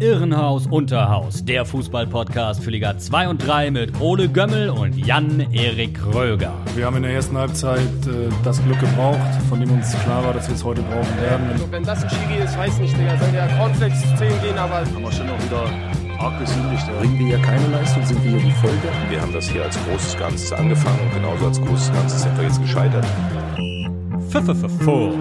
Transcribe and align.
Irrenhaus 0.00 0.66
Unterhaus, 0.66 1.44
der 1.44 1.64
Fußball-Podcast 1.64 2.62
für 2.62 2.70
Liga 2.70 2.98
2 2.98 3.28
und 3.28 3.46
3 3.46 3.70
mit 3.70 3.98
Ole 4.00 4.28
Gömmel 4.28 4.68
und 4.68 4.94
Jan-Erik 4.94 5.98
Röger. 6.12 6.52
Wir 6.74 6.84
haben 6.84 6.96
in 6.96 7.04
der 7.04 7.12
ersten 7.12 7.36
Halbzeit 7.36 7.80
äh, 7.80 8.28
das 8.44 8.62
Glück 8.62 8.78
gebraucht, 8.78 9.18
von 9.48 9.58
dem 9.58 9.70
uns 9.70 9.96
klar 10.04 10.22
war, 10.22 10.34
dass 10.34 10.48
wir 10.48 10.54
es 10.54 10.64
heute 10.64 10.82
brauchen 10.82 11.20
werden. 11.22 11.48
Also, 11.50 11.72
wenn 11.72 11.82
das 11.82 12.04
ein 12.04 12.10
Schiri 12.10 12.44
ist, 12.44 12.58
weiß 12.58 12.78
nicht, 12.78 12.96
Digga, 12.98 13.16
soll 13.16 13.32
der 13.32 13.48
Cornflakes 13.56 14.02
10 14.16 14.28
gehen, 14.42 14.58
aber... 14.58 14.80
Haben 14.80 15.02
wir 15.02 15.12
schon 15.12 15.30
auch 15.30 15.42
wieder 15.42 15.64
arg 16.18 16.38
gesündigt. 16.40 16.84
Bringen 16.98 17.18
wir 17.18 17.26
hier 17.26 17.38
keine 17.38 17.66
Leistung, 17.68 18.04
sind 18.04 18.22
wir 18.22 18.32
hier 18.32 18.40
die 18.40 18.52
Folge. 18.52 18.88
Wir 19.08 19.20
haben 19.20 19.32
das 19.32 19.48
hier 19.48 19.64
als 19.64 19.78
großes 19.84 20.18
Ganzes 20.18 20.52
angefangen 20.52 21.00
und 21.00 21.14
genauso 21.14 21.46
als 21.46 21.60
großes 21.60 21.92
Ganzes 21.92 22.22
sind 22.22 22.36
wir 22.36 22.44
jetzt 22.44 22.60
gescheitert. 22.60 23.06
Pfefferfuß. 24.28 25.14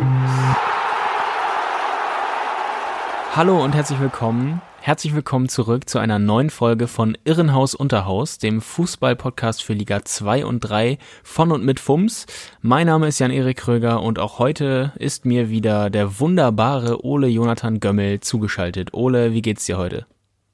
Hallo 3.36 3.62
und 3.62 3.76
herzlich 3.76 4.00
willkommen. 4.00 4.62
Herzlich 4.80 5.14
willkommen 5.14 5.50
zurück 5.50 5.90
zu 5.90 6.00
einer 6.00 6.20
neuen 6.20 6.50
Folge 6.50 6.88
von 6.88 7.18
Irrenhaus 7.26 7.76
Unterhaus, 7.76 8.38
dem 8.38 8.62
Fußball-Podcast 8.62 9.62
für 9.62 9.74
Liga 9.74 10.06
2 10.06 10.46
und 10.46 10.62
3 10.62 10.98
von 11.22 11.52
und 11.52 11.66
mit 11.66 11.82
FUMS. 11.82 12.28
Mein 12.62 12.88
Name 12.88 13.10
ist 13.10 13.20
Jan-Erik 13.20 13.58
Kröger 13.58 14.02
und 14.02 14.20
auch 14.20 14.40
heute 14.40 14.94
ist 15.00 15.26
mir 15.26 15.50
wieder 15.50 15.90
der 15.90 16.22
wunderbare 16.22 17.04
Ole 17.04 17.28
Jonathan 17.28 17.82
Gömmel 17.82 18.22
zugeschaltet. 18.22 18.94
Ole, 18.94 19.34
wie 19.34 19.42
geht's 19.42 19.66
dir 19.66 19.78
heute? 19.78 20.06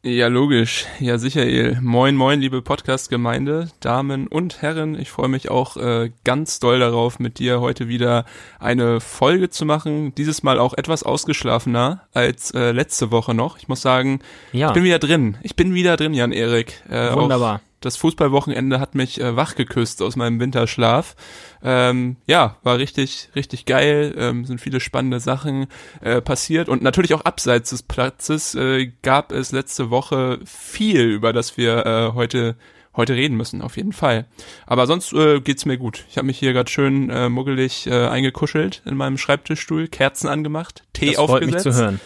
Ja, 0.03 0.29
logisch. 0.29 0.87
Ja, 0.99 1.19
sicher, 1.19 1.45
El. 1.45 1.79
Moin, 1.79 2.15
moin, 2.15 2.41
liebe 2.41 2.63
Podcast-Gemeinde, 2.63 3.69
Damen 3.81 4.25
und 4.25 4.63
Herren. 4.63 4.99
Ich 4.99 5.11
freue 5.11 5.27
mich 5.27 5.51
auch 5.51 5.77
äh, 5.77 6.11
ganz 6.23 6.59
doll 6.59 6.79
darauf, 6.79 7.19
mit 7.19 7.37
dir 7.37 7.61
heute 7.61 7.87
wieder 7.87 8.25
eine 8.59 8.99
Folge 8.99 9.51
zu 9.51 9.63
machen. 9.63 10.15
Dieses 10.15 10.41
Mal 10.41 10.57
auch 10.57 10.73
etwas 10.73 11.03
ausgeschlafener 11.03 12.07
als 12.13 12.49
äh, 12.49 12.71
letzte 12.71 13.11
Woche 13.11 13.35
noch. 13.35 13.59
Ich 13.59 13.67
muss 13.67 13.83
sagen, 13.83 14.21
ja. 14.53 14.69
ich 14.69 14.73
bin 14.73 14.83
wieder 14.83 14.97
drin. 14.97 15.37
Ich 15.43 15.55
bin 15.55 15.75
wieder 15.75 15.97
drin, 15.97 16.15
Jan-Erik. 16.15 16.81
Äh, 16.89 17.13
Wunderbar 17.13 17.61
das 17.81 17.97
Fußballwochenende 17.97 18.79
hat 18.79 18.95
mich 18.95 19.19
äh, 19.19 19.35
wachgeküsst 19.35 20.01
aus 20.01 20.15
meinem 20.15 20.39
Winterschlaf. 20.39 21.15
Ähm, 21.63 22.15
ja, 22.27 22.57
war 22.63 22.77
richtig, 22.77 23.29
richtig 23.35 23.65
geil. 23.65 24.13
Ähm, 24.17 24.45
sind 24.45 24.61
viele 24.61 24.79
spannende 24.79 25.19
Sachen 25.19 25.67
äh, 25.99 26.21
passiert 26.21 26.69
und 26.69 26.81
natürlich 26.81 27.13
auch 27.13 27.25
abseits 27.25 27.71
des 27.71 27.83
Platzes 27.83 28.55
äh, 28.55 28.91
gab 29.01 29.31
es 29.31 29.51
letzte 29.51 29.89
Woche 29.89 30.39
viel, 30.45 31.01
über 31.09 31.33
das 31.33 31.57
wir 31.57 31.85
äh, 31.85 32.13
heute 32.13 32.55
heute 32.95 33.15
reden 33.15 33.37
müssen, 33.37 33.61
auf 33.61 33.77
jeden 33.77 33.93
Fall. 33.93 34.25
Aber 34.65 34.85
sonst 34.85 35.13
äh, 35.13 35.39
geht's 35.39 35.65
mir 35.65 35.77
gut. 35.77 36.05
Ich 36.09 36.17
habe 36.17 36.27
mich 36.27 36.37
hier 36.37 36.51
gerade 36.53 36.69
schön 36.69 37.09
äh, 37.09 37.29
muggelig 37.29 37.87
äh, 37.87 38.07
eingekuschelt 38.07 38.81
in 38.85 38.95
meinem 38.95 39.17
Schreibtischstuhl, 39.17 39.87
Kerzen 39.87 40.27
angemacht, 40.27 40.83
Tee 40.93 41.07
das 41.07 41.17
aufgesetzt. 41.17 41.53
Freut 41.53 41.65
mich 41.65 41.73
zu 41.73 41.81
hören. 41.81 41.99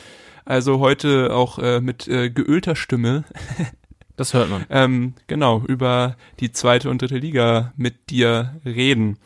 Also 0.46 0.80
heute 0.80 1.34
auch 1.34 1.58
äh, 1.58 1.81
mit 1.81 2.08
äh, 2.08 2.30
geölter 2.30 2.76
Stimme 2.76 3.23
Das 4.16 4.34
hört 4.34 4.50
man. 4.50 4.66
Ähm, 4.70 5.14
genau, 5.28 5.62
über 5.68 6.16
die 6.40 6.52
zweite 6.52 6.90
und 6.90 7.02
dritte 7.02 7.18
Liga 7.18 7.74
mit 7.76 8.10
dir 8.10 8.56
reden. 8.66 9.18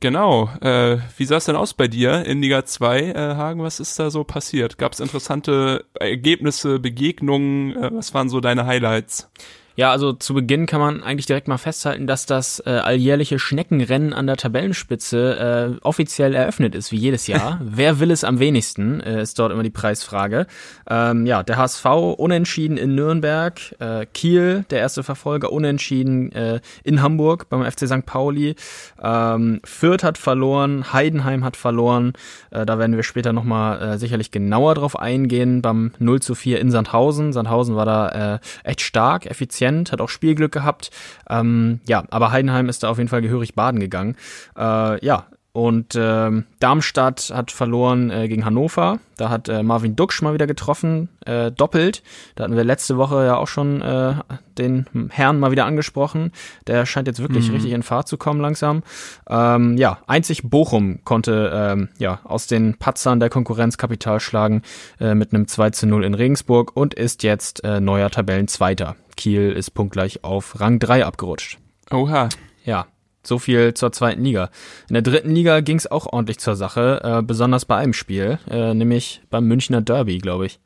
Genau. 0.00 0.50
Äh, 0.60 0.98
wie 1.16 1.24
sah 1.24 1.36
es 1.36 1.46
denn 1.46 1.56
aus 1.56 1.72
bei 1.72 1.88
dir 1.88 2.26
in 2.26 2.42
Liga 2.42 2.64
2, 2.64 3.00
äh, 3.00 3.14
Hagen? 3.14 3.62
Was 3.62 3.80
ist 3.80 3.98
da 3.98 4.10
so 4.10 4.22
passiert? 4.22 4.76
Gab 4.76 4.92
es 4.92 5.00
interessante 5.00 5.86
Ergebnisse, 5.94 6.78
Begegnungen? 6.78 7.74
Äh, 7.74 7.90
was 7.94 8.12
waren 8.12 8.28
so 8.28 8.40
deine 8.40 8.66
Highlights? 8.66 9.30
Ja, 9.76 9.90
also 9.90 10.12
zu 10.12 10.34
Beginn 10.34 10.66
kann 10.66 10.80
man 10.80 11.02
eigentlich 11.02 11.26
direkt 11.26 11.48
mal 11.48 11.58
festhalten, 11.58 12.06
dass 12.06 12.26
das 12.26 12.62
äh, 12.64 12.70
alljährliche 12.70 13.40
Schneckenrennen 13.40 14.12
an 14.12 14.28
der 14.28 14.36
Tabellenspitze 14.36 15.74
äh, 15.74 15.84
offiziell 15.84 16.34
eröffnet 16.34 16.76
ist, 16.76 16.92
wie 16.92 16.96
jedes 16.96 17.26
Jahr. 17.26 17.58
Wer 17.64 17.98
will 17.98 18.12
es 18.12 18.22
am 18.22 18.38
wenigsten, 18.38 19.00
äh, 19.00 19.20
ist 19.20 19.36
dort 19.40 19.50
immer 19.50 19.64
die 19.64 19.70
Preisfrage. 19.70 20.46
Ähm, 20.88 21.26
ja, 21.26 21.42
der 21.42 21.56
HSV 21.56 21.86
unentschieden 22.16 22.76
in 22.76 22.94
Nürnberg, 22.94 23.58
äh, 23.80 24.06
Kiel, 24.14 24.64
der 24.70 24.78
erste 24.78 25.02
Verfolger, 25.02 25.50
unentschieden 25.50 26.30
äh, 26.30 26.60
in 26.84 27.02
Hamburg 27.02 27.48
beim 27.48 27.64
FC 27.64 27.88
St. 27.88 28.06
Pauli. 28.06 28.54
Ähm, 29.02 29.60
Fürth 29.64 30.04
hat 30.04 30.18
verloren, 30.18 30.92
Heidenheim 30.92 31.44
hat 31.44 31.56
verloren. 31.56 32.12
Äh, 32.52 32.64
da 32.64 32.78
werden 32.78 32.94
wir 32.94 33.02
später 33.02 33.32
nochmal 33.32 33.82
äh, 33.82 33.98
sicherlich 33.98 34.30
genauer 34.30 34.76
drauf 34.76 34.96
eingehen. 34.96 35.62
Beim 35.62 35.90
0 35.98 36.22
zu 36.22 36.36
4 36.36 36.60
in 36.60 36.70
Sandhausen. 36.70 37.32
Sandhausen 37.32 37.74
war 37.74 37.86
da 37.86 38.34
äh, 38.34 38.38
echt 38.62 38.80
stark, 38.80 39.26
effizient 39.26 39.63
effizient, 39.64 39.92
hat 39.92 40.00
auch 40.00 40.08
Spielglück 40.08 40.52
gehabt. 40.52 40.90
Ähm, 41.28 41.80
ja, 41.86 42.04
aber 42.10 42.30
Heidenheim 42.30 42.68
ist 42.68 42.82
da 42.82 42.90
auf 42.90 42.98
jeden 42.98 43.08
Fall 43.08 43.22
gehörig 43.22 43.54
baden 43.54 43.80
gegangen. 43.80 44.16
Äh, 44.56 45.04
ja, 45.04 45.26
und 45.54 45.94
äh, 45.94 46.30
Darmstadt 46.58 47.30
hat 47.32 47.52
verloren 47.52 48.10
äh, 48.10 48.26
gegen 48.26 48.44
Hannover. 48.44 48.98
Da 49.16 49.30
hat 49.30 49.48
äh, 49.48 49.62
Marvin 49.62 49.94
Duksch 49.94 50.20
mal 50.20 50.34
wieder 50.34 50.48
getroffen, 50.48 51.10
äh, 51.26 51.52
doppelt. 51.52 52.02
Da 52.34 52.42
hatten 52.42 52.56
wir 52.56 52.64
letzte 52.64 52.96
Woche 52.96 53.24
ja 53.24 53.36
auch 53.36 53.46
schon 53.46 53.80
äh, 53.80 54.14
den 54.58 54.86
Herrn 55.10 55.38
mal 55.38 55.52
wieder 55.52 55.64
angesprochen. 55.64 56.32
Der 56.66 56.86
scheint 56.86 57.06
jetzt 57.06 57.20
wirklich 57.20 57.46
mhm. 57.46 57.54
richtig 57.54 57.70
in 57.70 57.84
Fahrt 57.84 58.08
zu 58.08 58.16
kommen 58.16 58.40
langsam. 58.40 58.82
Ähm, 59.28 59.76
ja, 59.76 59.98
einzig 60.08 60.42
Bochum 60.42 61.04
konnte 61.04 61.52
ähm, 61.54 61.88
ja 61.98 62.18
aus 62.24 62.48
den 62.48 62.74
Patzern 62.74 63.20
der 63.20 63.30
Konkurrenz 63.30 63.78
Kapital 63.78 64.18
schlagen 64.18 64.62
äh, 64.98 65.14
mit 65.14 65.32
einem 65.32 65.46
2 65.46 65.70
zu 65.70 65.86
0 65.86 66.02
in 66.02 66.14
Regensburg 66.14 66.76
und 66.76 66.94
ist 66.94 67.22
jetzt 67.22 67.62
äh, 67.62 67.80
neuer 67.80 68.10
Tabellenzweiter. 68.10 68.96
Kiel 69.16 69.52
ist 69.52 69.70
punktgleich 69.72 70.24
auf 70.24 70.60
Rang 70.60 70.78
3 70.78 71.04
abgerutscht. 71.04 71.58
Oha. 71.90 72.28
Ja, 72.64 72.86
so 73.22 73.38
viel 73.38 73.74
zur 73.74 73.92
zweiten 73.92 74.24
Liga. 74.24 74.50
In 74.88 74.94
der 74.94 75.02
dritten 75.02 75.34
Liga 75.34 75.60
ging 75.60 75.76
es 75.76 75.90
auch 75.90 76.06
ordentlich 76.06 76.38
zur 76.38 76.56
Sache, 76.56 77.00
äh, 77.02 77.22
besonders 77.22 77.64
bei 77.64 77.76
einem 77.76 77.92
Spiel, 77.92 78.38
äh, 78.50 78.74
nämlich 78.74 79.22
beim 79.30 79.46
Münchner 79.46 79.82
Derby, 79.82 80.18
glaube 80.18 80.46
ich. 80.46 80.60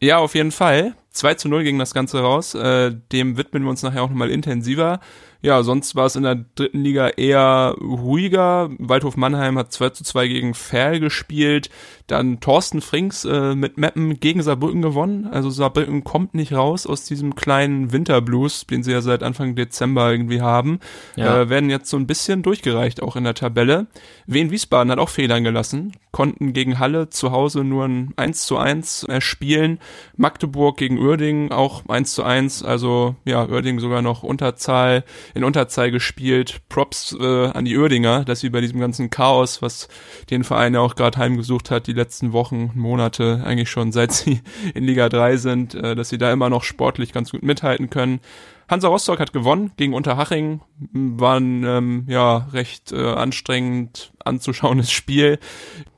Ja, 0.00 0.18
auf 0.18 0.34
jeden 0.34 0.50
Fall. 0.50 0.94
2 1.10 1.34
zu 1.34 1.48
0 1.48 1.62
ging 1.62 1.78
das 1.78 1.94
Ganze 1.94 2.20
raus. 2.20 2.54
Äh, 2.54 2.92
dem 3.12 3.36
widmen 3.36 3.62
wir 3.62 3.70
uns 3.70 3.82
nachher 3.82 4.02
auch 4.02 4.08
nochmal 4.08 4.30
intensiver. 4.30 5.00
Ja, 5.42 5.64
sonst 5.64 5.96
war 5.96 6.06
es 6.06 6.14
in 6.14 6.22
der 6.22 6.44
dritten 6.54 6.82
Liga 6.82 7.08
eher 7.08 7.74
ruhiger. 7.80 8.70
Waldhof 8.78 9.16
Mannheim 9.16 9.58
hat 9.58 9.72
2 9.72 9.90
zu 9.90 10.04
2 10.04 10.28
gegen 10.28 10.54
Ferl 10.54 11.00
gespielt. 11.00 11.68
Dann 12.06 12.38
Thorsten 12.38 12.80
Frings 12.80 13.24
äh, 13.24 13.56
mit 13.56 13.76
Meppen 13.76 14.20
gegen 14.20 14.42
Saarbrücken 14.42 14.82
gewonnen. 14.82 15.26
Also 15.26 15.50
Saarbrücken 15.50 16.04
kommt 16.04 16.34
nicht 16.34 16.52
raus 16.52 16.86
aus 16.86 17.06
diesem 17.06 17.34
kleinen 17.34 17.90
Winterblues, 17.90 18.66
den 18.66 18.84
sie 18.84 18.92
ja 18.92 19.00
seit 19.00 19.24
Anfang 19.24 19.56
Dezember 19.56 20.12
irgendwie 20.12 20.42
haben. 20.42 20.78
Ja. 21.16 21.40
Äh, 21.40 21.48
werden 21.48 21.70
jetzt 21.70 21.90
so 21.90 21.96
ein 21.96 22.06
bisschen 22.06 22.42
durchgereicht 22.42 23.02
auch 23.02 23.16
in 23.16 23.24
der 23.24 23.34
Tabelle. 23.34 23.88
Wien 24.26 24.52
Wiesbaden 24.52 24.92
hat 24.92 24.98
auch 25.00 25.08
Fehlern 25.08 25.42
gelassen. 25.42 25.92
Konnten 26.12 26.52
gegen 26.52 26.78
Halle 26.78 27.10
zu 27.10 27.32
Hause 27.32 27.64
nur 27.64 27.86
ein 27.86 28.12
1 28.16 28.46
zu 28.46 28.58
1 28.58 29.04
erspielen. 29.04 29.80
Magdeburg 30.16 30.76
gegen 30.76 30.98
Uerdingen 30.98 31.50
auch 31.50 31.82
1 31.88 32.14
zu 32.14 32.22
1. 32.22 32.62
Also 32.62 33.16
ja, 33.24 33.48
Uerdingen 33.48 33.80
sogar 33.80 34.02
noch 34.02 34.22
Unterzahl 34.22 35.04
in 35.34 35.44
Unterzahl 35.44 35.90
gespielt. 35.90 36.60
Props 36.68 37.16
äh, 37.18 37.46
an 37.46 37.64
die 37.64 37.76
Oerdinger, 37.76 38.24
dass 38.24 38.40
sie 38.40 38.50
bei 38.50 38.60
diesem 38.60 38.80
ganzen 38.80 39.10
Chaos, 39.10 39.62
was 39.62 39.88
den 40.30 40.44
Verein 40.44 40.74
ja 40.74 40.80
auch 40.80 40.94
gerade 40.94 41.18
heimgesucht 41.18 41.70
hat, 41.70 41.86
die 41.86 41.92
letzten 41.92 42.32
Wochen, 42.32 42.70
Monate, 42.74 43.42
eigentlich 43.44 43.70
schon 43.70 43.92
seit 43.92 44.12
sie 44.12 44.40
in 44.74 44.84
Liga 44.84 45.08
3 45.08 45.36
sind, 45.36 45.74
äh, 45.74 45.94
dass 45.94 46.08
sie 46.08 46.18
da 46.18 46.32
immer 46.32 46.50
noch 46.50 46.64
sportlich 46.64 47.12
ganz 47.12 47.30
gut 47.30 47.42
mithalten 47.42 47.90
können. 47.90 48.20
Hansa 48.68 48.88
Rostock 48.88 49.20
hat 49.20 49.34
gewonnen 49.34 49.72
gegen 49.76 49.92
Unterhaching. 49.92 50.62
War 50.92 51.38
ein 51.38 51.62
ähm, 51.64 52.04
ja, 52.08 52.48
recht 52.52 52.90
äh, 52.92 53.12
anstrengend 53.12 54.12
anzuschauendes 54.24 54.90
Spiel. 54.92 55.38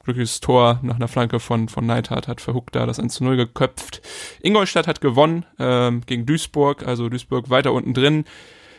Glückliches 0.03 0.41
Tor 0.41 0.81
nach 0.83 0.97
einer 0.97 1.09
Flanke 1.09 1.41
von, 1.41 1.69
von 1.69 1.87
Neidhardt 1.87 2.29
hat 2.29 2.41
Verhuck 2.41 2.73
da 2.73 2.85
das 2.85 2.99
1 2.99 3.15
zu 3.15 3.25
0 3.25 3.37
geköpft. 3.37 4.03
Ingolstadt 4.43 4.87
hat 4.87 5.01
gewonnen 5.01 5.47
ähm, 5.59 6.03
gegen 6.05 6.27
Duisburg, 6.27 6.87
also 6.87 7.09
Duisburg 7.09 7.49
weiter 7.49 7.73
unten 7.73 7.95
drin. 7.95 8.25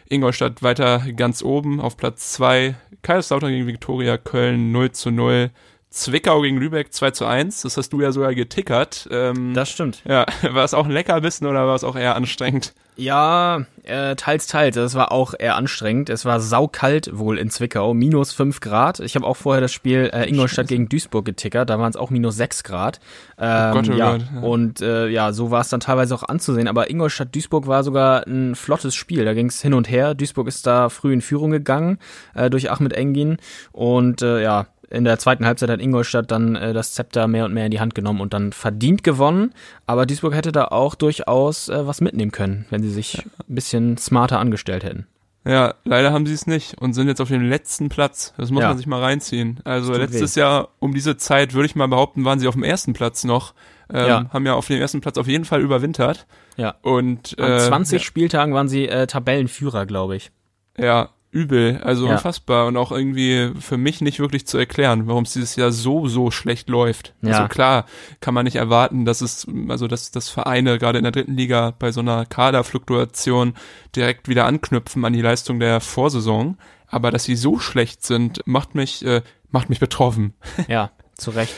Ingolstadt 0.08 0.62
weiter 0.62 1.04
ganz 1.16 1.42
oben 1.42 1.82
auf 1.82 1.98
Platz 1.98 2.34
2. 2.34 2.76
Kaiserslautern 3.02 3.50
gegen 3.52 3.68
Viktoria 3.68 4.18
Köln 4.18 4.72
0 4.72 4.92
zu 4.92 5.12
0. 5.12 5.52
Zwickau 5.96 6.42
gegen 6.42 6.58
Lübeck 6.58 6.92
2 6.92 7.12
zu 7.12 7.26
1. 7.26 7.62
Das 7.62 7.78
hast 7.78 7.94
du 7.94 8.02
ja 8.02 8.12
sogar 8.12 8.36
getickert. 8.36 9.08
Ähm, 9.12 9.54
das 9.54 9.70
stimmt. 9.70 10.02
Ja, 10.06 10.26
war 10.52 10.66
es 10.66 10.74
auch 10.74 10.84
ein 10.84 10.92
Leckerbissen 10.92 11.48
oder 11.48 11.68
war 11.68 11.76
es 11.76 11.86
auch 11.86 11.96
eher 11.96 12.18
anstrengend? 12.18 12.74
Ja, 12.98 13.66
äh, 13.84 14.16
teils, 14.16 14.48
teils. 14.48 14.76
Das 14.76 14.96
war 14.96 15.12
auch 15.12 15.34
eher 15.38 15.56
anstrengend. 15.56 16.10
Es 16.10 16.26
war 16.26 16.40
saukalt 16.40 17.18
wohl 17.18 17.38
in 17.38 17.50
Zwickau, 17.50 17.94
minus 17.94 18.34
fünf 18.34 18.60
Grad. 18.60 19.00
Ich 19.00 19.16
habe 19.16 19.26
auch 19.26 19.36
vorher 19.36 19.62
das 19.62 19.72
Spiel 19.74 20.10
äh, 20.14 20.30
Ingolstadt 20.30 20.66
Scheiße. 20.66 20.76
gegen 20.76 20.90
Duisburg 20.90 21.26
getickert, 21.26 21.70
da 21.70 21.80
waren 21.80 21.90
es 21.90 21.98
auch 21.98 22.10
minus 22.10 22.36
sechs 22.36 22.64
Grad. 22.64 23.00
Ähm, 23.38 23.72
oh 23.72 23.74
Gott, 23.74 23.90
oh 23.90 23.94
ja. 23.94 24.12
Gott. 24.12 24.26
Ja. 24.34 24.42
Und 24.42 24.82
äh, 24.82 25.08
ja, 25.08 25.34
so 25.34 25.52
war 25.52 25.62
es 25.62 25.70
dann 25.70 25.82
teilweise 25.82 26.16
auch 26.16 26.24
anzusehen. 26.24 26.68
Aber 26.68 26.90
Ingolstadt-Duisburg 26.90 27.68
war 27.68 27.84
sogar 27.84 28.26
ein 28.28 28.56
flottes 28.56 28.96
Spiel. 28.96 29.26
Da 29.26 29.34
ging 29.34 29.48
es 29.48 29.62
hin 29.62 29.74
und 29.74 29.90
her. 29.90 30.14
Duisburg 30.14 30.48
ist 30.48 30.66
da 30.68 30.90
früh 30.90 31.14
in 31.14 31.22
Führung 31.22 31.52
gegangen 31.52 32.00
äh, 32.34 32.50
durch 32.50 32.72
Ahmed 32.72 32.94
Engin. 32.94 33.38
Und 33.72 34.22
äh, 34.22 34.42
ja, 34.42 34.68
in 34.90 35.04
der 35.04 35.20
zweiten 35.20 35.46
Halbzeit 35.46 35.70
hat 35.70 35.82
Ingolstadt 35.82 36.32
dann 36.32 36.56
äh, 36.56 36.74
das 36.74 36.94
Zepter 36.94 37.28
mehr 37.28 37.46
und 37.46 37.54
mehr 37.54 37.66
in 37.66 37.72
die 37.72 37.80
Hand 37.80 37.96
genommen 37.96 38.22
und 38.22 38.34
dann 38.34 38.52
verdient 38.54 39.04
gewonnen. 39.04 39.54
Aber 39.86 40.06
Duisburg 40.06 40.34
hätte 40.34 40.52
da 40.52 40.66
auch 40.66 40.96
durchaus 40.96 41.70
äh, 41.70 41.88
was 41.88 42.02
mitnehmen 42.02 42.32
können, 42.32 42.66
wenn 42.70 42.82
sie 42.84 42.90
sich 42.92 43.26
ein 43.26 43.56
bisschen 43.56 43.98
smarter 43.98 44.40
angestellt 44.40 44.84
hätten. 44.84 45.08
Ja, 45.48 45.76
leider 45.84 46.12
haben 46.12 46.26
sie 46.26 46.34
es 46.34 46.48
nicht 46.48 46.82
und 46.82 46.94
sind 46.94 47.08
jetzt 47.08 47.22
auf 47.22 47.28
dem 47.28 47.48
letzten 47.48 47.88
Platz. 47.90 48.34
Das 48.36 48.50
muss 48.50 48.64
ja. 48.64 48.70
man 48.70 48.78
sich 48.78 48.88
mal 48.88 49.02
reinziehen. 49.02 49.60
Also 49.64 49.94
letztes 49.94 50.36
weh. 50.36 50.40
Jahr 50.40 50.70
um 50.80 50.94
diese 50.94 51.18
Zeit 51.18 51.54
würde 51.54 51.68
ich 51.68 51.76
mal 51.76 51.88
behaupten, 51.88 52.26
waren 52.26 52.40
sie 52.40 52.48
auf 52.48 52.56
dem 52.56 52.64
ersten 52.64 52.94
Platz 52.94 53.24
noch. 53.24 53.54
Ähm, 53.94 54.08
Ja. 54.08 54.30
Haben 54.34 54.46
ja 54.48 54.56
auf 54.56 54.66
dem 54.66 54.82
ersten 54.82 55.02
Platz 55.02 55.20
auf 55.20 55.28
jeden 55.28 55.46
Fall 55.46 55.62
überwintert. 55.62 56.26
Ja. 56.58 56.76
Und 56.82 57.38
An 57.40 57.52
äh, 57.52 57.60
20 57.60 58.04
Spieltagen 58.04 58.56
waren 58.56 58.68
sie 58.68 58.88
äh, 58.88 59.06
Tabellenführer, 59.06 59.86
glaube 59.86 60.16
ich. 60.16 60.32
Ja, 60.78 61.10
übel, 61.36 61.82
also 61.84 62.08
Ja. 62.08 62.14
unfassbar 62.14 62.66
und 62.68 62.78
auch 62.78 62.94
irgendwie 62.94 63.52
für 63.60 63.78
mich 63.78 64.00
nicht 64.00 64.20
wirklich 64.20 64.48
zu 64.48 64.58
erklären, 64.58 65.06
warum 65.06 65.24
es 65.26 65.34
dieses 65.34 65.58
Jahr 65.58 65.72
so, 65.74 66.08
so 66.08 66.32
schlecht 66.32 66.70
läuft. 66.70 67.14
Ja. 67.22 67.34
Also 67.34 67.48
klar, 67.50 67.86
kann 68.22 68.34
man 68.34 68.46
nicht 68.46 68.56
erwarten, 68.56 69.04
dass 69.04 69.20
es, 69.20 69.46
also 69.68 69.88
dass, 69.88 70.12
dass 70.12 70.30
Vereine 70.30 70.80
gerade 70.80 70.98
in 70.98 71.04
der 71.04 71.12
dritten 71.12 71.36
Liga 71.36 71.74
bei 71.78 71.92
so 71.92 72.00
einer 72.00 72.26
Kaderfluktuation 72.26 73.54
direkt 73.96 74.30
wieder 74.30 74.46
anknüpfen 74.46 75.04
an 75.06 75.14
die 75.14 75.22
Leistung 75.22 75.60
der 75.60 75.82
Vorsaison. 75.82 76.58
Aber 76.88 77.12
dass 77.12 77.26
sie 77.26 77.36
so 77.36 77.60
schlecht 77.60 78.06
sind, 78.06 78.42
macht 78.46 78.74
mich, 78.74 79.06
äh, 79.06 79.22
macht 79.52 79.70
mich 79.70 79.80
betroffen. 79.80 80.34
Ja, 80.70 80.92
zu 81.18 81.32
Recht. 81.32 81.54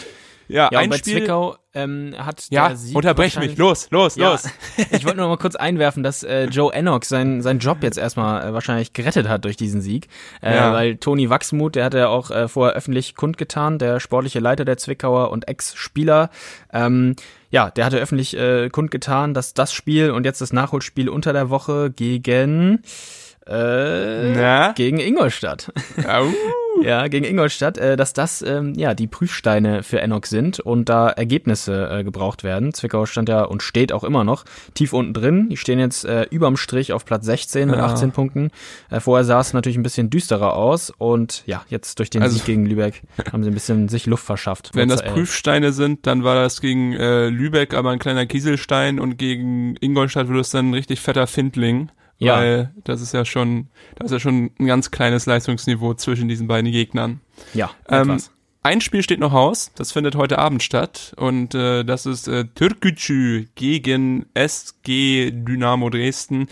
Ja, 0.48 0.70
Ja, 0.72 0.80
ein 0.80 0.86
und 0.86 0.90
bei 0.92 0.98
Spiel. 0.98 1.18
Zwickau 1.20 1.58
ähm, 1.74 2.16
hat 2.18 2.46
ja, 2.50 2.70
der 2.70 2.78
Sieg 2.78 2.96
unterbrech 2.96 3.38
mich. 3.40 3.58
Los, 3.58 3.90
los, 3.92 4.16
Ja, 4.16 4.32
los. 4.32 4.46
ich 4.92 5.06
wollte 5.06 5.18
nur 5.18 5.28
mal 5.28 5.38
kurz 5.38 5.56
einwerfen, 5.56 6.04
dass 6.04 6.24
äh, 6.24 6.46
Joe 6.46 6.74
Enoch 6.74 7.04
seinen 7.04 7.42
seinen 7.42 7.60
Job 7.60 7.80
jetzt 7.84 7.98
erstmal 7.98 8.44
äh, 8.48 8.54
wahrscheinlich 8.54 8.94
gerettet 8.94 9.28
hat 9.28 9.46
durch 9.46 9.58
diesen 9.58 9.82
Sieg, 9.82 10.08
äh, 10.42 10.56
Ja. 10.56 10.74
weil 10.74 10.98
Toni 10.98 11.30
Wachsmuth, 11.30 11.76
der 11.76 11.86
hat 11.86 11.94
ja 11.94 12.08
auch 12.08 12.32
äh, 12.32 12.48
vorher 12.48 12.76
öffentlich 12.76 13.16
kundgetan, 13.16 13.78
der 13.80 14.00
sportliche 14.00 14.40
Leiter 14.40 14.66
der 14.66 14.78
Zwickauer 14.78 15.32
und 15.32 15.48
Ex-Spieler, 15.48 16.30
ähm, 16.74 17.16
ja, 17.50 17.70
der 17.72 17.86
hatte 17.86 17.98
öffentlich 17.98 18.36
äh, 18.38 18.70
kundgetan, 18.70 19.34
dass 19.34 19.54
das 19.54 19.72
Spiel 19.72 20.12
und 20.12 20.26
jetzt 20.26 20.42
das 20.42 20.52
Nachholspiel 20.52 21.08
unter 21.10 21.32
der 21.32 21.50
Woche 21.50 21.92
gegen 21.92 22.82
äh, 23.50 24.34
Na? 24.36 24.72
gegen 24.74 25.00
Ingolstadt. 25.00 25.72
Ja, 26.02 26.22
uh. 26.24 26.32
Ja, 26.84 27.08
gegen 27.08 27.26
Ingolstadt, 27.26 27.80
äh, 27.80 27.96
dass 27.98 28.14
das 28.14 28.44
ähm, 28.44 28.74
ja 28.76 28.94
die 28.94 29.08
Prüfsteine 29.08 29.82
für 29.82 30.00
Enoch 30.00 30.26
sind 30.26 30.60
und 30.60 30.90
da 30.90 31.10
Ergebnisse 31.10 31.90
äh, 31.92 32.04
gebraucht 32.04 32.44
werden. 32.44 32.72
Zwickau 32.72 33.08
stand 33.08 33.30
ja 33.30 33.42
und 33.46 33.64
steht 33.64 33.92
auch 33.92 34.04
immer 34.04 34.24
noch 34.24 34.44
tief 34.76 34.94
unten 34.94 35.12
drin. 35.16 35.50
Die 35.50 35.58
stehen 35.58 35.80
jetzt 35.80 36.06
äh, 36.06 36.28
überm 36.30 36.56
Strich 36.56 36.94
auf 36.94 37.04
Platz 37.04 37.26
16 37.26 37.70
mit 37.70 37.80
Ja. 37.80 37.86
18 37.88 38.12
Punkten. 38.12 38.52
Äh, 38.92 39.00
vorher 39.00 39.24
sah 39.26 39.40
es 39.40 39.54
natürlich 39.54 39.76
ein 39.76 39.82
bisschen 39.82 40.12
düsterer 40.12 40.54
aus 40.54 40.92
und 40.96 41.42
ja, 41.48 41.64
jetzt 41.68 41.98
durch 41.98 42.12
den 42.12 42.22
Also- 42.22 42.36
Sieg 42.38 42.46
gegen 42.46 42.68
Lübeck 42.68 43.02
haben 43.34 43.44
sie 43.44 43.50
ein 43.50 43.56
bisschen 43.56 43.90
sich 43.90 44.06
Luft 44.06 44.26
verschafft. 44.26 44.70
Wenn 44.76 44.88
das 44.90 45.02
Prüfsteine 45.02 45.72
sind, 45.72 46.06
dann 46.06 46.24
war 46.24 46.36
das 46.36 46.62
gegen 46.62 46.94
äh, 46.94 47.30
Lübeck 47.30 47.74
aber 47.74 47.90
ein 47.90 47.98
kleiner 47.98 48.28
Kieselstein 48.28 49.00
und 49.00 49.18
gegen 49.18 49.78
Ingolstadt 49.82 50.28
wird 50.30 50.42
es 50.42 50.52
dann 50.52 50.70
ein 50.70 50.74
richtig 50.76 51.00
fetter 51.00 51.26
Findling. 51.26 51.90
Ja. 52.20 52.38
Weil 52.38 52.72
das 52.84 53.02
ist 53.02 53.14
ja 53.14 53.26
schon, 53.26 53.68
das 53.96 54.08
ist 54.08 54.12
ja 54.12 54.20
schon 54.20 54.52
ein 54.60 54.66
ganz 54.66 54.92
kleines 54.92 55.26
Leistungsniveau 55.26 55.94
zwischen 55.94 56.28
diesen 56.28 56.48
beiden 56.48 56.72
Gegnern. 56.72 57.22
Ja, 57.54 57.72
Ähm, 57.90 58.20
ein 58.64 58.82
Spiel 58.82 59.02
steht 59.02 59.22
noch 59.22 59.32
aus, 59.32 59.72
das 59.76 59.94
findet 59.94 60.16
heute 60.16 60.40
Abend 60.40 60.62
statt 60.62 61.14
und 61.16 61.56
äh, 61.56 61.86
das 61.86 62.06
ist 62.06 62.28
äh, 62.28 62.44
Türkgücü 62.54 63.46
gegen 63.56 64.26
SG 64.34 65.32
Dynamo 65.32 65.90
Dresden. 65.90 66.48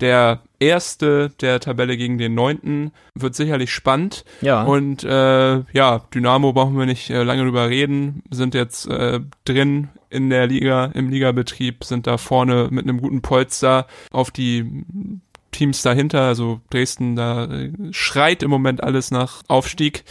Der 0.00 0.40
erste 0.58 1.30
der 1.40 1.60
Tabelle 1.60 1.96
gegen 1.96 2.18
den 2.18 2.34
neunten 2.34 2.90
wird 3.14 3.36
sicherlich 3.36 3.72
spannend. 3.72 4.24
Ja. 4.40 4.64
Und 4.64 5.04
äh, 5.04 5.60
ja, 5.72 6.00
Dynamo 6.12 6.52
brauchen 6.52 6.76
wir 6.76 6.86
nicht 6.86 7.10
äh, 7.10 7.22
lange 7.22 7.44
drüber 7.44 7.68
reden, 7.68 8.24
sind 8.30 8.54
jetzt 8.54 8.88
äh, 8.88 9.20
drin 9.44 9.90
in 10.12 10.30
der 10.30 10.46
Liga, 10.46 10.86
im 10.94 11.10
Ligabetrieb, 11.10 11.84
sind 11.84 12.06
da 12.06 12.18
vorne 12.18 12.68
mit 12.70 12.84
einem 12.84 13.00
guten 13.00 13.22
Polster 13.22 13.86
auf 14.10 14.30
die 14.30 14.84
Teams 15.52 15.82
dahinter, 15.82 16.22
also 16.22 16.60
Dresden, 16.70 17.16
da 17.16 17.44
äh, 17.44 17.72
schreit 17.90 18.42
im 18.42 18.50
Moment 18.50 18.82
alles 18.82 19.10
nach 19.10 19.42
Aufstieg. 19.48 20.04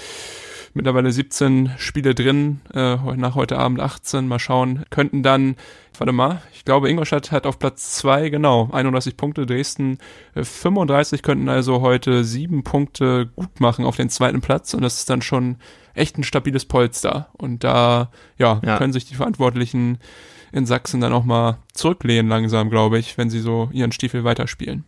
Mittlerweile 0.74 1.12
17 1.12 1.72
Spiele 1.78 2.16
drin, 2.16 2.62
äh, 2.74 2.96
nach 2.96 3.36
heute 3.36 3.58
Abend 3.58 3.82
18, 3.82 4.26
mal 4.26 4.40
schauen, 4.40 4.86
könnten 4.90 5.22
dann, 5.22 5.58
warte 5.98 6.14
mal, 6.14 6.42
ich 6.54 6.64
glaube 6.64 6.90
Ingolstadt 6.90 7.32
hat 7.32 7.46
auf 7.46 7.60
Platz 7.60 7.96
2, 7.98 8.30
genau, 8.30 8.70
31 8.72 9.18
Punkte, 9.18 9.46
Dresden 9.46 9.98
äh, 10.34 10.46
35, 10.46 11.24
könnten 11.24 11.50
also 11.50 11.82
heute 11.82 12.24
sieben 12.24 12.64
Punkte 12.64 13.30
gut 13.36 13.60
machen 13.60 13.84
auf 13.84 13.98
den 13.98 14.10
zweiten 14.10 14.40
Platz. 14.40 14.74
Und 14.74 14.82
das 14.82 15.00
ist 15.00 15.10
dann 15.10 15.22
schon 15.22 15.58
echt 15.94 16.18
ein 16.18 16.24
stabiles 16.24 16.66
Polster 16.66 17.30
und 17.34 17.64
da, 17.64 18.12
ja, 18.38 18.60
Ja. 18.64 18.78
können 18.78 18.94
sich 18.94 19.06
die 19.06 19.16
Verantwortlichen 19.16 20.00
in 20.52 20.66
Sachsen 20.66 21.02
dann 21.02 21.14
auch 21.14 21.24
mal 21.24 21.60
zurücklehnen 21.74 22.28
langsam, 22.30 22.70
glaube 22.70 23.00
ich, 23.00 23.18
wenn 23.18 23.30
sie 23.30 23.40
so 23.40 23.70
ihren 23.72 23.92
Stiefel 23.92 24.24
weiterspielen. 24.24 24.84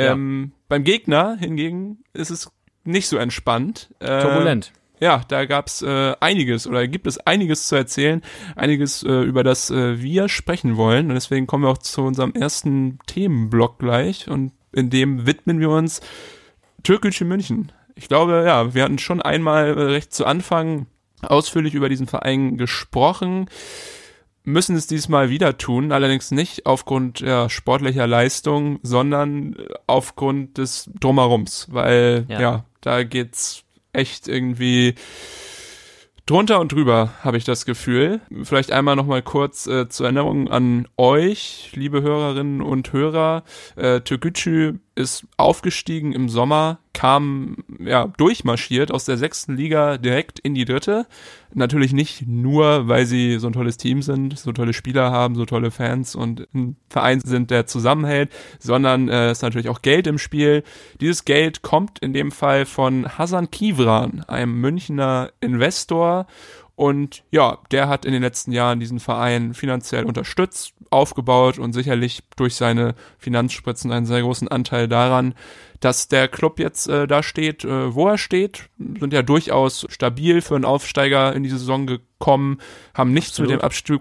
Ja. 0.00 0.12
Ähm, 0.12 0.52
beim 0.68 0.82
Gegner 0.84 1.36
hingegen 1.38 1.98
ist 2.12 2.30
es 2.30 2.50
nicht 2.84 3.06
so 3.08 3.16
entspannt. 3.16 3.90
Äh, 4.00 4.20
Turbulent. 4.20 4.72
Ja, 5.00 5.22
da 5.28 5.44
gab's 5.44 5.82
äh, 5.82 6.14
einiges 6.20 6.66
oder 6.66 6.86
gibt 6.88 7.06
es 7.06 7.18
einiges 7.18 7.68
zu 7.68 7.74
erzählen, 7.76 8.22
einiges 8.56 9.02
äh, 9.02 9.22
über 9.22 9.42
das 9.44 9.70
äh, 9.70 10.00
wir 10.00 10.28
sprechen 10.28 10.76
wollen 10.76 11.08
und 11.08 11.14
deswegen 11.14 11.46
kommen 11.46 11.64
wir 11.64 11.70
auch 11.70 11.78
zu 11.78 12.02
unserem 12.02 12.32
ersten 12.32 12.98
Themenblock 13.06 13.78
gleich 13.80 14.28
und 14.28 14.52
in 14.72 14.90
dem 14.90 15.26
widmen 15.26 15.60
wir 15.60 15.70
uns 15.70 16.00
Türkische 16.82 17.24
München. 17.24 17.70
Ich 17.94 18.08
glaube, 18.08 18.44
ja, 18.46 18.74
wir 18.74 18.82
hatten 18.82 18.98
schon 18.98 19.22
einmal 19.22 19.76
äh, 19.76 19.82
recht 19.82 20.12
zu 20.12 20.26
Anfang 20.26 20.86
ausführlich 21.22 21.74
über 21.74 21.88
diesen 21.88 22.06
Verein 22.06 22.56
gesprochen, 22.58 23.46
müssen 24.42 24.76
es 24.76 24.86
diesmal 24.86 25.30
wieder 25.30 25.56
tun, 25.56 25.90
allerdings 25.92 26.30
nicht 26.30 26.66
aufgrund 26.66 27.20
ja, 27.20 27.48
sportlicher 27.48 28.06
Leistung, 28.06 28.78
sondern 28.82 29.54
äh, 29.54 29.68
aufgrund 29.86 30.58
des 30.58 30.90
Drumherums, 31.00 31.68
weil 31.70 32.26
Ja. 32.28 32.40
ja, 32.40 32.64
da 32.80 33.04
geht's 33.04 33.64
echt 33.92 34.28
irgendwie 34.28 34.96
drunter 36.26 36.60
und 36.60 36.72
drüber, 36.72 37.12
habe 37.22 37.36
ich 37.36 37.44
das 37.44 37.64
Gefühl. 37.66 38.20
Vielleicht 38.42 38.72
einmal 38.72 38.96
noch 38.96 39.06
mal 39.06 39.22
kurz 39.22 39.66
äh, 39.66 39.88
zur 39.88 40.06
Erinnerung 40.06 40.50
an 40.50 40.88
euch, 40.96 41.70
liebe 41.74 42.02
Hörerinnen 42.02 42.62
und 42.62 42.92
Hörer. 42.92 43.44
Äh, 43.76 44.00
Türkgücü 44.00 44.78
ist 44.96 45.26
aufgestiegen 45.36 46.12
im 46.12 46.28
Sommer, 46.28 46.78
kam 46.92 47.56
ja 47.80 48.06
durchmarschiert 48.16 48.92
aus 48.92 49.04
der 49.04 49.16
sechsten 49.16 49.56
Liga 49.56 49.98
direkt 49.98 50.38
in 50.38 50.54
die 50.54 50.64
dritte. 50.64 51.06
Natürlich 51.52 51.92
nicht 51.92 52.26
nur, 52.26 52.86
weil 52.88 53.04
sie 53.04 53.38
so 53.38 53.48
ein 53.48 53.52
tolles 53.52 53.76
Team 53.76 54.02
sind, 54.02 54.38
so 54.38 54.52
tolle 54.52 54.72
Spieler 54.72 55.10
haben, 55.10 55.34
so 55.34 55.44
tolle 55.44 55.70
Fans 55.70 56.14
und 56.14 56.46
ein 56.54 56.76
Verein 56.88 57.20
sind, 57.20 57.50
der 57.50 57.66
zusammenhält, 57.66 58.30
sondern 58.60 59.08
äh, 59.08 59.32
ist 59.32 59.42
natürlich 59.42 59.68
auch 59.68 59.82
Geld 59.82 60.06
im 60.06 60.18
Spiel. 60.18 60.62
Dieses 61.00 61.24
Geld 61.24 61.62
kommt 61.62 61.98
in 61.98 62.12
dem 62.12 62.30
Fall 62.30 62.64
von 62.64 63.18
Hasan 63.18 63.50
Kivran, 63.50 64.24
einem 64.28 64.60
Münchner 64.60 65.30
Investor. 65.40 66.26
Und 66.76 67.22
ja, 67.30 67.58
der 67.70 67.88
hat 67.88 68.04
in 68.04 68.12
den 68.12 68.22
letzten 68.22 68.50
Jahren 68.50 68.80
diesen 68.80 68.98
Verein 68.98 69.54
finanziell 69.54 70.04
unterstützt, 70.04 70.74
aufgebaut 70.90 71.58
und 71.58 71.72
sicherlich 71.72 72.22
durch 72.36 72.56
seine 72.56 72.94
Finanzspritzen 73.18 73.92
einen 73.92 74.06
sehr 74.06 74.22
großen 74.22 74.48
Anteil 74.48 74.88
daran, 74.88 75.34
dass 75.84 76.08
der 76.08 76.28
Club 76.28 76.58
jetzt 76.58 76.88
äh, 76.88 77.06
da 77.06 77.22
steht, 77.22 77.62
äh, 77.62 77.94
wo 77.94 78.08
er 78.08 78.16
steht, 78.16 78.70
sind 78.78 79.12
ja 79.12 79.20
durchaus 79.20 79.86
stabil 79.90 80.40
für 80.40 80.54
einen 80.54 80.64
Aufsteiger 80.64 81.34
in 81.34 81.42
die 81.42 81.50
Saison 81.50 81.86
gekommen, 81.86 82.58
haben 82.94 83.12
nichts 83.12 83.32
Absolut. 83.32 83.50
mit 83.50 83.60
dem 83.60 83.64
Abstieg 83.64 84.00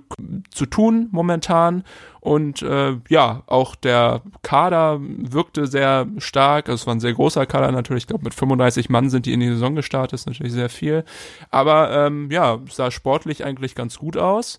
zu 0.50 0.66
tun 0.66 1.10
momentan 1.12 1.84
und 2.22 2.62
äh, 2.62 2.96
ja, 3.10 3.44
auch 3.48 3.75
der 3.75 4.22
Kader 4.44 5.00
wirkte 5.02 5.68
sehr 5.68 6.08
stark, 6.20 6.70
also 6.70 6.82
es 6.82 6.88
war 6.88 6.96
ein 6.96 7.02
sehr 7.02 7.13
großer 7.13 7.46
Kader 7.46 7.74
natürlich, 7.74 8.04
ich 8.04 8.08
glaube 8.08 8.24
mit 8.24 8.34
35 8.34 8.90
Mann 8.90 9.10
sind 9.10 9.25
die 9.25 9.34
in 9.34 9.42
die 9.42 9.50
Saison 9.50 9.75
gestartet, 9.75 10.13
ist 10.13 10.25
natürlich 10.25 10.54
sehr 10.54 10.70
viel, 10.70 11.04
aber 11.52 11.92
ähm, 11.92 12.32
ja, 12.32 12.60
sah 12.70 12.92
sportlich 12.92 13.44
eigentlich 13.44 13.75
ganz 13.75 14.00
gut 14.00 14.16
aus. 14.16 14.58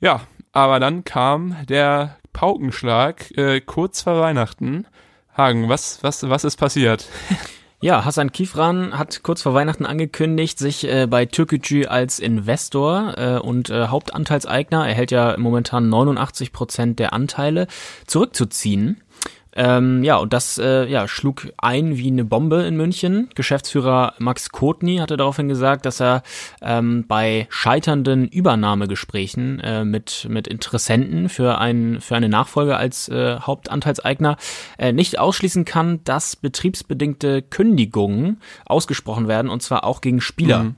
Ja, 0.00 0.22
aber 0.50 0.80
dann 0.80 1.04
kam 1.04 1.56
der 1.68 2.18
Paukenschlag 2.32 3.30
äh, 3.36 3.60
kurz 3.60 4.02
vor 4.02 4.20
Weihnachten. 4.20 4.86
Hagen, 5.36 5.68
was, 5.68 6.02
was, 6.02 6.28
was 6.28 6.44
ist 6.44 6.56
passiert? 6.56 7.06
Ja, 7.84 8.04
Hassan 8.04 8.30
Kifran 8.30 8.96
hat 8.96 9.24
kurz 9.24 9.42
vor 9.42 9.54
Weihnachten 9.54 9.86
angekündigt, 9.86 10.56
sich 10.56 10.86
äh, 10.88 11.08
bei 11.08 11.26
Türkgücü 11.26 11.86
als 11.86 12.20
Investor 12.20 13.14
äh, 13.16 13.38
und 13.40 13.70
äh, 13.70 13.88
Hauptanteilseigner, 13.88 14.86
er 14.86 14.94
hält 14.94 15.10
ja 15.10 15.34
momentan 15.36 15.88
89 15.88 16.52
Prozent 16.52 17.00
der 17.00 17.12
Anteile, 17.12 17.66
zurückzuziehen. 18.06 19.00
Ähm, 19.54 20.02
ja, 20.02 20.16
und 20.16 20.32
das 20.32 20.58
äh, 20.58 20.86
ja, 20.86 21.06
schlug 21.06 21.48
ein 21.58 21.96
wie 21.98 22.08
eine 22.08 22.24
Bombe 22.24 22.62
in 22.62 22.76
München. 22.76 23.28
Geschäftsführer 23.34 24.14
Max 24.18 24.50
Kotny 24.50 24.96
hatte 24.96 25.16
daraufhin 25.16 25.48
gesagt, 25.48 25.84
dass 25.84 26.00
er 26.00 26.22
ähm, 26.62 27.04
bei 27.06 27.46
scheiternden 27.50 28.28
Übernahmegesprächen 28.28 29.60
äh, 29.60 29.84
mit, 29.84 30.26
mit 30.30 30.48
Interessenten 30.48 31.28
für, 31.28 31.58
ein, 31.58 32.00
für 32.00 32.16
eine 32.16 32.30
Nachfolge 32.30 32.76
als 32.76 33.08
äh, 33.08 33.38
Hauptanteilseigner 33.40 34.36
äh, 34.78 34.92
nicht 34.92 35.18
ausschließen 35.18 35.64
kann, 35.64 36.02
dass 36.04 36.36
betriebsbedingte 36.36 37.42
Kündigungen 37.42 38.40
ausgesprochen 38.64 39.28
werden, 39.28 39.50
und 39.50 39.62
zwar 39.62 39.84
auch 39.84 40.00
gegen 40.00 40.20
Spieler. 40.20 40.72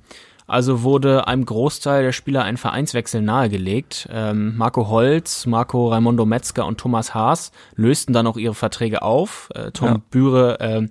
Also 0.47 0.83
wurde 0.83 1.27
einem 1.27 1.47
Großteil 1.47 2.03
der 2.03 2.13
Spieler 2.13 2.43
ein 2.45 2.57
Vereinswechsel 2.59 3.23
nahegelegt. 3.23 4.09
Ähm, 4.13 4.57
Marco 4.57 4.89
Holz, 4.89 5.47
Marco 5.47 5.89
Raimondo 5.89 6.27
Metzger 6.27 6.67
und 6.67 6.79
Thomas 6.79 7.15
Haas 7.15 7.51
lösten 7.77 8.13
dann 8.13 8.27
auch 8.27 8.37
ihre 8.37 8.55
Verträge 8.55 9.03
auf. 9.03 9.49
Äh, 9.55 9.71
Tom 9.71 9.89
Ja. 9.89 10.01
Bühre 10.11 10.61
äh, 10.61 10.89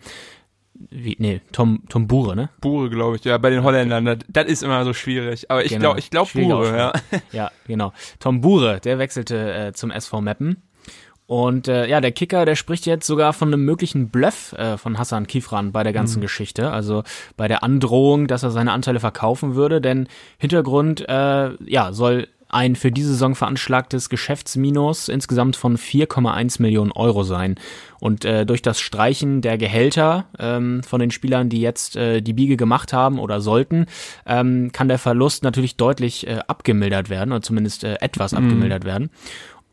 wie, 0.89 1.15
nee, 1.19 1.39
Tom, 1.51 1.83
Tom 1.87 2.07
Bure, 2.07 2.35
ne? 2.35 2.49
Bure, 2.59 2.89
glaube 2.89 3.15
ich, 3.15 3.23
ja, 3.23 3.37
bei 3.37 3.51
den 3.51 3.63
Holländern. 3.63 4.03
Das, 4.05 4.17
das 4.27 4.45
ist 4.47 4.63
immer 4.63 4.83
so 4.83 4.93
schwierig. 4.93 5.49
Aber 5.49 5.63
ich 5.63 5.69
Genau. 5.69 5.81
glaube, 5.81 5.99
ich 5.99 6.09
glaube 6.09 6.29
Bure, 6.33 6.75
ja. 6.77 6.93
Ja, 7.31 7.51
genau. 7.67 7.93
Tom 8.19 8.41
Bure, 8.41 8.79
der 8.79 8.97
wechselte 8.97 9.53
äh, 9.53 9.73
zum 9.73 9.91
SV 9.91 10.19
Meppen. 10.21 10.63
Und 11.33 11.67
äh, 11.67 11.87
ja, 11.87 11.99
der 11.99 12.11
Kicker, 12.11 12.45
der 12.45 12.55
spricht 12.55 12.85
jetzt 12.85 13.07
sogar 13.07 13.33
von 13.33 13.47
einem 13.47 13.65
möglichen 13.65 14.09
Bluff 14.09 14.53
äh, 14.53 14.77
von 14.77 14.99
Hassan 14.99 15.25
Kifran 15.25 15.71
bei 15.71 15.81
der 15.81 15.91
ganzen 15.91 16.21
Geschichte. 16.21 16.69
Also 16.69 17.01
bei 17.37 17.47
der 17.47 17.63
Androhung, 17.63 18.27
dass 18.27 18.43
er 18.43 18.51
seine 18.51 18.71
Anteile 18.71 18.99
verkaufen 18.99 19.55
würde. 19.55 19.81
Denn 19.81 20.07
Hintergrund, 20.37 21.09
äh, 21.09 21.55
ja, 21.65 21.91
soll 21.91 22.27
ein 22.49 22.75
für 22.75 22.91
diese 22.91 23.09
Saison 23.09 23.33
veranschlagtes 23.33 24.09
Geschäftsminus 24.09 25.09
insgesamt 25.09 25.55
von 25.55 25.75
4,1 25.75 26.61
Millionen 26.61 26.91
Euro 26.91 27.23
sein. 27.23 27.55
Und 27.99 28.25
äh, 28.25 28.45
durch 28.45 28.61
das 28.61 28.79
Streichen 28.79 29.41
der 29.41 29.57
Gehälter 29.57 30.25
ähm, 30.37 30.83
von 30.83 30.99
den 30.99 31.09
Spielern, 31.09 31.49
die 31.49 31.61
jetzt 31.61 31.95
äh, 31.95 32.21
die 32.21 32.33
Biege 32.33 32.57
gemacht 32.57 32.93
haben 32.93 33.17
oder 33.17 33.41
sollten, 33.41 33.87
ähm, 34.27 34.71
kann 34.71 34.87
der 34.87 34.99
Verlust 34.99 35.41
natürlich 35.43 35.77
deutlich 35.77 36.27
äh, 36.27 36.41
abgemildert 36.47 37.09
werden 37.09 37.31
oder 37.31 37.41
zumindest 37.41 37.85
äh, 37.85 37.95
etwas 38.01 38.33
abgemildert 38.35 38.85
werden. 38.85 39.09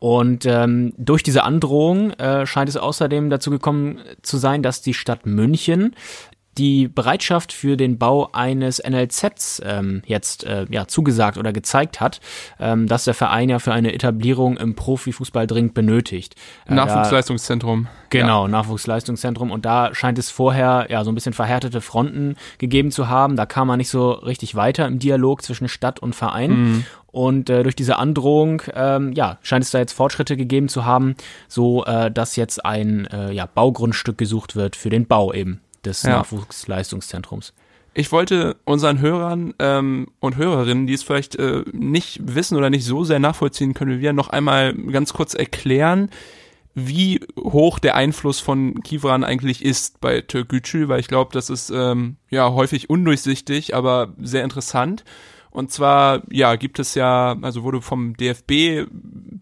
Und 0.01 0.47
ähm, 0.47 0.93
durch 0.97 1.21
diese 1.21 1.43
Androhung 1.43 2.09
äh, 2.13 2.47
scheint 2.47 2.67
es 2.67 2.75
außerdem 2.75 3.29
dazu 3.29 3.51
gekommen 3.51 3.99
zu 4.23 4.37
sein, 4.37 4.63
dass 4.63 4.81
die 4.81 4.95
Stadt 4.95 5.27
München 5.27 5.95
die 6.57 6.87
Bereitschaft 6.87 7.53
für 7.53 7.77
den 7.77 7.97
Bau 7.97 8.29
eines 8.33 8.81
NLZs 8.83 9.61
ähm, 9.63 10.01
jetzt 10.05 10.43
äh, 10.43 10.65
ja 10.69 10.87
zugesagt 10.87 11.37
oder 11.37 11.53
gezeigt 11.53 12.01
hat, 12.01 12.19
ähm, 12.59 12.87
dass 12.87 13.05
der 13.05 13.13
Verein 13.13 13.47
ja 13.47 13.59
für 13.59 13.71
eine 13.71 13.93
Etablierung 13.93 14.57
im 14.57 14.75
Profifußball 14.75 15.47
dringend 15.47 15.73
benötigt. 15.73 16.35
Äh, 16.65 16.73
Nachwuchsleistungszentrum. 16.73 17.87
Genau, 18.09 18.47
Nachwuchsleistungszentrum. 18.47 19.49
Und 19.49 19.65
da 19.65 19.95
scheint 19.95 20.19
es 20.19 20.29
vorher 20.29 20.87
ja 20.89 21.03
so 21.05 21.11
ein 21.11 21.15
bisschen 21.15 21.33
verhärtete 21.33 21.79
Fronten 21.79 22.35
gegeben 22.57 22.91
zu 22.91 23.07
haben. 23.07 23.37
Da 23.37 23.45
kam 23.45 23.67
man 23.67 23.77
nicht 23.77 23.89
so 23.89 24.11
richtig 24.11 24.55
weiter 24.55 24.85
im 24.87 24.99
Dialog 24.99 25.43
zwischen 25.43 25.69
Stadt 25.69 25.99
und 25.99 26.15
Verein. 26.15 26.85
Und 27.11 27.49
äh, 27.49 27.63
durch 27.63 27.75
diese 27.75 27.97
Androhung, 27.97 28.61
ähm, 28.73 29.11
ja, 29.13 29.37
scheint 29.41 29.65
es 29.65 29.71
da 29.71 29.79
jetzt 29.79 29.93
Fortschritte 29.93 30.37
gegeben 30.37 30.69
zu 30.69 30.85
haben, 30.85 31.15
so 31.47 31.83
äh, 31.85 32.09
dass 32.09 32.35
jetzt 32.35 32.65
ein 32.65 33.05
äh, 33.07 33.31
ja, 33.33 33.45
Baugrundstück 33.45 34.17
gesucht 34.17 34.55
wird 34.55 34.75
für 34.75 34.89
den 34.89 35.07
Bau 35.07 35.33
eben 35.33 35.61
des 35.83 36.03
Ja. 36.03 36.17
Nachwuchsleistungszentrums. 36.17 37.53
Ich 37.93 38.13
wollte 38.13 38.55
unseren 38.63 38.99
Hörern 38.99 39.53
ähm, 39.59 40.07
und 40.21 40.37
Hörerinnen, 40.37 40.87
die 40.87 40.93
es 40.93 41.03
vielleicht 41.03 41.35
äh, 41.35 41.65
nicht 41.73 42.19
wissen 42.23 42.57
oder 42.57 42.69
nicht 42.69 42.85
so 42.85 43.03
sehr 43.03 43.19
nachvollziehen 43.19 43.73
können 43.73 43.97
wie 43.97 44.01
wir, 44.01 44.13
noch 44.13 44.29
einmal 44.29 44.73
ganz 44.73 45.11
kurz 45.11 45.33
erklären, 45.33 46.09
wie 46.73 47.19
hoch 47.37 47.79
der 47.79 47.95
Einfluss 47.95 48.39
von 48.39 48.81
Kivran 48.81 49.25
eigentlich 49.25 49.65
ist 49.65 49.99
bei 49.99 50.21
Türkgücü, 50.21 50.87
weil 50.87 51.01
ich 51.01 51.09
glaube, 51.09 51.31
das 51.33 51.49
ist 51.49 51.69
ähm, 51.69 52.15
ja 52.29 52.49
häufig 52.53 52.89
undurchsichtig, 52.89 53.75
aber 53.75 54.13
sehr 54.21 54.45
interessant. 54.45 55.03
Und 55.51 55.71
zwar, 55.71 56.23
ja, 56.31 56.55
gibt 56.55 56.79
es 56.79 56.95
ja, 56.95 57.37
also 57.41 57.63
wurde 57.63 57.81
vom 57.81 58.15
DFB 58.15 58.87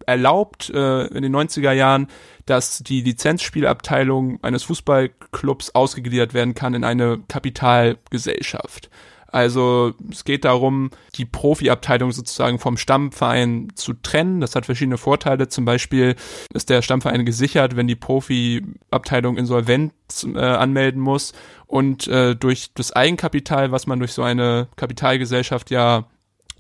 erlaubt 0.06 0.70
äh, 0.72 1.06
in 1.08 1.22
den 1.22 1.36
90er 1.36 1.72
Jahren, 1.72 2.08
dass 2.46 2.80
die 2.80 3.02
Lizenzspielabteilung 3.02 4.44
eines 4.44 4.64
Fußballclubs 4.64 5.76
ausgegliedert 5.76 6.34
werden 6.34 6.56
kann 6.56 6.74
in 6.74 6.84
eine 6.84 7.20
Kapitalgesellschaft. 7.28 8.90
Also 9.32 9.94
es 10.12 10.24
geht 10.24 10.46
darum, 10.46 10.90
die 11.16 11.26
Profiabteilung 11.26 12.12
sozusagen 12.12 12.60
vom 12.60 12.78
Stammverein 12.78 13.70
zu 13.76 13.94
trennen. 13.94 14.42
Das 14.42 14.56
hat 14.56 14.66
verschiedene 14.66 14.98
Vorteile. 14.98 15.48
Zum 15.48 15.66
Beispiel 15.66 16.16
ist 16.54 16.70
der 16.70 16.82
Stammverein 16.82 17.26
gesichert, 17.26 17.76
wenn 17.76 17.88
die 17.88 17.96
Profiabteilung 17.96 19.38
Insolvenz 19.38 19.94
äh, 20.34 20.40
anmelden 20.40 21.02
muss. 21.02 21.34
Und 21.68 22.08
äh, 22.08 22.36
durch 22.36 22.74
das 22.74 22.92
Eigenkapital, 22.92 23.72
was 23.72 23.88
man 23.88 24.00
durch 24.00 24.14
so 24.14 24.24
eine 24.24 24.68
Kapitalgesellschaft 24.76 25.70
ja 25.70 26.06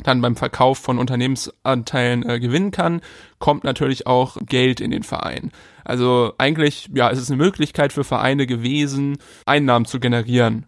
dann 0.03 0.21
beim 0.21 0.35
Verkauf 0.35 0.77
von 0.77 0.97
Unternehmensanteilen 0.97 2.27
äh, 2.27 2.39
gewinnen 2.39 2.71
kann, 2.71 3.01
kommt 3.37 3.63
natürlich 3.63 4.07
auch 4.07 4.37
Geld 4.45 4.79
in 4.79 4.91
den 4.91 5.03
Verein. 5.03 5.51
Also 5.83 6.33
eigentlich, 6.37 6.89
ja, 6.93 7.09
es 7.09 7.19
ist 7.19 7.31
eine 7.31 7.41
Möglichkeit 7.41 7.91
für 7.91 8.03
Vereine 8.03 8.47
gewesen, 8.47 9.17
Einnahmen 9.45 9.85
zu 9.85 9.99
generieren. 9.99 10.65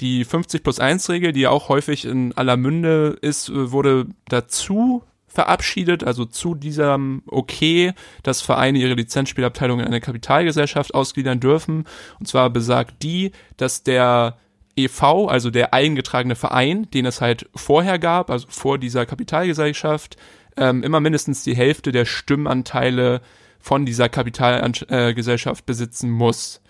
Die 0.00 0.24
50 0.24 0.62
plus 0.62 0.80
1 0.80 1.08
Regel, 1.10 1.32
die 1.32 1.40
ja 1.40 1.50
auch 1.50 1.68
häufig 1.68 2.04
in 2.04 2.32
aller 2.36 2.56
Munde 2.56 3.16
ist, 3.20 3.48
äh, 3.48 3.70
wurde 3.72 4.06
dazu 4.28 5.02
verabschiedet, 5.26 6.04
also 6.04 6.24
zu 6.24 6.54
diesem 6.54 7.22
Okay, 7.26 7.92
dass 8.22 8.40
Vereine 8.40 8.78
ihre 8.78 8.94
Lizenzspielabteilung 8.94 9.80
in 9.80 9.86
eine 9.86 10.00
Kapitalgesellschaft 10.00 10.94
ausgliedern 10.94 11.40
dürfen. 11.40 11.84
Und 12.20 12.26
zwar 12.26 12.50
besagt 12.50 13.02
die, 13.02 13.32
dass 13.56 13.82
der 13.82 14.38
EV, 14.76 15.28
also 15.28 15.50
der 15.50 15.74
eingetragene 15.74 16.36
Verein, 16.36 16.88
den 16.90 17.06
es 17.06 17.20
halt 17.20 17.48
vorher 17.54 17.98
gab, 17.98 18.30
also 18.30 18.46
vor 18.48 18.78
dieser 18.78 19.06
Kapitalgesellschaft, 19.06 20.16
ähm, 20.56 20.82
immer 20.84 21.00
mindestens 21.00 21.42
die 21.42 21.56
Hälfte 21.56 21.90
der 21.90 22.04
Stimmanteile 22.04 23.20
von 23.58 23.86
dieser 23.86 24.08
Kapitalgesellschaft 24.08 25.66
besitzen 25.66 26.10
muss. 26.10 26.60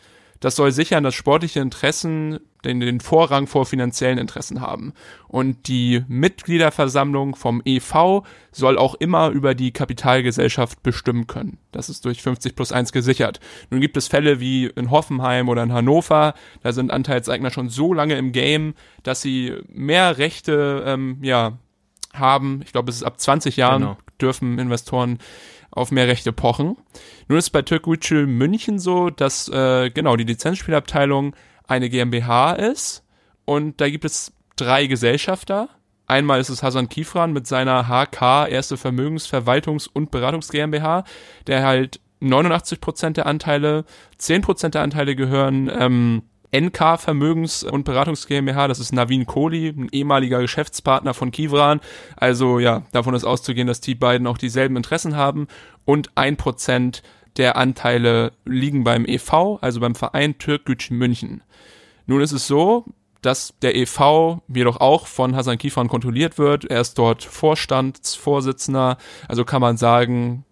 Das 0.40 0.56
soll 0.56 0.72
sichern, 0.72 1.04
dass 1.04 1.14
sportliche 1.14 1.60
Interessen 1.60 2.40
den, 2.64 2.80
den 2.80 3.00
Vorrang 3.00 3.46
vor 3.46 3.66
finanziellen 3.66 4.18
Interessen 4.18 4.60
haben. 4.60 4.92
Und 5.28 5.68
die 5.68 6.04
Mitgliederversammlung 6.08 7.34
vom 7.34 7.62
EV 7.64 8.22
soll 8.52 8.78
auch 8.78 8.94
immer 8.94 9.30
über 9.30 9.54
die 9.54 9.72
Kapitalgesellschaft 9.72 10.82
bestimmen 10.82 11.26
können. 11.26 11.58
Das 11.72 11.88
ist 11.88 12.04
durch 12.04 12.22
50 12.22 12.54
plus 12.54 12.72
1 12.72 12.92
gesichert. 12.92 13.40
Nun 13.70 13.80
gibt 13.80 13.96
es 13.96 14.08
Fälle 14.08 14.40
wie 14.40 14.66
in 14.66 14.90
Hoffenheim 14.90 15.48
oder 15.48 15.62
in 15.62 15.72
Hannover, 15.72 16.34
da 16.62 16.72
sind 16.72 16.90
Anteilseigner 16.90 17.50
schon 17.50 17.68
so 17.68 17.92
lange 17.92 18.16
im 18.16 18.32
Game, 18.32 18.74
dass 19.02 19.22
sie 19.22 19.54
mehr 19.68 20.18
Rechte 20.18 20.84
ähm, 20.86 21.18
ja, 21.22 21.58
haben. 22.12 22.60
Ich 22.64 22.72
glaube, 22.72 22.90
es 22.90 22.96
ist 22.96 23.02
ab 23.02 23.20
20 23.20 23.56
Jahren 23.56 23.82
Genau. 23.82 23.98
dürfen 24.20 24.58
Investoren 24.58 25.18
auf 25.70 25.90
mehr 25.90 26.06
Rechte 26.06 26.32
pochen. 26.32 26.76
Nun 27.28 27.38
ist 27.38 27.50
bei 27.50 27.62
Türkgücü 27.62 28.26
München 28.26 28.78
so, 28.78 29.10
dass 29.10 29.48
äh, 29.48 29.90
genau 29.90 30.16
die 30.16 30.24
Lizenzspielabteilung 30.24 31.34
eine 31.66 31.88
GmbH 31.88 32.52
ist 32.52 33.04
und 33.44 33.80
da 33.80 33.88
gibt 33.88 34.04
es 34.04 34.32
drei 34.56 34.86
Gesellschafter. 34.86 35.68
Einmal 36.06 36.40
ist 36.40 36.50
es 36.50 36.62
Hasan 36.62 36.88
Kifran 36.88 37.32
mit 37.32 37.46
seiner 37.46 37.88
HK 37.88 38.46
Erste 38.48 38.76
Vermögensverwaltungs- 38.76 39.88
und 39.92 40.10
Beratungs 40.10 40.50
GmbH, 40.50 41.04
der 41.46 41.64
halt 41.64 42.00
89% 42.20 43.10
der 43.10 43.26
Anteile, 43.26 43.84
10% 44.20 44.70
der 44.70 44.82
Anteile 44.82 45.16
gehören 45.16 45.70
ähm, 45.72 46.22
NK 46.54 47.00
Vermögens- 47.00 47.64
und 47.64 47.84
Beratungs 47.84 48.26
GmbH, 48.26 48.68
das 48.68 48.78
ist 48.78 48.92
Navin 48.92 49.26
Kohli, 49.26 49.68
ein 49.68 49.88
ehemaliger 49.90 50.40
Geschäftspartner 50.40 51.12
von 51.12 51.32
Kivran. 51.32 51.80
Also 52.16 52.60
ja, 52.60 52.82
davon 52.92 53.14
ist 53.14 53.24
auszugehen, 53.24 53.66
dass 53.66 53.80
die 53.80 53.96
beiden 53.96 54.26
auch 54.28 54.38
dieselben 54.38 54.76
Interessen 54.76 55.16
haben. 55.16 55.48
Und 55.84 56.10
ein 56.14 56.36
Prozent 56.36 57.02
der 57.36 57.56
Anteile 57.56 58.32
liegen 58.44 58.84
beim 58.84 59.04
EV, 59.04 59.58
also 59.60 59.80
beim 59.80 59.94
Verein 59.94 60.38
Türkgücü 60.38 60.94
München. 60.94 61.42
Nun 62.06 62.20
ist 62.20 62.32
es 62.32 62.46
so, 62.46 62.84
dass 63.22 63.54
der 63.62 63.74
EV 63.74 64.40
jedoch 64.48 64.80
auch 64.80 65.06
von 65.06 65.34
Hasan 65.34 65.58
Kifran 65.58 65.88
kontrolliert 65.88 66.38
wird. 66.38 66.66
Er 66.66 66.80
ist 66.80 66.98
dort 66.98 67.22
Vorstandsvorsitzender, 67.22 68.98
also 69.28 69.44
kann 69.44 69.62
man 69.62 69.76
sagen, 69.78 70.44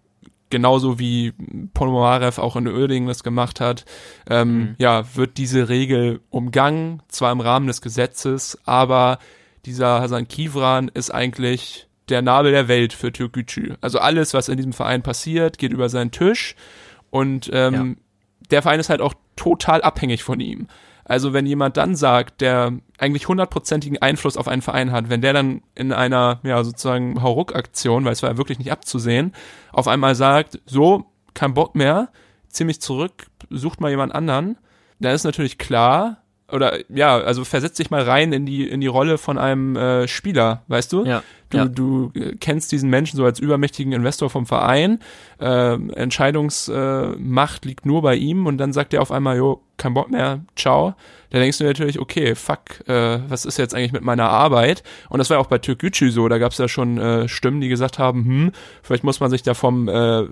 genauso 0.48 0.98
wie 0.98 1.32
Ponomarev 1.74 2.40
auch 2.40 2.56
in 2.56 2.68
Uerdingen 2.68 3.08
das 3.08 3.24
gemacht 3.24 3.60
hat, 3.60 3.84
ähm, 4.28 4.74
ja, 4.78 5.04
wird 5.14 5.38
diese 5.38 5.68
Regel 5.68 6.20
umgangen, 6.30 7.02
zwar 7.08 7.32
im 7.32 7.40
Rahmen 7.40 7.66
des 7.66 7.82
Gesetzes, 7.82 8.58
aber 8.64 9.18
dieser 9.64 10.00
Hasan 10.00 10.28
Kivran 10.28 10.88
ist 10.88 11.10
eigentlich 11.10 11.88
der 12.08 12.22
Nabel 12.22 12.52
der 12.52 12.68
Welt 12.68 12.92
für 12.92 13.12
Türkgücü. 13.12 13.74
Also 13.80 13.98
alles, 13.98 14.34
was 14.34 14.48
in 14.48 14.56
diesem 14.56 14.72
Verein 14.72 15.02
passiert, 15.02 15.58
geht 15.58 15.72
über 15.72 15.88
seinen 15.88 16.10
Tisch 16.10 16.56
und 17.10 17.50
ähm, 17.52 17.98
der 18.50 18.62
Verein 18.62 18.80
ist 18.80 18.90
halt 18.90 19.00
auch 19.00 19.14
total 19.36 19.82
abhängig 19.82 20.22
von 20.22 20.40
ihm. 20.40 20.68
Also 21.04 21.32
wenn 21.32 21.46
jemand 21.46 21.76
dann 21.76 21.96
sagt, 21.96 22.40
der 22.40 22.72
eigentlich 22.98 23.28
hundertprozentigen 23.28 24.00
Einfluss 24.00 24.36
auf 24.36 24.48
einen 24.48 24.62
Verein 24.62 24.92
hat, 24.92 25.10
wenn 25.10 25.20
der 25.20 25.32
dann 25.32 25.62
in 25.74 25.92
einer, 25.92 26.40
ja, 26.44 26.62
sozusagen 26.62 27.22
Hauruck-Aktion, 27.22 28.04
weil 28.04 28.12
es 28.12 28.22
war 28.22 28.30
ja 28.30 28.36
wirklich 28.36 28.58
nicht 28.58 28.70
abzusehen, 28.70 29.32
auf 29.72 29.88
einmal 29.88 30.14
sagt, 30.14 30.60
so, 30.64 31.06
kein 31.34 31.54
Bock 31.54 31.74
mehr, 31.74 32.10
zieh 32.48 32.64
mich 32.64 32.80
zurück, 32.80 33.26
sucht 33.50 33.80
mal 33.80 33.90
jemand 33.90 34.14
anderen, 34.14 34.58
dann 35.00 35.14
ist 35.14 35.24
natürlich 35.24 35.58
klar, 35.58 36.18
oder 36.50 36.78
ja, 36.90 37.16
also 37.18 37.44
versetz 37.44 37.74
dich 37.74 37.90
mal 37.90 38.02
rein 38.02 38.32
in 38.32 38.46
die, 38.46 38.68
in 38.68 38.80
die 38.80 38.86
Rolle 38.86 39.18
von 39.18 39.38
einem 39.38 39.74
äh, 39.74 40.06
Spieler, 40.06 40.62
weißt 40.68 40.92
du? 40.92 41.04
Ja. 41.04 41.22
Du, 41.52 41.58
Ja. 41.58 41.64
du 41.66 42.10
äh, 42.14 42.34
kennst 42.36 42.72
diesen 42.72 42.90
Menschen 42.90 43.16
so 43.16 43.24
als 43.24 43.38
übermächtigen 43.38 43.92
Investor 43.92 44.30
vom 44.30 44.46
Verein. 44.46 44.98
Äh, 45.38 45.74
Entscheidungsmacht 45.74 47.64
äh, 47.64 47.68
liegt 47.68 47.86
nur 47.86 48.02
bei 48.02 48.16
ihm 48.16 48.46
und 48.46 48.58
dann 48.58 48.72
sagt 48.72 48.94
er 48.94 49.02
auf 49.02 49.12
einmal, 49.12 49.36
jo, 49.36 49.62
kein 49.76 49.94
Bock 49.94 50.10
mehr, 50.10 50.40
ciao. 50.54 50.94
Da 51.30 51.38
denkst 51.38 51.58
du 51.58 51.64
natürlich, 51.64 51.98
okay, 51.98 52.34
fuck, 52.34 52.86
äh, 52.88 53.18
was 53.28 53.44
ist 53.46 53.58
jetzt 53.58 53.74
eigentlich 53.74 53.92
mit 53.92 54.02
meiner 54.02 54.28
Arbeit? 54.28 54.82
Und 55.08 55.18
das 55.18 55.30
war 55.30 55.38
auch 55.38 55.46
bei 55.46 55.58
Türkgücü 55.58 56.10
so, 56.10 56.28
da 56.28 56.38
gab 56.38 56.52
es 56.52 56.58
ja 56.58 56.68
schon 56.68 56.98
äh, 56.98 57.26
Stimmen, 57.26 57.60
die 57.60 57.68
gesagt 57.68 57.98
haben, 57.98 58.24
hm, 58.24 58.52
vielleicht 58.82 59.02
muss 59.02 59.18
man 59.18 59.30
sich 59.30 59.42
da 59.42 59.54
vom 59.54 59.88
äh, 59.88 60.24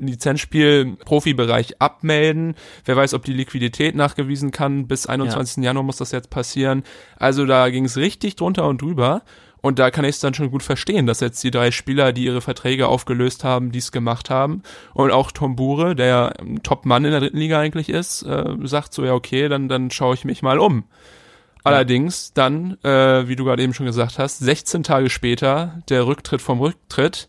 Lizenzspiel-Profibereich 0.00 1.80
abmelden. 1.80 2.54
Wer 2.84 2.96
weiß, 2.96 3.14
ob 3.14 3.24
die 3.24 3.32
Liquidität 3.32 3.94
nachgewiesen 3.94 4.50
kann. 4.50 4.86
Bis 4.86 5.06
21. 5.06 5.62
Januar 5.64 5.84
muss 5.84 5.96
das 5.96 6.12
jetzt 6.12 6.30
passieren. 6.30 6.82
Also 7.16 7.46
da 7.46 7.68
ging 7.70 7.84
es 7.84 7.96
richtig 7.96 8.36
drunter 8.36 8.66
und 8.66 8.80
drüber. 8.80 9.22
Und 9.64 9.78
da 9.78 9.90
kann 9.90 10.04
ich 10.04 10.16
es 10.16 10.20
dann 10.20 10.34
schon 10.34 10.50
gut 10.50 10.62
verstehen, 10.62 11.06
dass 11.06 11.20
jetzt 11.20 11.42
die 11.42 11.50
drei 11.50 11.70
Spieler, 11.70 12.12
die 12.12 12.24
ihre 12.24 12.42
Verträge 12.42 12.86
aufgelöst 12.86 13.44
haben, 13.44 13.72
dies 13.72 13.92
gemacht 13.92 14.28
haben. 14.28 14.62
Und 14.92 15.10
auch 15.10 15.32
Tom 15.32 15.56
Bure, 15.56 15.96
der 15.96 16.06
ja 16.06 16.26
ein 16.38 16.62
Top-Mann 16.62 17.06
in 17.06 17.12
der 17.12 17.20
dritten 17.20 17.38
Liga 17.38 17.60
eigentlich 17.60 17.88
ist, 17.88 18.24
äh, 18.24 18.44
sagt 18.64 18.92
so, 18.92 19.06
ja 19.06 19.14
okay, 19.14 19.48
dann, 19.48 19.70
dann 19.70 19.90
schaue 19.90 20.16
ich 20.16 20.26
mich 20.26 20.42
mal 20.42 20.58
um. 20.58 20.84
Allerdings 21.62 22.34
dann, 22.34 22.76
äh, 22.84 23.26
wie 23.26 23.36
du 23.36 23.44
gerade 23.46 23.62
eben 23.62 23.72
schon 23.72 23.86
gesagt 23.86 24.18
hast, 24.18 24.40
16 24.40 24.82
Tage 24.82 25.08
später 25.08 25.80
der 25.88 26.06
Rücktritt 26.06 26.42
vom 26.42 26.60
Rücktritt. 26.60 27.26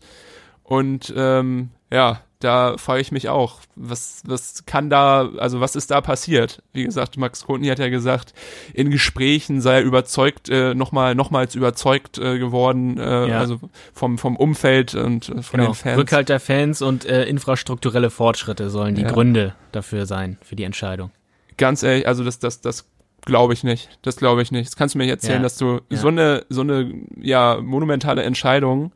Und 0.62 1.14
ähm, 1.16 1.70
ja, 1.90 2.20
da 2.40 2.76
frage 2.76 3.00
ich 3.00 3.12
mich 3.12 3.28
auch, 3.30 3.60
was, 3.76 4.22
was 4.26 4.66
kann 4.66 4.90
da, 4.90 5.30
also 5.38 5.60
was 5.60 5.74
ist 5.74 5.90
da 5.90 6.00
passiert? 6.02 6.62
Wie 6.74 6.84
gesagt, 6.84 7.16
Max 7.16 7.44
Kontny 7.46 7.68
hat 7.68 7.78
ja 7.78 7.88
gesagt, 7.88 8.34
in 8.74 8.90
Gesprächen 8.90 9.60
sei 9.62 9.76
er 9.76 9.82
überzeugt, 9.82 10.48
äh, 10.50 10.74
nochmal, 10.74 11.14
nochmals 11.14 11.54
überzeugt 11.54 12.18
äh, 12.18 12.38
geworden, 12.38 12.98
äh, 12.98 13.28
Ja. 13.28 13.38
also 13.38 13.58
vom, 13.94 14.18
vom 14.18 14.36
Umfeld 14.36 14.94
und 14.94 15.28
äh, 15.30 15.42
von 15.42 15.60
Genau. 15.60 15.70
den 15.72 15.74
Fans. 15.74 15.98
Rückhalt 15.98 16.28
der 16.28 16.40
Fans 16.40 16.82
und 16.82 17.06
äh, 17.06 17.24
infrastrukturelle 17.24 18.10
Fortschritte 18.10 18.68
sollen 18.68 18.94
die 18.96 19.02
Ja. 19.02 19.10
Gründe 19.10 19.54
dafür 19.72 20.04
sein, 20.04 20.36
für 20.42 20.56
die 20.56 20.64
Entscheidung. 20.64 21.10
Ganz 21.56 21.82
ehrlich, 21.82 22.06
also 22.06 22.22
das, 22.22 22.38
das, 22.38 22.60
das 22.60 22.86
glaube 23.24 23.54
ich 23.54 23.64
nicht. 23.64 23.98
Das 24.02 24.16
glaube 24.16 24.42
ich 24.42 24.52
nicht. 24.52 24.66
Das 24.68 24.76
kannst 24.76 24.94
du 24.94 24.98
mir 24.98 25.04
nicht 25.04 25.12
erzählen, 25.12 25.38
Ja. 25.38 25.42
dass 25.42 25.56
du 25.56 25.80
so 25.90 26.08
eine, 26.08 26.44
so 26.50 26.60
eine, 26.60 26.92
ja, 27.18 27.58
monumentale 27.62 28.22
Entscheidung 28.24 28.92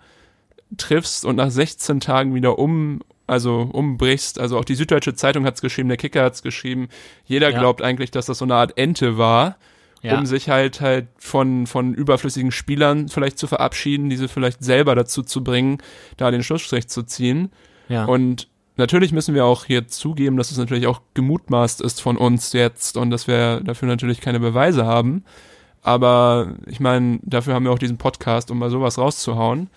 triffst 0.77 1.25
und 1.25 1.37
nach 1.37 1.51
16 1.51 2.01
Tagen 2.01 2.35
wieder 2.35 2.59
um, 2.59 3.01
also 3.31 3.69
umbrichst. 3.73 4.39
Also 4.39 4.59
auch 4.59 4.65
die 4.65 4.75
Süddeutsche 4.75 5.15
Zeitung 5.15 5.45
hat's 5.45 5.61
geschrieben, 5.63 5.89
der 5.89 5.97
Kicker 5.99 6.23
hat's 6.25 6.43
geschrieben. 6.43 6.89
Jeder 7.25 7.51
Ja. 7.51 7.59
glaubt 7.59 7.81
eigentlich, 7.83 8.11
dass 8.11 8.27
das 8.27 8.39
so 8.39 8.45
eine 8.45 8.55
Art 8.57 8.77
Ente 8.77 9.17
war, 9.19 9.57
Ja. 10.03 10.19
um 10.19 10.27
sich 10.27 10.49
halt 10.49 10.81
halt 10.81 11.09
von, 11.19 11.67
von 11.67 11.95
überflüssigen 11.95 12.51
Spielern 12.53 13.09
vielleicht 13.09 13.39
zu 13.39 13.47
verabschieden, 13.47 14.11
diese 14.11 14.29
vielleicht 14.29 14.63
selber 14.65 14.95
dazu 14.95 15.23
zu 15.23 15.43
bringen, 15.45 15.79
da 16.17 16.31
den 16.31 16.43
Schlussstrich 16.43 16.89
zu 16.89 17.03
ziehen. 17.05 17.51
ja. 17.89 18.05
Und 18.05 18.49
natürlich 18.77 19.13
müssen 19.13 19.35
wir 19.35 19.45
auch 19.45 19.65
hier 19.67 19.87
zugeben, 19.89 20.37
dass 20.39 20.51
es 20.51 20.57
natürlich 20.59 20.87
auch 20.87 21.01
gemutmaßt 21.15 21.81
ist 21.83 22.01
von 22.01 22.17
uns 22.17 22.53
jetzt 22.55 22.97
und 22.97 23.11
dass 23.11 23.27
wir 23.27 23.61
dafür 23.61 23.89
natürlich 23.89 24.21
keine 24.23 24.41
Beweise 24.41 24.87
haben. 24.87 25.25
Aber 25.83 26.55
ich 26.67 26.81
meine, 26.81 27.19
dafür 27.23 27.55
haben 27.55 27.65
wir 27.65 27.73
auch 27.73 27.79
diesen 27.79 27.99
Podcast, 27.99 28.51
um 28.51 28.59
mal 28.59 28.71
sowas 28.71 28.99
rauszuhauen. 28.99 29.69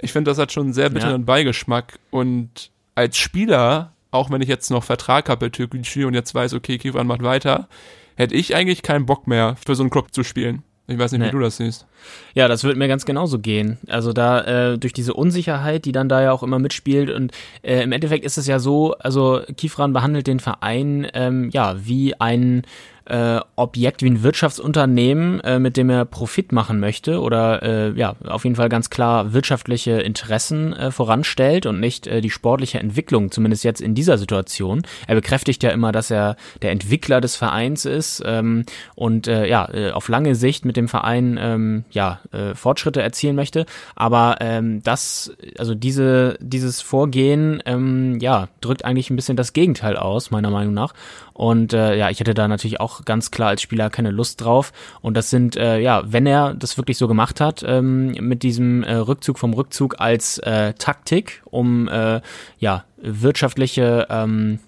Ich 0.00 0.12
finde, 0.12 0.30
das 0.30 0.38
hat 0.38 0.52
schon 0.52 0.64
einen 0.64 0.72
sehr 0.72 0.90
bitteren 0.90 1.24
Beigeschmack. 1.24 1.98
Und 2.10 2.70
als 2.98 3.16
Spieler, 3.16 3.92
auch 4.10 4.30
wenn 4.30 4.42
ich 4.42 4.48
jetzt 4.48 4.70
noch 4.70 4.82
Vertrag 4.82 5.28
habe 5.28 5.46
bei 5.46 5.50
Türkgücü 5.50 6.04
und 6.04 6.14
jetzt 6.14 6.34
weiß, 6.34 6.52
okay, 6.54 6.78
Kiefer 6.78 7.04
macht 7.04 7.22
weiter, 7.22 7.68
hätte 8.16 8.34
ich 8.34 8.56
eigentlich 8.56 8.82
keinen 8.82 9.06
Bock 9.06 9.26
mehr, 9.28 9.56
für 9.64 9.76
so 9.76 9.84
einen 9.84 9.90
Club 9.90 10.12
zu 10.12 10.24
spielen. 10.24 10.64
Ich 10.90 10.98
weiß 10.98 11.12
nicht, 11.12 11.20
Nee. 11.20 11.26
wie 11.28 11.32
du 11.32 11.38
das 11.40 11.58
siehst. 11.58 11.86
Ja, 12.34 12.48
das 12.48 12.64
wird 12.64 12.78
mir 12.78 12.88
ganz 12.88 13.04
genauso 13.04 13.38
gehen. 13.38 13.76
Also 13.88 14.14
da 14.14 14.40
äh, 14.72 14.78
durch 14.78 14.94
diese 14.94 15.12
Unsicherheit, 15.12 15.84
die 15.84 15.92
dann 15.92 16.08
da 16.08 16.22
ja 16.22 16.32
auch 16.32 16.42
immer 16.42 16.58
mitspielt 16.58 17.10
und 17.10 17.30
äh, 17.62 17.82
im 17.82 17.92
Endeffekt 17.92 18.24
ist 18.24 18.38
es 18.38 18.46
ja 18.46 18.58
so, 18.58 18.94
also 18.94 19.42
Kifran 19.56 19.92
behandelt 19.92 20.26
den 20.26 20.40
Verein 20.40 21.06
ähm, 21.12 21.50
ja 21.52 21.76
wie 21.78 22.18
ein 22.18 22.62
äh, 23.08 23.40
Objekt, 23.56 24.02
wie 24.02 24.10
ein 24.10 24.22
Wirtschaftsunternehmen, 24.22 25.40
äh, 25.40 25.58
mit 25.58 25.76
dem 25.76 25.88
er 25.88 26.04
Profit 26.04 26.52
machen 26.52 26.78
möchte 26.78 27.20
oder 27.20 27.62
äh, 27.62 27.98
ja 27.98 28.16
auf 28.26 28.44
jeden 28.44 28.56
Fall 28.56 28.68
ganz 28.68 28.90
klar 28.90 29.32
wirtschaftliche 29.32 29.92
Interessen 29.92 30.74
äh, 30.74 30.90
voranstellt 30.90 31.66
und 31.66 31.80
nicht 31.80 32.06
äh, 32.06 32.20
die 32.20 32.30
sportliche 32.30 32.78
Entwicklung, 32.78 33.30
zumindest 33.30 33.64
jetzt 33.64 33.80
in 33.80 33.94
dieser 33.94 34.18
Situation. 34.18 34.82
Er 35.06 35.14
bekräftigt 35.14 35.62
ja 35.62 35.70
immer, 35.70 35.90
dass 35.90 36.10
er 36.10 36.36
der 36.60 36.70
Entwickler 36.70 37.20
des 37.20 37.34
Vereins 37.34 37.86
ist 37.86 38.22
ähm, 38.26 38.64
und 38.94 39.26
äh, 39.26 39.46
ja 39.46 39.68
äh, 39.72 39.90
auf 39.92 40.08
lange 40.08 40.34
Sicht 40.34 40.66
mit 40.66 40.76
dem 40.76 40.88
Verein 40.88 41.38
ähm, 41.40 41.84
ja 41.90 42.20
äh, 42.32 42.54
Fortschritte 42.54 43.00
erzielen 43.00 43.36
möchte. 43.36 43.64
Aber 43.96 44.36
ähm, 44.40 44.82
das, 44.82 45.32
also 45.58 45.74
diese 45.74 46.36
dieses 46.40 46.82
Vorgehen, 46.82 47.62
ähm, 47.64 48.18
ja 48.20 48.48
drückt 48.60 48.84
eigentlich 48.84 49.08
ein 49.08 49.16
bisschen 49.16 49.36
das 49.36 49.54
Gegenteil 49.54 49.96
aus 49.96 50.30
meiner 50.30 50.50
Meinung 50.50 50.74
nach. 50.74 50.92
Und 51.38 51.72
äh, 51.72 51.96
ja, 51.96 52.10
ich 52.10 52.18
hätte 52.18 52.34
da 52.34 52.48
natürlich 52.48 52.80
auch 52.80 52.97
ganz 53.04 53.30
klar 53.30 53.50
als 53.50 53.62
Spieler 53.62 53.90
keine 53.90 54.10
Lust 54.10 54.40
drauf. 54.40 54.72
Und 55.00 55.16
das 55.16 55.30
sind, 55.30 55.56
äh, 55.56 55.78
ja, 55.78 56.02
wenn 56.06 56.26
er 56.26 56.54
das 56.54 56.76
wirklich 56.76 56.98
so 56.98 57.08
gemacht 57.08 57.40
hat, 57.40 57.64
ähm, 57.66 58.12
mit 58.20 58.42
diesem 58.42 58.82
äh, 58.82 58.94
Rückzug 58.94 59.38
vom 59.38 59.54
Rückzug 59.54 59.96
als 59.98 60.38
äh, 60.38 60.74
Taktik, 60.74 61.42
um 61.44 61.88
äh, 61.88 62.20
ja 62.58 62.84
wirtschaftliche 62.96 64.06
ähm, 64.10 64.58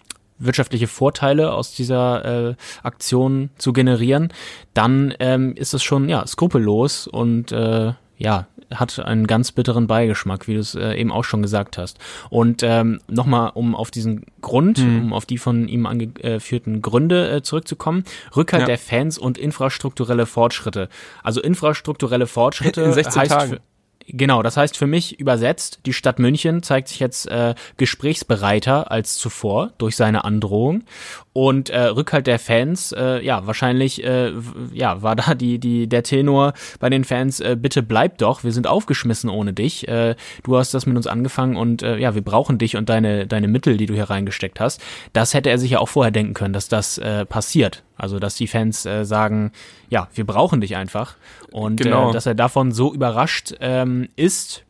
wirtschaftliche 0.40 0.86
Vorteile 0.86 1.52
aus 1.52 1.74
dieser 1.74 2.48
äh, 2.50 2.54
Aktion 2.82 3.50
zu 3.58 3.72
generieren, 3.72 4.32
dann 4.74 5.14
ähm, 5.20 5.54
ist 5.54 5.74
es 5.74 5.82
schon 5.82 6.08
ja 6.08 6.26
skrupellos 6.26 7.06
und 7.06 7.52
äh, 7.52 7.92
ja 8.20 8.46
hat 8.72 8.98
einen 9.00 9.26
ganz 9.26 9.52
bitteren 9.52 9.86
Beigeschmack, 9.86 10.46
wie 10.46 10.54
du 10.54 10.60
es 10.60 10.74
äh, 10.74 10.94
eben 10.94 11.10
auch 11.10 11.24
schon 11.24 11.42
gesagt 11.42 11.78
hast. 11.78 11.98
Und 12.28 12.62
ähm, 12.62 13.00
nochmal, 13.08 13.50
um 13.54 13.74
auf 13.74 13.90
diesen 13.90 14.26
Grund, 14.40 14.78
um 14.78 15.12
auf 15.12 15.26
die 15.26 15.38
von 15.38 15.66
ihm 15.66 15.86
angeführten 15.86 16.80
Gründe 16.80 17.30
äh, 17.30 17.42
zurückzukommen, 17.42 18.04
Rückhalt 18.36 18.62
Ja. 18.62 18.66
der 18.66 18.78
Fans 18.78 19.18
und 19.18 19.38
infrastrukturelle 19.38 20.26
Fortschritte. 20.26 20.88
Also 21.22 21.40
infrastrukturelle 21.40 22.26
Fortschritte 22.26 22.82
In 22.84 22.92
16 22.92 23.22
heißt 23.22 23.30
Tagen. 23.32 23.50
Für, 23.54 23.60
Genau, 24.12 24.42
das 24.42 24.56
heißt 24.56 24.76
für 24.76 24.88
mich 24.88 25.20
übersetzt, 25.20 25.80
die 25.86 25.92
Stadt 25.92 26.18
München 26.18 26.64
zeigt 26.64 26.88
sich 26.88 26.98
jetzt 26.98 27.28
äh, 27.28 27.54
gesprächsbereiter 27.76 28.90
als 28.90 29.14
zuvor 29.14 29.70
durch 29.78 29.94
seine 29.94 30.24
Androhung 30.24 30.82
und 31.32 31.70
äh, 31.70 31.82
Rückhalt 31.82 32.26
der 32.26 32.38
Fans, 32.40 32.92
äh, 32.92 33.24
ja 33.24 33.46
wahrscheinlich, 33.46 34.02
äh, 34.02 34.32
ja 34.72 35.00
war 35.02 35.14
da 35.14 35.34
die 35.34 35.58
die 35.58 35.86
der 35.88 36.02
Tenor 36.02 36.54
bei 36.80 36.90
den 36.90 37.04
Fans, 37.04 37.38
äh, 37.40 37.56
bitte 37.60 37.82
bleib 37.82 38.18
doch, 38.18 38.42
wir 38.42 38.52
sind 38.52 38.66
aufgeschmissen 38.66 39.30
ohne 39.30 39.52
dich, 39.52 39.86
äh, 39.86 40.16
du 40.42 40.56
hast 40.56 40.74
das 40.74 40.86
mit 40.86 40.96
uns 40.96 41.06
angefangen 41.06 41.56
und 41.56 41.82
äh, 41.82 41.98
ja 41.98 42.14
wir 42.14 42.22
brauchen 42.22 42.58
dich 42.58 42.76
und 42.76 42.88
deine 42.88 43.26
deine 43.26 43.46
Mittel, 43.48 43.76
die 43.76 43.86
du 43.86 43.94
hier 43.94 44.10
reingesteckt 44.10 44.58
hast. 44.58 44.80
Das 45.12 45.32
hätte 45.34 45.50
er 45.50 45.58
sich 45.58 45.70
ja 45.70 45.78
auch 45.78 45.88
vorher 45.88 46.10
denken 46.10 46.34
können, 46.34 46.52
dass 46.52 46.68
das 46.68 46.98
äh, 46.98 47.24
passiert, 47.24 47.84
also 47.96 48.18
dass 48.18 48.34
die 48.34 48.48
Fans 48.48 48.84
äh, 48.86 49.04
sagen, 49.04 49.52
ja 49.88 50.08
wir 50.14 50.26
brauchen 50.26 50.60
dich 50.60 50.74
einfach 50.76 51.14
und 51.52 51.80
Genau. 51.80 52.10
äh, 52.10 52.12
dass 52.12 52.26
er 52.26 52.34
davon 52.34 52.72
so 52.72 52.92
überrascht 52.92 53.54
ähm, 53.60 54.08
ist, 54.16 54.64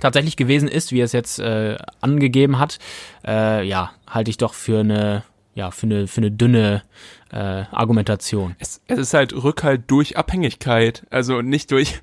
tatsächlich 0.00 0.36
gewesen 0.36 0.68
ist, 0.68 0.90
wie 0.90 1.00
er 1.00 1.04
es 1.04 1.12
jetzt 1.12 1.38
äh, 1.38 1.76
angegeben 2.00 2.58
hat, 2.58 2.78
äh, 3.24 3.64
ja, 3.64 3.92
halte 4.08 4.30
ich 4.30 4.38
doch 4.38 4.54
für 4.54 4.80
eine, 4.80 5.22
ja, 5.54 5.70
für 5.70 5.86
eine, 5.86 6.06
für 6.06 6.20
eine 6.20 6.30
dünne 6.30 6.82
äh, 7.30 7.36
Argumentation. 7.36 8.56
Es, 8.58 8.80
es 8.86 8.98
ist 8.98 9.14
halt 9.14 9.32
Rückhalt 9.32 9.82
durch 9.86 10.16
Abhängigkeit, 10.16 11.06
also 11.10 11.42
nicht 11.42 11.70
durch 11.70 12.00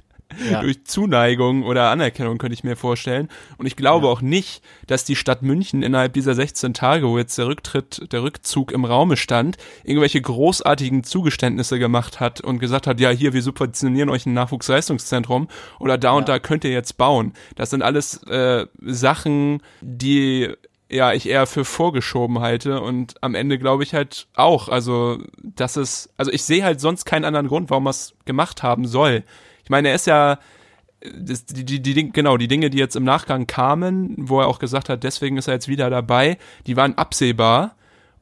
Ja. 0.49 0.61
durch 0.61 0.85
Zuneigung 0.85 1.63
oder 1.63 1.89
Anerkennung 1.89 2.37
könnte 2.37 2.53
ich 2.53 2.63
mir 2.63 2.77
vorstellen. 2.77 3.27
Und 3.57 3.65
ich 3.65 3.75
glaube 3.75 4.07
auch 4.07 4.21
nicht, 4.21 4.63
dass 4.87 5.03
die 5.03 5.17
Stadt 5.17 5.41
München 5.41 5.83
innerhalb 5.83 6.13
dieser 6.13 6.35
16 6.35 6.73
Tage, 6.73 7.05
wo 7.07 7.17
jetzt 7.17 7.37
der 7.37 7.47
Rücktritt, 7.47 8.11
der 8.13 8.23
Rückzug 8.23 8.71
im 8.71 8.85
Raume 8.85 9.17
stand, 9.17 9.57
irgendwelche 9.83 10.21
großartigen 10.21 11.03
Zugeständnisse 11.03 11.79
gemacht 11.79 12.21
hat 12.21 12.39
und 12.39 12.59
gesagt 12.59 12.87
hat, 12.87 13.01
ja, 13.01 13.09
hier, 13.09 13.33
wir 13.33 13.41
subventionieren 13.41 14.09
euch 14.09 14.25
ein 14.25 14.33
Nachwuchsleistungszentrum 14.33 15.49
oder 15.79 15.97
da 15.97 16.11
und 16.11 16.29
da 16.29 16.39
könnt 16.39 16.63
ihr 16.63 16.71
jetzt 16.71 16.97
bauen. 16.97 17.33
Das 17.55 17.69
sind 17.69 17.81
alles 17.81 18.23
äh, 18.23 18.67
Sachen, 18.79 19.61
die 19.81 20.53
ja, 20.91 21.13
ich 21.13 21.27
eher 21.27 21.47
für 21.47 21.63
vorgeschoben 21.63 22.39
halte 22.39 22.81
und 22.81 23.15
am 23.21 23.33
Ende 23.33 23.57
glaube 23.57 23.83
ich 23.83 23.93
halt 23.93 24.27
auch, 24.35 24.67
also 24.67 25.19
das 25.41 25.77
ist, 25.77 26.09
also 26.17 26.31
ich 26.31 26.43
sehe 26.43 26.63
halt 26.63 26.81
sonst 26.81 27.05
keinen 27.05 27.23
anderen 27.23 27.47
Grund, 27.47 27.69
warum 27.69 27.87
er 27.87 27.91
es 27.91 28.13
gemacht 28.25 28.61
haben 28.61 28.85
soll. 28.85 29.23
Ich 29.63 29.69
meine, 29.69 29.89
er 29.89 29.95
ist 29.95 30.07
ja, 30.07 30.37
das, 31.17 31.45
die, 31.45 31.63
die, 31.63 31.81
die, 31.81 32.11
genau, 32.11 32.35
die 32.35 32.49
Dinge, 32.49 32.69
die 32.69 32.77
jetzt 32.77 32.95
im 32.95 33.05
Nachgang 33.05 33.47
kamen, 33.47 34.15
wo 34.17 34.41
er 34.41 34.47
auch 34.47 34.59
gesagt 34.59 34.89
hat, 34.89 35.03
deswegen 35.03 35.37
ist 35.37 35.47
er 35.47 35.53
jetzt 35.55 35.69
wieder 35.69 35.89
dabei, 35.89 36.37
die 36.67 36.75
waren 36.75 36.97
absehbar 36.97 37.75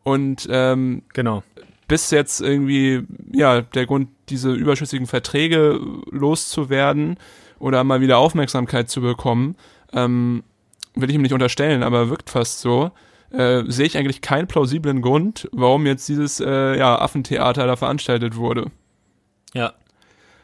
und 0.03 0.47
ähm, 0.51 1.01
Genau. 1.13 1.43
bis 1.87 2.11
jetzt 2.11 2.39
irgendwie, 2.39 3.01
ja, 3.33 3.61
der 3.61 3.87
Grund, 3.87 4.09
diese 4.29 4.53
überschüssigen 4.53 5.07
Verträge 5.07 5.79
loszuwerden 6.11 7.17
oder 7.57 7.83
mal 7.83 7.99
wieder 7.99 8.19
Aufmerksamkeit 8.19 8.89
zu 8.89 9.01
bekommen, 9.01 9.55
ähm, 9.91 10.43
will 11.01 11.09
ich 11.09 11.15
ihm 11.15 11.21
nicht 11.21 11.33
unterstellen, 11.33 11.83
aber 11.83 12.09
wirkt 12.09 12.29
fast 12.29 12.61
so, 12.61 12.91
äh, 13.31 13.63
sehe 13.67 13.85
ich 13.85 13.97
eigentlich 13.97 14.21
keinen 14.21 14.47
plausiblen 14.47 15.01
Grund, 15.01 15.47
warum 15.51 15.85
jetzt 15.85 16.07
dieses 16.09 16.39
äh, 16.39 16.77
ja, 16.77 16.99
Affentheater 16.99 17.67
da 17.67 17.75
veranstaltet 17.75 18.35
wurde. 18.35 18.71
Ja. 19.53 19.73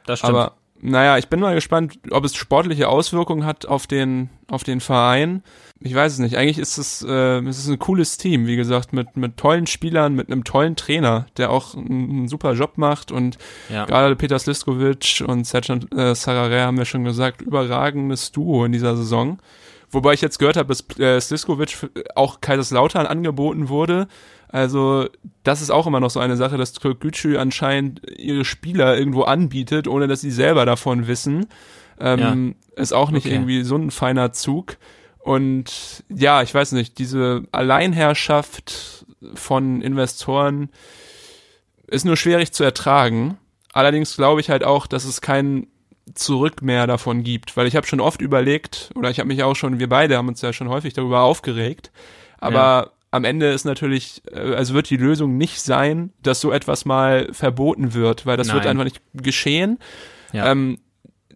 Das 0.06 0.20
stimmt. 0.20 0.36
Aber 0.36 0.54
naja, 0.82 1.18
ich 1.18 1.30
bin 1.30 1.40
mal 1.40 1.56
gespannt, 1.56 1.98
ob 2.12 2.26
es 2.26 2.36
sportliche 2.36 2.90
Auswirkungen 2.90 3.46
hat 3.46 3.66
auf 3.66 3.88
den, 3.88 4.30
auf 4.50 4.64
den 4.64 4.82
Verein. 4.82 5.42
Ich 5.80 5.96
weiß 5.96 6.14
es 6.14 6.20
nicht. 6.20 6.38
Eigentlich 6.38 6.60
ist 6.60 6.78
es, 6.78 7.02
äh, 7.02 7.40
es 7.40 7.58
ist 7.58 7.70
ein 7.70 7.80
cooles 7.80 8.18
Team, 8.18 8.46
wie 8.46 8.56
gesagt, 8.56 8.94
mit, 8.94 9.18
mit 9.18 9.38
tollen 9.38 9.66
Spielern, 9.68 10.14
mit 10.14 10.30
einem 10.30 10.44
tollen 10.44 10.76
Trainer, 10.76 11.26
der 11.38 11.50
auch 11.50 11.76
einen, 11.76 12.10
einen 12.10 12.28
super 12.28 12.54
Job 12.54 12.78
macht 12.78 13.12
und 13.12 13.38
Ja. 13.70 13.86
gerade 13.86 14.16
Peter 14.16 14.38
Sliskovic 14.38 15.24
und 15.26 15.46
Sercan 15.48 15.88
äh, 15.96 16.14
Sarare 16.14 16.62
haben 16.62 16.78
wir 16.78 16.86
schon 16.86 17.04
gesagt, 17.04 17.42
überragendes 17.42 18.32
Duo 18.32 18.66
in 18.66 18.72
dieser 18.72 18.96
Saison. 18.96 19.40
Wobei 19.96 20.14
ich 20.14 20.22
jetzt 20.22 20.38
gehört 20.38 20.58
habe, 20.58 20.68
dass 20.68 20.86
äh, 21.00 21.20
Sliskovic 21.20 21.70
f- 21.74 21.90
auch 22.16 22.42
Kaiserslautern 22.42 23.08
angeboten 23.08 23.70
wurde. 23.70 24.08
Also 24.50 25.08
das 25.44 25.62
ist 25.62 25.72
auch 25.72 25.88
immer 25.88 26.00
noch 26.00 26.12
so 26.12 26.20
eine 26.20 26.38
Sache, 26.38 26.58
dass 26.58 26.74
Türkgücü 26.74 27.38
anscheinend 27.38 28.02
ihre 28.18 28.46
Spieler 28.46 28.98
irgendwo 28.98 29.24
anbietet, 29.24 29.88
ohne 29.88 30.08
dass 30.08 30.22
sie 30.22 30.32
selber 30.32 30.66
davon 30.66 31.08
wissen. 31.08 31.48
Ähm, 32.00 32.56
Ist 32.76 32.94
auch 32.94 33.10
nicht 33.10 33.26
Okay. 33.26 33.36
irgendwie 33.36 33.64
so 33.64 33.76
ein 33.78 33.90
feiner 33.90 34.34
Zug. 34.34 34.78
Und 35.20 36.04
ja, 36.10 36.42
ich 36.44 36.54
weiß 36.54 36.74
nicht, 36.74 37.00
diese 37.00 37.44
Alleinherrschaft 37.52 39.06
von 39.34 39.82
Investoren 39.82 40.70
ist 41.88 42.06
nur 42.06 42.18
schwierig 42.18 42.52
zu 42.52 42.64
ertragen. 42.64 43.38
Allerdings 43.74 44.16
glaube 44.16 44.42
ich 44.42 44.50
halt 44.50 44.64
auch, 44.64 44.88
dass 44.88 45.06
es 45.06 45.22
kein 45.22 45.68
Zurück 46.14 46.62
mehr 46.62 46.86
davon 46.86 47.24
gibt, 47.24 47.58
weil 47.58 47.66
ich 47.68 47.76
habe 47.76 47.88
schon 47.88 48.00
oft 48.00 48.22
überlegt, 48.22 48.92
oder 48.96 49.10
ich 49.10 49.20
habe 49.20 49.28
mich 49.28 49.42
auch 49.44 49.56
schon, 49.56 49.80
wir 49.80 49.90
beide 49.90 50.18
haben 50.18 50.28
uns 50.28 50.42
ja 50.42 50.54
schon 50.54 50.70
häufig 50.70 50.94
darüber 50.94 51.22
aufgeregt, 51.22 51.92
aber 52.38 52.54
Ja. 52.54 52.92
am 53.12 53.24
Ende 53.24 53.48
ist 53.52 53.66
natürlich, 53.66 54.22
äh, 54.32 54.54
also 54.54 54.76
wird 54.76 54.90
die 54.90 54.98
Lösung 54.98 55.38
nicht 55.38 55.62
sein, 55.62 56.12
dass 56.22 56.42
so 56.42 56.52
etwas 56.52 56.86
mal 56.86 57.30
verboten 57.32 57.94
wird, 57.96 58.26
weil 58.28 58.38
das 58.38 58.48
wird 58.54 58.66
Nein. 58.66 58.72
einfach 58.72 58.84
nicht 58.84 59.02
geschehen. 59.14 59.80
Ja. 60.32 60.52
Ähm, 60.52 60.78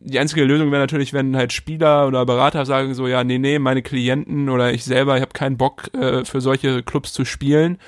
die 0.01 0.19
einzige 0.19 0.45
Lösung 0.45 0.71
wäre 0.71 0.81
natürlich, 0.81 1.13
wenn 1.13 1.35
halt 1.35 1.51
Spieler 1.51 2.07
oder 2.07 2.25
Berater 2.25 2.65
sagen 2.65 2.93
so, 2.93 3.07
ja, 3.07 3.23
nee, 3.23 3.37
nee, 3.37 3.59
meine 3.59 3.81
Klienten 3.81 4.49
oder 4.49 4.71
ich 4.71 4.85
selber, 4.85 5.15
ich 5.15 5.21
habe 5.21 5.33
keinen 5.33 5.57
Bock 5.57 5.93
äh, 5.93 6.23
für 6.25 6.41
solche 6.41 6.83
Clubs 6.83 7.11
zu 7.11 7.25
spielen 7.25 7.79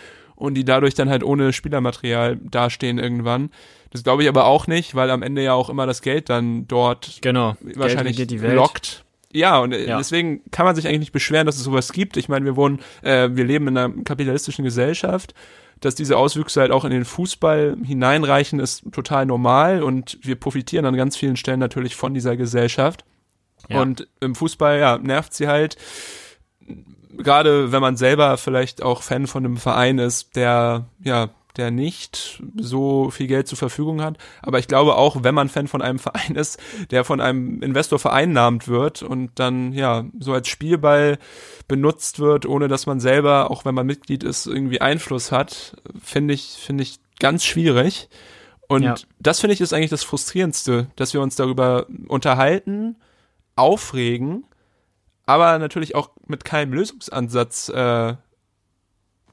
und 0.42 0.56
die 0.56 0.66
dadurch 0.66 0.94
dann 0.96 1.10
halt 1.10 1.24
ohne 1.24 1.54
Spielermaterial 1.54 2.38
dastehen 2.38 2.98
irgendwann. 2.98 3.52
Das 3.92 4.04
glaube 4.04 4.24
ich 4.24 4.30
aber 4.30 4.46
auch 4.46 4.68
nicht, 4.68 4.96
weil 4.96 5.10
am 5.12 5.22
Ende 5.22 5.44
ja 5.44 5.54
auch 5.54 5.70
immer 5.70 5.86
das 5.86 6.02
Geld 6.02 6.30
dann 6.30 6.68
dort 6.68 7.20
Genau. 7.22 7.56
wahrscheinlich 7.76 8.18
lockt. 8.42 9.04
Ja, 9.34 9.60
und 9.60 9.72
äh, 9.74 9.88
Ja. 9.88 9.98
deswegen 9.98 10.42
kann 10.52 10.66
man 10.66 10.76
sich 10.76 10.88
eigentlich 10.88 11.00
nicht 11.00 11.12
beschweren, 11.14 11.46
dass 11.46 11.56
es 11.58 11.64
sowas 11.64 11.92
gibt. 11.94 12.18
Ich 12.18 12.28
meine, 12.28 12.46
wir 12.46 12.56
wohnen, 12.56 12.80
äh, 13.02 13.30
wir 13.32 13.46
leben 13.46 13.68
in 13.68 13.78
einer 13.78 13.94
kapitalistischen 14.04 14.66
Gesellschaft. 14.66 15.34
Dass 15.80 15.96
diese 15.96 16.16
Auswüchse 16.16 16.62
halt 16.62 16.70
auch 16.72 16.86
in 16.86 16.92
den 16.92 17.06
Fußball 17.06 17.76
hineinreichen, 17.84 18.60
ist 18.60 18.84
total 18.92 19.26
normal 19.26 19.82
und 19.82 20.20
wir 20.22 20.36
profitieren 20.36 20.86
an 20.86 20.96
ganz 20.96 21.18
vielen 21.18 21.38
Stellen 21.38 21.60
natürlich 21.60 21.96
von 21.96 22.14
dieser 22.14 22.38
Gesellschaft. 22.38 23.04
Ja. 23.68 23.82
Und 23.82 24.08
im 24.20 24.36
Fußball, 24.36 24.78
ja, 24.80 24.98
nervt 25.00 25.34
sie 25.34 25.48
halt. 25.48 25.78
Gerade 27.18 27.72
wenn 27.72 27.82
man 27.82 27.98
selber 27.98 28.38
vielleicht 28.38 28.84
auch 28.84 29.02
Fan 29.02 29.28
von 29.28 29.46
einem 29.46 29.58
Verein 29.58 30.00
ist, 30.00 30.36
der, 30.36 30.86
ja, 31.04 31.30
der 31.58 31.70
nicht 31.70 32.42
so 32.56 33.10
viel 33.10 33.28
Geld 33.28 33.48
zur 33.48 33.58
Verfügung 33.58 34.02
hat. 34.02 34.18
Aber 34.42 34.60
ich 34.60 34.68
glaube 34.68 34.96
auch, 34.96 35.24
wenn 35.24 35.36
man 35.36 35.50
Fan 35.50 35.68
von 35.68 35.82
einem 35.82 36.00
Verein 36.08 36.36
ist, 36.36 36.60
der 36.92 37.04
von 37.04 37.20
einem 37.20 37.62
Investor 37.62 38.00
vereinnahmt 38.00 38.68
wird 38.68 39.04
und 39.04 39.32
dann, 39.36 39.74
ja, 39.74 40.06
so 40.20 40.34
als 40.34 40.48
Spielball 40.48 41.18
benutzt 41.68 42.20
wird, 42.20 42.46
ohne 42.46 42.68
dass 42.68 42.86
man 42.86 43.00
selber, 43.00 43.52
auch 43.52 43.66
wenn 43.66 43.76
man 43.76 43.86
Mitglied 43.86 44.24
ist, 44.24 44.48
irgendwie 44.48 44.82
Einfluss 44.82 45.32
hat, 45.32 45.76
finde 46.02 46.34
ich, 46.34 46.58
finde 46.60 46.84
ich 46.84 47.00
ganz 47.20 47.44
schwierig. 47.44 48.08
Und 48.68 48.84
Ja. 48.84 48.96
das 49.20 49.42
finde 49.42 49.54
ich 49.54 49.62
ist 49.62 49.74
eigentlich 49.74 49.90
das 49.90 50.04
Frustrierendste, 50.04 50.88
dass 50.96 51.14
wir 51.14 51.22
uns 51.22 51.36
darüber 51.36 51.86
unterhalten, 52.08 52.96
aufregen, 53.58 54.46
aber 55.26 55.60
natürlich 55.60 55.96
auch 55.96 56.10
mit 56.32 56.44
keinem 56.46 56.74
Lösungsansatz 56.74 57.70
äh, 57.70 58.16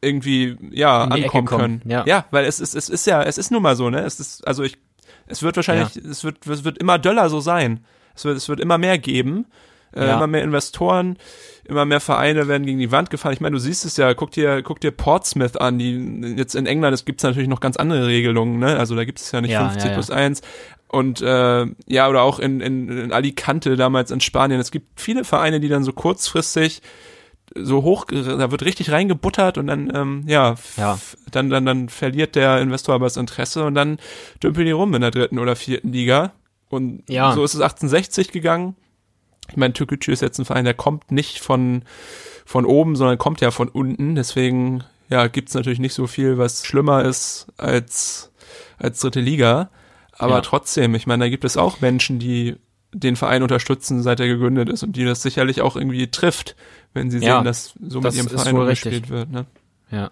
irgendwie 0.01 0.57
ja 0.71 1.05
ankommen 1.05 1.47
kommen, 1.47 1.81
können. 1.81 1.83
ja. 1.91 2.05
ja, 2.07 2.25
weil 2.31 2.45
es 2.45 2.61
ist 2.61 2.75
es 2.75 2.89
ist 2.89 3.07
ja 3.07 3.23
es 3.23 3.39
ist 3.39 3.51
nun 3.51 3.63
mal 3.63 3.75
so, 3.77 3.91
ne? 3.91 4.01
Es 4.01 4.21
ist 4.21 4.47
also 4.47 4.63
ich 4.63 4.77
es 5.27 5.43
wird 5.43 5.57
wahrscheinlich 5.57 5.97
es 5.97 6.23
wird 6.25 6.47
es 6.47 6.65
wird 6.65 6.79
immer 6.79 6.99
döller 6.99 7.29
so 7.31 7.41
sein. 7.41 7.85
Es 8.15 8.25
wird 8.25 8.37
es 8.37 8.49
wird 8.49 8.61
immer 8.61 8.79
mehr 8.79 8.99
geben. 8.99 9.47
Äh, 9.95 10.07
Ja. 10.07 10.17
Immer 10.17 10.27
mehr 10.27 10.43
Investoren, 10.45 11.17
immer 11.65 11.87
mehr 11.87 12.01
Vereine 12.01 12.47
werden 12.47 12.67
gegen 12.67 12.79
die 12.79 12.93
Wand 12.93 13.09
gefahren. 13.09 13.33
Ich 13.33 13.41
meine, 13.41 13.55
du 13.55 13.59
siehst 13.59 13.87
es 13.87 13.97
ja, 13.97 14.13
guck 14.13 14.31
dir, 14.33 14.63
guck 14.63 14.81
dir 14.81 14.91
Portsmouth 14.91 15.59
an, 15.59 15.79
die 15.79 16.35
jetzt 16.37 16.55
in 16.55 16.67
England, 16.67 16.93
es 16.93 17.07
gibt 17.07 17.23
natürlich 17.23 17.49
noch 17.49 17.61
ganz 17.61 17.79
andere 17.79 18.07
Regelungen, 18.07 18.59
ne? 18.59 18.77
Also 18.79 18.95
da 18.95 19.05
gibt 19.07 19.19
es 19.19 19.33
ja 19.33 19.41
nicht 19.41 19.51
Ja, 19.51 19.63
50 19.71 19.83
ja, 19.85 19.89
ja. 19.89 19.95
plus 19.95 20.11
1. 20.11 20.43
Und 20.89 21.21
äh, 21.21 21.67
ja, 21.87 22.09
oder 22.09 22.23
auch 22.23 22.39
in, 22.39 22.61
in, 22.61 22.89
in 22.89 23.13
Alicante 23.13 23.77
damals 23.77 24.11
in 24.11 24.21
Spanien. 24.21 24.59
Es 24.61 24.71
gibt 24.71 25.01
viele 25.01 25.25
Vereine, 25.25 25.61
die 25.61 25.69
dann 25.69 25.85
so 25.85 25.93
kurzfristig 25.93 26.81
so 27.55 27.83
hoch, 27.83 28.05
da 28.07 28.51
wird 28.51 28.63
richtig 28.63 28.91
reingebuttert 28.91 29.57
und 29.59 29.69
dann, 29.69 29.91
ähm, 29.95 30.25
ja, 30.27 30.57
Ja. 30.77 30.99
Dann, 31.31 31.49
dann, 31.51 31.65
dann 31.65 31.89
verliert 31.89 32.35
der 32.35 32.61
Investor 32.61 32.95
aber 32.95 33.07
das 33.07 33.17
Interesse 33.17 33.65
und 33.65 33.75
dann 33.75 33.99
dümpeln 34.43 34.67
die 34.67 34.73
rum 34.73 34.95
in 34.95 35.01
der 35.01 35.11
dritten 35.11 35.39
oder 35.39 35.57
vierten 35.57 35.93
Liga. 35.93 36.33
Und 36.69 37.03
Ja. 37.09 37.33
so 37.33 37.43
ist 37.45 37.55
es 37.55 37.61
1860 37.61 38.33
gegangen. 38.33 38.77
Ich 39.51 39.57
meine, 39.57 39.73
Türkgücü 39.73 40.13
ist 40.13 40.21
jetzt 40.21 40.39
ein 40.39 40.45
Verein, 40.45 40.67
der 40.67 40.75
kommt 40.75 41.11
nicht 41.11 41.41
von, 41.41 41.83
von 42.45 42.67
oben, 42.67 42.97
sondern 42.97 43.17
kommt 43.17 43.41
ja 43.41 43.51
von 43.51 43.69
unten. 43.69 44.15
Deswegen, 44.15 44.85
ja, 45.09 45.27
gibt's 45.29 45.55
natürlich 45.55 45.79
nicht 45.81 45.95
so 45.95 46.07
viel, 46.07 46.37
was 46.37 46.67
schlimmer 46.67 47.05
ist 47.05 47.47
als, 47.57 48.31
als 48.77 49.01
dritte 49.01 49.21
Liga. 49.21 49.71
Aber 50.19 50.35
Ja. 50.37 50.41
trotzdem, 50.41 50.95
ich 50.95 51.07
meine, 51.07 51.25
da 51.25 51.31
gibt 51.31 51.45
es 51.45 51.57
auch 51.57 51.81
Menschen, 51.81 52.19
die 52.19 52.57
den 52.93 53.17
Verein 53.17 53.43
unterstützen, 53.43 54.03
seit 54.03 54.19
er 54.21 54.27
gegründet 54.27 54.69
ist 54.69 54.83
und 54.83 54.97
die 54.97 55.05
das 55.05 55.23
sicherlich 55.23 55.61
auch 55.61 55.77
irgendwie 55.77 56.11
trifft, 56.11 56.57
wenn 56.95 57.11
sie 57.11 57.19
Ja, 57.19 57.37
sehen, 57.37 57.45
dass 57.45 57.75
so 57.87 58.01
das 58.01 58.15
mit 58.17 58.25
ihrem 58.25 58.39
Verein 58.39 58.57
richtig. 58.57 59.11
wird. 59.11 59.31
Ne? 59.31 59.47
Ja. 59.91 60.11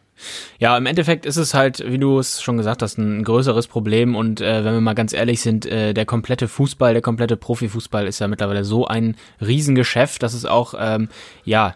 Ja, 0.58 0.76
im 0.78 0.86
Endeffekt 0.86 1.26
ist 1.26 1.36
es 1.36 1.52
halt, 1.52 1.82
wie 1.86 1.98
du 1.98 2.18
es 2.18 2.40
schon 2.40 2.56
gesagt 2.56 2.82
hast, 2.82 2.96
ein 2.98 3.24
größeres 3.24 3.66
Problem 3.66 4.14
und 4.14 4.40
äh, 4.40 4.64
wenn 4.64 4.72
wir 4.74 4.80
mal 4.80 4.94
ganz 4.94 5.12
ehrlich 5.12 5.40
sind, 5.42 5.66
äh, 5.66 5.92
der 5.92 6.06
komplette 6.06 6.48
Fußball, 6.48 6.92
der 6.94 7.02
komplette 7.02 7.36
Profifußball 7.36 8.06
ist 8.06 8.18
ja 8.20 8.28
mittlerweile 8.28 8.64
so 8.64 8.86
ein 8.86 9.16
Riesengeschäft, 9.40 10.22
dass 10.22 10.32
es 10.34 10.46
auch, 10.46 10.74
ähm, 10.78 11.08
ja, 11.44 11.74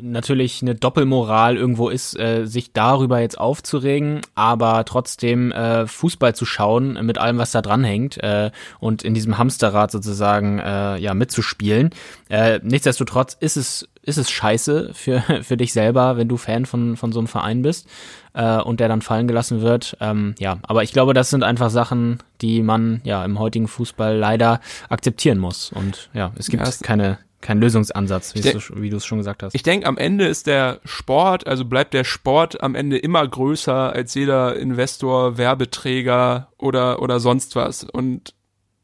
natürlich 0.00 0.62
eine 0.62 0.74
Doppelmoral 0.74 1.56
irgendwo 1.56 1.88
ist, 1.88 2.18
äh, 2.18 2.46
sich 2.46 2.72
darüber 2.72 3.20
jetzt 3.20 3.38
aufzuregen, 3.38 4.20
aber 4.34 4.84
trotzdem 4.84 5.52
äh, 5.52 5.86
Fußball 5.86 6.34
zu 6.34 6.44
schauen 6.44 6.98
mit 7.04 7.18
allem, 7.18 7.38
was 7.38 7.52
da 7.52 7.62
dran 7.62 7.84
hängt 7.84 8.18
äh, 8.22 8.50
und 8.80 9.02
in 9.02 9.14
diesem 9.14 9.38
Hamsterrad 9.38 9.90
sozusagen 9.90 10.58
äh, 10.58 10.98
ja 10.98 11.14
mitzuspielen. 11.14 11.90
Äh, 12.28 12.60
nichtsdestotrotz 12.62 13.36
ist 13.38 13.56
es 13.56 13.88
ist 14.04 14.18
es 14.18 14.30
scheiße 14.30 14.90
für 14.94 15.20
für 15.42 15.56
dich 15.56 15.72
selber, 15.72 16.16
wenn 16.16 16.28
du 16.28 16.36
Fan 16.36 16.66
von 16.66 16.96
von 16.96 17.12
so 17.12 17.20
einem 17.20 17.28
Verein 17.28 17.62
bist 17.62 17.88
äh, 18.34 18.58
und 18.58 18.80
der 18.80 18.88
dann 18.88 19.02
fallen 19.02 19.28
gelassen 19.28 19.60
wird. 19.60 19.96
Ähm, 20.00 20.34
ja, 20.38 20.58
aber 20.62 20.82
ich 20.82 20.92
glaube, 20.92 21.14
das 21.14 21.30
sind 21.30 21.42
einfach 21.42 21.70
Sachen, 21.70 22.18
die 22.40 22.62
man 22.62 23.00
ja 23.04 23.24
im 23.24 23.38
heutigen 23.38 23.68
Fußball 23.68 24.16
leider 24.16 24.60
akzeptieren 24.88 25.38
muss 25.38 25.72
und 25.72 26.10
ja, 26.14 26.32
es 26.36 26.48
gibt 26.48 26.66
Ja, 26.66 26.72
keine 26.82 27.18
keinen 27.42 27.60
Lösungsansatz, 27.60 28.34
wie 28.34 28.40
Ich 28.40 28.52
du 28.52 28.60
wie 28.80 28.88
du 28.90 28.96
es 28.96 29.04
schon 29.04 29.18
gesagt 29.18 29.42
hast. 29.42 29.54
Ich 29.54 29.62
denke, 29.62 29.86
am 29.86 29.98
Ende 29.98 30.26
ist 30.26 30.46
der 30.46 30.80
Sport, 30.84 31.46
also 31.46 31.64
bleibt 31.64 31.92
der 31.94 32.04
Sport 32.04 32.62
am 32.62 32.74
Ende 32.74 32.96
immer 32.98 33.26
größer 33.26 33.92
als 33.92 34.14
jeder 34.14 34.56
Investor, 34.56 35.36
Werbeträger 35.38 36.48
oder, 36.58 37.02
oder 37.02 37.20
sonst 37.20 37.56
was. 37.56 37.84
Und 37.84 38.34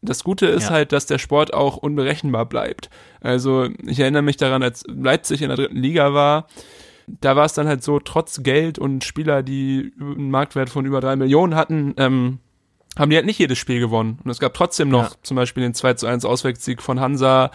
das 0.02 0.22
Gute 0.24 0.46
ist 0.46 0.64
Ja. 0.64 0.70
halt, 0.70 0.92
dass 0.92 1.06
der 1.06 1.18
Sport 1.18 1.54
auch 1.54 1.76
unberechenbar 1.76 2.46
bleibt. 2.46 2.88
Also 3.20 3.68
ich 3.86 3.98
erinnere 4.00 4.22
mich 4.22 4.36
daran, 4.36 4.62
als 4.62 4.84
Leipzig 4.86 5.42
in 5.42 5.48
der 5.48 5.56
dritten 5.56 5.76
Liga 5.78 6.12
war, 6.14 6.46
da 7.06 7.36
war 7.36 7.46
es 7.46 7.54
dann 7.54 7.66
halt 7.66 7.82
so, 7.82 7.98
trotz 8.00 8.42
Geld 8.42 8.78
und 8.78 9.02
Spieler, 9.02 9.42
die 9.42 9.92
einen 9.98 10.30
Marktwert 10.30 10.68
von 10.68 10.84
über 10.84 11.00
drei 11.00 11.16
Millionen 11.16 11.54
hatten, 11.54 11.94
ähm, 11.96 12.38
haben 12.98 13.10
die 13.10 13.16
halt 13.16 13.26
nicht 13.26 13.38
jedes 13.38 13.58
Spiel 13.58 13.80
gewonnen. 13.80 14.18
Und 14.24 14.30
es 14.30 14.40
gab 14.40 14.54
trotzdem 14.54 14.88
noch 14.88 15.10
Ja. 15.10 15.16
zum 15.22 15.36
Beispiel 15.36 15.62
den 15.62 15.72
2 15.74 15.94
zu 15.94 16.06
1 16.06 16.24
Auswärtssieg 16.24 16.82
von 16.82 17.00
Hansa. 17.00 17.50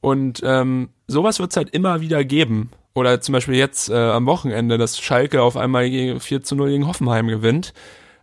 Und 0.00 0.40
ähm, 0.44 0.90
sowas 1.06 1.38
wird 1.38 1.50
es 1.50 1.56
halt 1.56 1.70
immer 1.70 2.00
wieder 2.00 2.24
geben. 2.24 2.70
Oder 2.94 3.20
zum 3.20 3.32
Beispiel 3.34 3.54
jetzt 3.56 3.90
äh, 3.90 3.94
am 3.94 4.26
Wochenende, 4.26 4.78
dass 4.78 4.98
Schalke 4.98 5.42
auf 5.42 5.56
einmal 5.56 5.90
gegen 5.90 6.18
4 6.20 6.42
zu 6.42 6.56
0 6.56 6.70
gegen 6.70 6.86
Hoffenheim 6.86 7.28
gewinnt. 7.28 7.74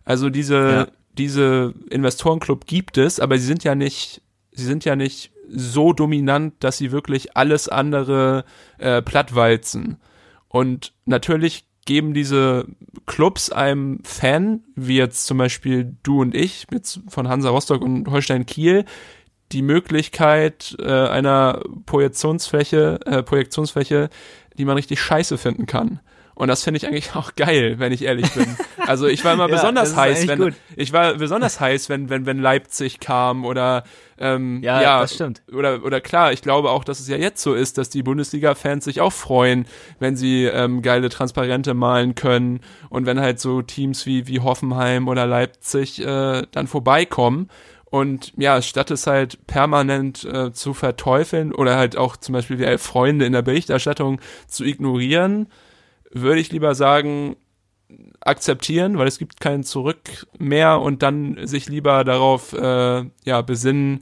Also 0.04 0.30
diese, 0.30 0.54
Ja. 0.56 0.86
diese 1.16 1.74
Investorenclub 1.90 2.66
gibt 2.66 2.98
es, 2.98 3.20
aber 3.20 3.38
sie 3.38 3.46
sind 3.46 3.62
ja 3.64 3.74
nicht, 3.74 4.20
sie 4.52 4.64
sind 4.64 4.84
ja 4.84 4.96
nicht 4.96 5.30
so 5.48 5.92
dominant, 5.92 6.54
dass 6.60 6.78
sie 6.78 6.90
wirklich 6.90 7.36
alles 7.36 7.68
andere 7.68 8.44
äh, 8.78 9.00
plattwalzen. 9.02 9.98
Und 10.48 10.92
natürlich 11.04 11.64
geben 11.86 12.14
diese 12.14 12.66
Clubs 13.06 13.50
einem 13.50 14.00
Fan, 14.04 14.64
wie 14.74 14.96
jetzt 14.96 15.26
zum 15.26 15.38
Beispiel 15.38 15.94
du 16.02 16.20
und 16.22 16.34
ich, 16.34 16.66
jetzt 16.72 17.00
von 17.08 17.28
Hansa 17.28 17.50
Rostock 17.50 17.82
und 17.82 18.08
Holstein 18.08 18.46
Kiel, 18.46 18.84
die 19.54 19.62
Möglichkeit 19.62 20.76
äh, 20.78 20.90
einer 20.92 21.62
Projektionsfläche, 21.86 23.00
äh, 23.06 23.22
Projektionsfläche, 23.22 24.10
die 24.58 24.64
man 24.64 24.76
richtig 24.76 25.00
scheiße 25.00 25.38
finden 25.38 25.66
kann. 25.66 26.00
Und 26.36 26.48
das 26.48 26.64
finde 26.64 26.78
ich 26.78 26.86
eigentlich 26.88 27.14
auch 27.14 27.36
geil, 27.36 27.76
wenn 27.78 27.92
ich 27.92 28.02
ehrlich 28.02 28.30
bin. 28.32 28.46
Also 28.86 29.06
ich 29.06 29.24
war 29.24 29.32
immer 29.32 29.48
Ja, 29.48 29.54
besonders 29.54 29.96
heiß, 29.96 30.26
wenn 30.28 30.38
gut. 30.38 30.54
ich 30.76 30.92
war 30.92 31.14
besonders 31.14 31.58
heiß, 31.58 31.88
wenn 31.88 32.10
wenn 32.10 32.26
wenn 32.26 32.38
Leipzig 32.38 33.00
kam 33.00 33.46
oder 33.46 33.84
ähm, 34.18 34.62
Ja, 34.62 34.82
ja, 34.82 35.00
das 35.00 35.14
stimmt. 35.14 35.40
Oder 35.50 35.82
oder 35.84 36.02
klar, 36.02 36.32
ich 36.34 36.42
glaube 36.42 36.68
auch, 36.70 36.84
dass 36.84 37.00
es 37.00 37.08
ja 37.08 37.16
jetzt 37.16 37.40
so 37.42 37.54
ist, 37.54 37.78
dass 37.78 37.88
die 37.88 38.02
Bundesliga-Fans 38.02 38.84
sich 38.84 39.00
auch 39.00 39.12
freuen, 39.14 39.64
wenn 40.00 40.16
sie 40.16 40.44
ähm, 40.44 40.82
geile 40.82 41.08
Transparente 41.08 41.72
malen 41.72 42.14
können 42.14 42.60
und 42.90 43.06
wenn 43.06 43.18
halt 43.20 43.40
so 43.40 43.62
Teams 43.62 44.04
wie 44.04 44.26
wie 44.26 44.40
Hoffenheim 44.40 45.08
oder 45.08 45.24
Leipzig 45.26 46.04
äh, 46.04 46.42
dann 46.50 46.66
vorbeikommen. 46.66 47.48
Und 47.94 48.32
ja, 48.36 48.60
statt 48.60 48.90
es 48.90 49.06
halt 49.06 49.46
permanent 49.46 50.24
äh, 50.24 50.52
zu 50.52 50.74
verteufeln 50.74 51.52
oder 51.52 51.76
halt 51.76 51.96
auch 51.96 52.16
zum 52.16 52.32
Beispiel 52.32 52.58
wie 52.58 52.76
Freunde 52.76 53.24
in 53.24 53.32
der 53.32 53.42
Berichterstattung 53.42 54.20
zu 54.48 54.64
ignorieren, 54.64 55.46
würde 56.10 56.40
ich 56.40 56.50
lieber 56.50 56.74
sagen, 56.74 57.36
akzeptieren, 58.18 58.98
weil 58.98 59.06
es 59.06 59.20
gibt 59.20 59.38
kein 59.38 59.62
Zurück 59.62 60.26
mehr 60.40 60.80
und 60.80 61.04
dann 61.04 61.46
sich 61.46 61.68
lieber 61.68 62.02
darauf 62.02 62.52
äh, 62.52 63.04
ja, 63.22 63.42
besinnen, 63.42 64.00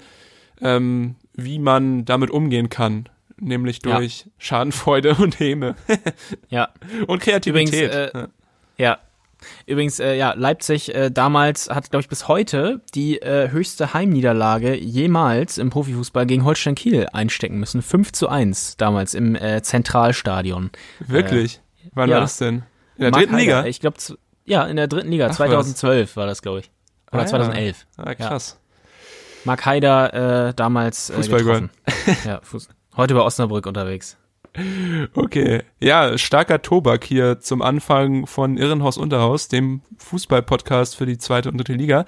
ähm, 0.62 1.16
wie 1.34 1.58
man 1.58 2.06
damit 2.06 2.30
umgehen 2.30 2.70
kann. 2.70 3.10
Nämlich 3.36 3.80
Ja. 3.84 3.98
durch 3.98 4.24
Schadenfreude 4.38 5.16
und 5.20 5.38
Häme. 5.38 5.74
Ja. 6.48 6.70
und 7.08 7.20
Kreativität. 7.20 7.92
Übrigens, 7.92 7.94
äh, 7.94 8.10
Ja. 8.14 8.28
Ja. 8.78 8.98
Übrigens, 9.66 10.00
äh, 10.00 10.14
ja, 10.16 10.34
Leipzig 10.36 10.94
äh, 10.94 11.10
damals 11.10 11.68
hat, 11.68 11.90
glaube 11.90 12.02
ich, 12.02 12.08
bis 12.08 12.28
heute 12.28 12.80
die 12.94 13.20
äh, 13.20 13.50
höchste 13.50 13.94
Heimniederlage 13.94 14.76
jemals 14.76 15.58
im 15.58 15.70
Profifußball 15.70 16.26
gegen 16.26 16.44
Holstein 16.44 16.74
Kiel 16.74 17.06
einstecken 17.12 17.58
müssen. 17.58 17.82
5 17.82 18.12
zu 18.12 18.28
1 18.28 18.76
damals 18.76 19.14
im 19.14 19.34
äh, 19.34 19.62
Zentralstadion. 19.62 20.70
Wirklich? 21.00 21.60
Wann 21.94 22.08
ja. 22.08 22.16
war 22.16 22.20
das 22.22 22.38
denn? 22.38 22.62
In 22.96 23.02
der 23.02 23.10
Mark 23.10 23.22
dritten 23.22 23.36
Liga? 23.36 23.64
Ich 23.66 23.80
glaube, 23.80 23.96
ja, 24.44 24.64
in 24.64 24.76
der 24.76 24.88
dritten 24.88 25.10
Liga. 25.10 25.28
Ach, 25.30 25.36
2012 25.36 26.16
war 26.16 26.26
das, 26.26 26.42
glaube 26.42 26.60
ich. 26.60 26.70
Oder 27.10 27.20
Ah, 27.20 27.24
ja. 27.24 27.30
2011. 27.30 27.86
Ah, 27.96 28.14
krass. 28.14 28.58
Mark 29.44 29.66
Haider 29.66 30.48
äh, 30.48 30.54
damals 30.54 31.10
äh, 31.10 31.20
getroffen. 31.20 31.70
ja, 32.24 32.40
Fuß 32.42 32.68
heute 32.96 33.14
bei 33.14 33.20
Osnabrück 33.20 33.66
unterwegs. 33.66 34.16
Okay. 35.14 35.62
Ja, 35.80 36.18
starker 36.18 36.60
Tobak 36.60 37.04
hier 37.04 37.40
zum 37.40 37.62
Anfang 37.62 38.26
von 38.26 38.58
Irrenhaus 38.58 38.98
Unterhaus, 38.98 39.48
dem 39.48 39.80
Fußball-Podcast 39.98 40.96
für 40.96 41.06
die 41.06 41.18
zweite 41.18 41.48
und 41.50 41.58
dritte 41.58 41.72
Liga. 41.72 42.04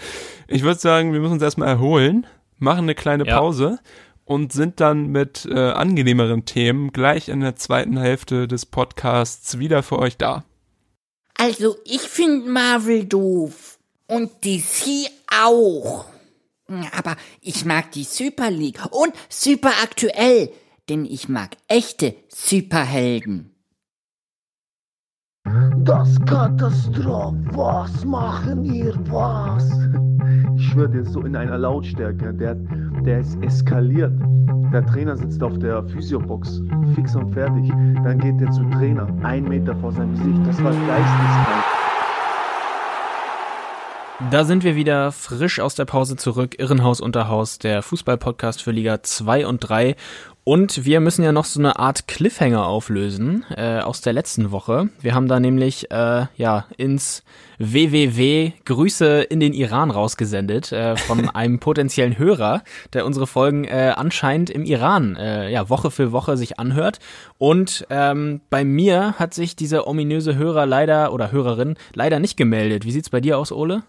Ich 0.46 0.62
würde 0.62 0.78
sagen, 0.78 1.12
wir 1.12 1.20
müssen 1.20 1.35
uns 1.35 1.42
erstmal 1.42 1.68
erholen, 1.68 2.26
machen 2.59 2.85
eine 2.85 2.94
kleine 2.94 3.26
Ja. 3.26 3.38
Pause 3.38 3.78
und 4.24 4.52
sind 4.52 4.80
dann 4.80 5.07
mit 5.09 5.46
äh, 5.50 5.54
angenehmeren 5.54 6.44
Themen 6.44 6.92
gleich 6.92 7.28
in 7.28 7.40
der 7.40 7.57
zweiten 7.57 7.96
Hälfte 7.96 8.46
des 8.48 8.66
Podcasts 8.66 9.59
wieder 9.59 9.83
für 9.83 9.98
euch 9.98 10.16
da. 10.16 10.44
Also, 11.38 11.76
ich 11.85 12.00
find 12.02 12.46
Marvel 12.46 13.04
doof. 13.04 13.78
Und 14.07 14.44
DC 14.44 15.09
auch. 15.42 16.04
Aber 16.96 17.16
ich 17.40 17.64
mag 17.64 17.90
die 17.92 18.04
Super 18.04 18.50
League 18.50 18.80
und 18.90 19.12
Super 19.28 19.72
Aktuell, 19.83 20.50
denn 20.88 21.05
ich 21.05 21.29
mag 21.29 21.57
echte 21.68 22.14
Superhelden. 22.29 23.51
Das 25.79 26.18
Katastroph, 26.25 27.35
was 27.53 28.05
machen 28.05 28.64
ihr, 28.64 28.94
was? 29.11 29.70
Ich 30.57 30.68
schwöre 30.68 30.90
dir, 30.90 31.05
so 31.05 31.20
in 31.20 31.37
einer 31.37 31.59
Lautstärke, 31.59 32.33
der, 32.33 32.55
der 33.05 33.20
ist 33.20 33.37
eskaliert. 33.42 34.12
Der 34.73 34.85
Trainer 34.87 35.16
sitzt 35.16 35.42
auf 35.42 35.59
der 35.59 35.85
Physiobox, 35.85 36.62
fix 36.94 37.14
und 37.14 37.33
fertig. 37.33 37.68
Dann 38.03 38.18
geht 38.18 38.40
er 38.40 38.51
zu 38.51 38.64
Trainer, 38.70 39.07
ein 39.23 39.44
Meter 39.44 39.77
vor 39.77 39.92
seinem 39.92 40.12
Gesicht. 40.12 40.47
Das 40.47 40.64
war 40.64 40.73
geisteskrank. 40.73 41.64
Da 44.31 44.44
sind 44.44 44.62
wir 44.62 44.77
wieder 44.77 45.12
frisch 45.12 45.59
aus 45.59 45.75
der 45.75 45.85
Pause 45.85 46.16
zurück. 46.16 46.59
Irrenhaus 46.59 47.01
Unterhaus, 47.01 47.59
der 47.59 47.83
Fußball-Podcast 47.83 48.62
für 48.62 48.70
Liga 48.70 49.03
2 49.03 49.47
und 49.47 49.59
3. 49.59 49.97
Und 50.44 50.85
wir 50.85 51.00
müssen 51.00 51.24
ja 51.24 51.33
noch 51.33 51.46
so 51.46 51.59
eine 51.59 51.78
Art 51.78 52.07
Cliffhanger 52.07 52.66
auflösen 52.66 53.46
äh, 53.57 53.78
aus 53.78 54.02
der 54.02 54.12
letzten 54.12 54.50
Woche. 54.50 54.90
Wir 55.00 55.14
haben 55.14 55.26
da 55.26 55.40
nämlich 55.40 55.90
äh, 55.90 56.26
ja 56.37 56.66
ins 56.76 57.24
WWW 57.59 58.52
Grüße 58.66 59.22
in 59.22 59.40
den 59.40 59.54
Iran 59.54 59.90
rausgesendet 59.90 60.70
äh, 60.70 60.96
von 60.96 61.28
einem 61.35 61.61
potenziellen 61.61 62.18
Hörer, 62.18 62.62
der 62.92 63.07
unsere 63.07 63.26
Folgen 63.26 63.64
äh, 63.64 63.94
anscheinend 63.96 64.50
im 64.50 64.66
Iran 64.66 65.16
äh, 65.16 65.50
ja 65.50 65.70
Woche 65.70 65.90
für 65.90 66.12
Woche 66.12 66.37
sich 66.37 66.59
anhört. 66.59 66.98
Und 67.38 67.87
ähm, 67.88 68.42
bei 68.50 68.64
mir 68.64 69.14
hat 69.18 69.33
sich 69.33 69.57
dieser 69.57 69.87
ominöse 69.87 70.37
Hörer 70.37 70.66
leider 70.66 71.14
oder 71.14 71.33
Hörerin 71.33 71.76
leider 71.94 72.18
nicht 72.20 72.37
gemeldet. 72.37 72.85
Wie 72.85 72.92
sieht's 72.92 73.09
bei 73.09 73.22
dir 73.22 73.38
aus, 73.38 73.50
Ole? 73.50 73.83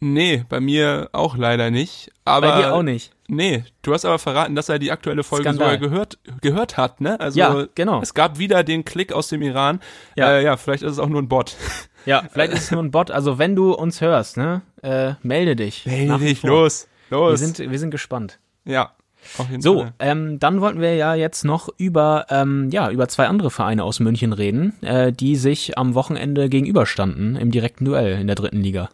Nee, 0.00 0.44
bei 0.48 0.60
mir 0.60 1.10
auch 1.12 1.36
leider 1.36 1.70
nicht. 1.70 2.10
Aber 2.24 2.52
Bei 2.52 2.62
dir 2.62 2.74
auch 2.74 2.82
nicht. 2.82 3.12
Nee, 3.32 3.64
du 3.82 3.92
hast 3.94 4.04
aber 4.04 4.18
verraten, 4.18 4.54
dass 4.56 4.68
er 4.68 4.78
die 4.78 4.90
aktuelle 4.90 5.22
Folge 5.22 5.44
Skandal. 5.44 5.74
sogar 5.74 5.88
gehört, 5.88 6.18
gehört 6.40 6.76
hat, 6.76 7.00
ne? 7.00 7.18
Also 7.20 7.38
Ja, 7.38 7.66
genau. 7.74 8.02
es 8.02 8.12
gab 8.14 8.38
wieder 8.38 8.64
den 8.64 8.84
Klick 8.84 9.12
aus 9.12 9.28
dem 9.28 9.40
Iran. 9.42 9.80
Ja. 10.16 10.32
äh, 10.38 10.44
ja 10.44 10.56
vielleicht 10.56 10.82
ist 10.82 10.92
es 10.92 10.98
auch 10.98 11.08
nur 11.08 11.22
ein 11.22 11.28
Bot. 11.28 11.56
Ja, 12.06 12.22
vielleicht 12.32 12.54
ist 12.54 12.62
es 12.62 12.70
nur 12.70 12.82
ein 12.82 12.90
Bot. 12.90 13.10
Also 13.10 13.38
wenn 13.38 13.54
du 13.54 13.74
uns 13.74 14.00
hörst, 14.00 14.38
ne, 14.38 14.62
äh, 14.82 15.12
melde 15.22 15.54
dich. 15.54 15.84
Melde 15.84 16.16
dich, 16.18 16.42
los, 16.42 16.88
los. 17.10 17.32
Wir 17.32 17.36
sind, 17.46 17.58
wir 17.70 17.78
sind 17.78 17.90
gespannt. 17.90 18.38
ja, 18.64 18.92
auf 19.36 19.50
jeden 19.50 19.60
So, 19.60 19.80
Fall. 19.80 19.92
ähm, 19.98 20.38
dann 20.38 20.62
wollten 20.62 20.80
wir 20.80 20.94
ja 20.94 21.14
jetzt 21.14 21.44
noch 21.44 21.68
über, 21.76 22.24
ähm, 22.30 22.70
ja, 22.72 22.90
über 22.90 23.06
zwei 23.08 23.26
andere 23.26 23.50
Vereine 23.50 23.84
aus 23.84 24.00
München 24.00 24.32
reden, 24.32 24.82
äh, 24.82 25.12
die 25.12 25.36
sich 25.36 25.76
am 25.76 25.94
Wochenende 25.94 26.48
gegenüberstanden 26.48 27.36
im 27.36 27.50
direkten 27.50 27.84
Duell 27.84 28.18
in 28.18 28.26
der 28.28 28.36
dritten 28.36 28.62
Liga. 28.62 28.88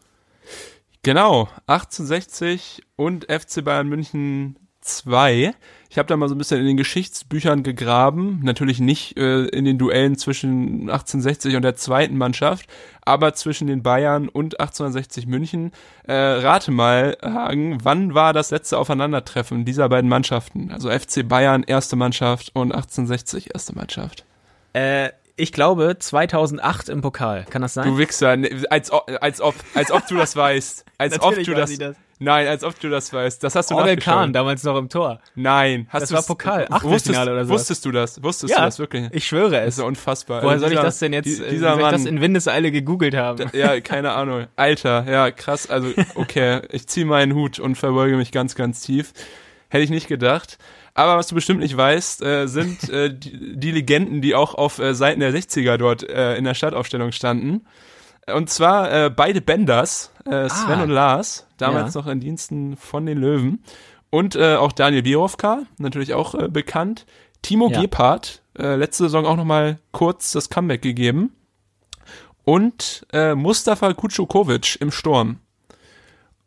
Genau, 1.06 1.48
1860 1.68 2.82
und 2.96 3.26
FC 3.30 3.64
Bayern 3.64 3.86
München 3.86 4.58
2. 4.80 5.54
Ich 5.88 5.98
habe 5.98 6.08
da 6.08 6.16
mal 6.16 6.28
so 6.28 6.34
ein 6.34 6.38
bisschen 6.38 6.58
in 6.58 6.66
den 6.66 6.76
Geschichtsbüchern 6.76 7.62
gegraben, 7.62 8.40
natürlich 8.42 8.80
nicht 8.80 9.16
äh, 9.16 9.44
in 9.44 9.64
den 9.64 9.78
Duellen 9.78 10.18
zwischen 10.18 10.90
1860 10.90 11.54
und 11.54 11.62
der 11.62 11.76
zweiten 11.76 12.18
Mannschaft, 12.18 12.68
aber 13.02 13.34
zwischen 13.34 13.68
den 13.68 13.84
Bayern 13.84 14.28
und 14.28 14.58
1860 14.58 15.28
München. 15.28 15.70
Äh, 16.08 16.12
rate 16.12 16.72
mal, 16.72 17.16
Hagen, 17.22 17.78
wann 17.84 18.14
war 18.14 18.32
das 18.32 18.50
letzte 18.50 18.76
Aufeinandertreffen 18.76 19.64
dieser 19.64 19.88
beiden 19.88 20.10
Mannschaften? 20.10 20.72
Also 20.72 20.90
FC 20.90 21.22
Bayern 21.28 21.62
erste 21.62 21.94
Mannschaft 21.94 22.50
und 22.52 22.72
1860 22.72 23.54
erste 23.54 23.76
Mannschaft. 23.76 24.24
Äh, 24.72 25.10
ich 25.36 25.52
glaube 25.52 25.96
2008 25.98 26.88
im 26.88 27.02
Pokal. 27.02 27.44
Kann 27.50 27.62
das 27.62 27.74
sein? 27.74 27.86
Du 27.88 27.98
Wichser, 27.98 28.36
ne, 28.36 28.64
als, 28.70 28.90
ob- 28.90 29.06
als 29.20 29.40
ob, 29.40 29.54
als 29.74 29.90
ob 29.90 30.06
du 30.06 30.16
das 30.16 30.34
weißt. 30.36 30.84
Als 30.98 31.20
ob 31.20 31.34
du 31.42 31.54
das, 31.54 31.70
ich 31.70 31.78
das. 31.78 31.96
Nein, 32.18 32.48
als 32.48 32.64
ob 32.64 32.80
du 32.80 32.88
das 32.88 33.12
weißt. 33.12 33.44
Das 33.44 33.54
hast 33.54 33.70
du 33.70 33.74
Orel. 33.74 33.96
Kahn, 33.96 34.32
damals 34.32 34.62
noch 34.64 34.78
im 34.78 34.88
Tor. 34.88 35.20
Nein, 35.34 35.86
hast 35.90 36.00
Das 36.00 36.08
du 36.08 36.14
war 36.14 36.22
Pokal, 36.22 36.66
Achtelfinale 36.70 37.32
oder 37.32 37.44
sowas. 37.44 37.60
Wusstest 37.60 37.84
du 37.84 37.92
das? 37.92 38.22
Wusstest 38.22 38.52
Ja, 38.52 38.60
du 38.60 38.64
das 38.64 38.78
wirklich? 38.78 39.08
ich 39.12 39.26
schwöre 39.26 39.50
Das 39.50 39.62
es. 39.64 39.74
ist 39.74 39.78
ja 39.80 39.84
unfassbar. 39.84 40.40
Woher 40.42 40.52
Also 40.52 40.60
soll 40.62 40.72
ich 40.72 40.78
dieser- 40.78 40.82
das 40.84 40.98
denn 41.00 41.12
jetzt, 41.12 41.26
äh, 41.26 41.46
wie 41.46 41.50
Dieser 41.50 41.68
soll 41.68 41.76
ich 41.76 41.82
Mann. 41.82 41.92
das 41.92 42.04
in 42.06 42.20
Windeseile 42.22 42.70
gegoogelt 42.72 43.14
haben? 43.14 43.50
ja, 43.52 43.78
keine 43.82 44.12
Ahnung. 44.12 44.46
Alter, 44.56 45.04
ja, 45.06 45.30
krass. 45.30 45.68
Also, 45.68 45.88
okay, 46.14 46.62
ich 46.72 46.86
ziehe 46.86 47.04
meinen 47.04 47.34
Hut 47.34 47.58
und 47.58 47.74
verbeuge 47.76 48.16
mich 48.16 48.32
ganz, 48.32 48.54
ganz 48.54 48.80
tief. 48.80 49.12
Hätte 49.68 49.84
ich 49.84 49.90
nicht 49.90 50.08
gedacht. 50.08 50.56
Aber 50.98 51.18
was 51.18 51.26
du 51.26 51.34
bestimmt 51.34 51.60
nicht 51.60 51.76
weißt, 51.76 52.22
äh, 52.22 52.46
sind 52.48 52.88
äh, 52.88 53.12
die, 53.12 53.54
die 53.58 53.70
Legenden, 53.70 54.22
die 54.22 54.34
auch 54.34 54.54
auf 54.54 54.78
äh, 54.78 54.94
Seiten 54.94 55.20
der 55.20 55.30
60er 55.32 55.76
dort 55.76 56.02
äh, 56.08 56.36
in 56.36 56.44
der 56.44 56.54
Startaufstellung 56.54 57.12
standen. 57.12 57.66
Und 58.34 58.48
zwar 58.48 58.90
äh, 58.90 59.10
beide 59.10 59.42
Benders, 59.42 60.10
äh, 60.24 60.48
Sven 60.48 60.78
Ah. 60.78 60.82
und 60.84 60.88
Lars, 60.90 61.46
damals 61.58 61.94
Ja. 61.94 62.00
noch 62.00 62.06
in 62.08 62.20
Diensten 62.20 62.76
von 62.78 63.04
den 63.04 63.18
Löwen. 63.18 63.62
Und 64.08 64.38
auch 64.38 64.72
Daniel 64.72 65.02
Birovka, 65.02 65.64
natürlich 65.78 66.14
auch 66.14 66.34
bekannt. 66.48 67.04
Timo 67.42 67.68
Ja. 67.70 67.82
Gebhardt, 67.82 68.40
letzte 68.54 69.04
Saison 69.04 69.26
auch 69.26 69.36
nochmal 69.36 69.78
kurz 69.92 70.32
das 70.32 70.48
Comeback 70.48 70.80
gegeben. 70.80 71.32
Und 72.44 73.06
Mustafa 73.34 73.92
Kutschukovic 73.92 74.80
im 74.80 74.90
Sturm. 74.90 75.40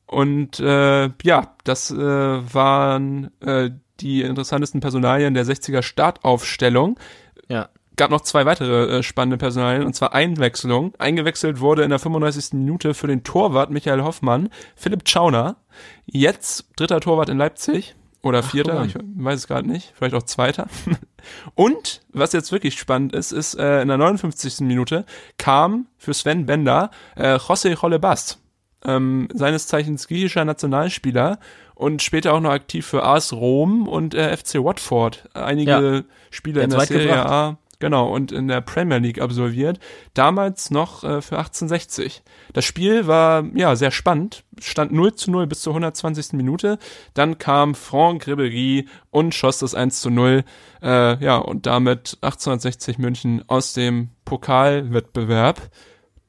Und 0.07 0.59
äh, 0.59 1.09
ja, 1.21 1.53
das 1.65 1.91
äh, 1.91 1.95
waren 1.97 3.29
äh, 3.41 3.69
die 4.01 4.21
interessantesten 4.21 4.81
Personalien 4.81 5.33
der 5.33 5.45
60er 5.45 5.81
Startaufstellung. 5.81 6.99
Ja. 7.47 7.69
Gab 7.95 8.11
noch 8.11 8.21
zwei 8.21 8.45
weitere 8.45 8.99
äh, 8.99 9.03
spannende 9.03 9.37
Personalien, 9.37 9.85
und 9.85 9.93
zwar 9.93 10.13
Einwechslung. 10.13 10.93
Eingewechselt 10.99 11.59
wurde 11.59 11.83
in 11.83 11.89
der 11.89 11.99
35. 11.99 12.53
Minute 12.53 12.93
für 12.93 13.07
den 13.07 13.23
Torwart 13.23 13.71
Michael 13.71 14.03
Hoffmann 14.03 14.49
Philipp 14.75 15.07
Schauner. 15.07 15.57
Jetzt 16.05 16.69
dritter 16.77 17.01
Torwart 17.01 17.29
in 17.29 17.37
Leipzig. 17.37 17.95
Oder 18.21 18.43
vierter, 18.43 18.75
guck 18.75 18.87
ich 18.87 18.95
weiß 18.95 19.39
es 19.39 19.47
gerade 19.47 19.67
nicht. 19.67 19.93
Vielleicht 19.95 20.13
auch 20.13 20.23
zweiter. 20.23 20.67
Und 21.55 22.01
was 22.11 22.33
jetzt 22.33 22.51
wirklich 22.51 22.77
spannend 22.77 23.13
ist, 23.13 23.31
ist 23.31 23.55
äh, 23.55 23.81
in 23.81 23.87
der 23.87 23.97
59. 23.97 24.59
Minute 24.61 25.05
kam 25.37 25.87
für 25.97 26.13
Sven 26.13 26.45
Bender 26.45 26.91
äh, 27.15 27.35
José 27.35 27.77
Rolebas 27.77 28.39
ähm, 28.85 29.27
seines 29.33 29.67
Zeichens 29.67 30.07
griechischer 30.07 30.45
Nationalspieler 30.45 31.39
und 31.75 32.01
später 32.01 32.33
auch 32.33 32.41
noch 32.41 32.51
aktiv 32.51 32.85
für 32.85 33.03
AS 33.03 33.33
Rom 33.33 33.87
und 33.87 34.13
äh, 34.13 34.35
FC 34.35 34.55
Watford. 34.55 35.29
Einige 35.33 35.71
Ja. 35.71 36.01
Spiele 36.29 36.61
in 36.61 36.69
der 36.69 36.81
Serie 36.81 37.07
gebracht. 37.07 37.29
A, 37.29 37.57
genau, 37.79 38.13
und 38.13 38.31
in 38.31 38.47
der 38.49 38.61
Premier 38.61 38.97
League 38.97 39.21
absolviert. 39.21 39.79
Damals 40.13 40.71
noch 40.71 41.03
äh, 41.03 41.21
für 41.21 41.37
1860. 41.37 42.21
Das 42.51 42.65
Spiel 42.65 43.07
war 43.07 43.45
ja 43.53 43.75
sehr 43.77 43.91
spannend, 43.91 44.43
stand 44.59 44.91
0 44.91 45.15
zu 45.15 45.31
0 45.31 45.47
bis 45.47 45.61
zur 45.61 45.71
120. 45.71 46.33
Minute. 46.33 46.79
Dann 47.13 47.37
kam 47.37 47.75
Franck 47.75 48.27
Ribéry 48.27 48.87
und 49.09 49.33
schoss 49.33 49.59
das 49.59 49.75
1 49.75 50.01
zu 50.01 50.09
0. 50.09 50.43
Äh, 50.81 51.23
ja, 51.23 51.37
und 51.37 51.65
damit 51.65 52.17
1860 52.21 52.97
München 52.97 53.43
aus 53.47 53.73
dem 53.73 54.09
Pokalwettbewerb. 54.25 55.69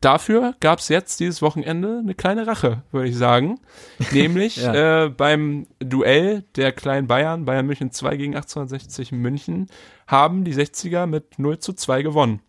Dafür 0.01 0.55
gab's 0.61 0.89
jetzt 0.89 1.21
dieses 1.21 1.43
Wochenende 1.43 1.99
eine 2.03 2.15
kleine 2.15 2.47
Rache, 2.47 2.83
würde 2.91 3.09
ich 3.09 3.17
sagen. 3.17 3.61
Nämlich 4.13 4.57
Ja. 4.57 5.05
äh, 5.05 5.09
beim 5.11 5.67
Duell 5.79 6.45
der 6.57 6.73
kleinen 6.73 7.07
Bayern, 7.07 7.45
Bayern 7.45 7.67
München 7.67 7.91
2 7.93 8.17
gegen 8.17 8.35
1860 8.35 9.13
München, 9.13 9.67
haben 10.07 10.45
die 10.45 10.55
60er 10.55 11.07
mit 11.07 11.39
0 11.39 11.59
zu 11.59 11.75
2 11.75 12.03
gewonnen. 12.03 12.41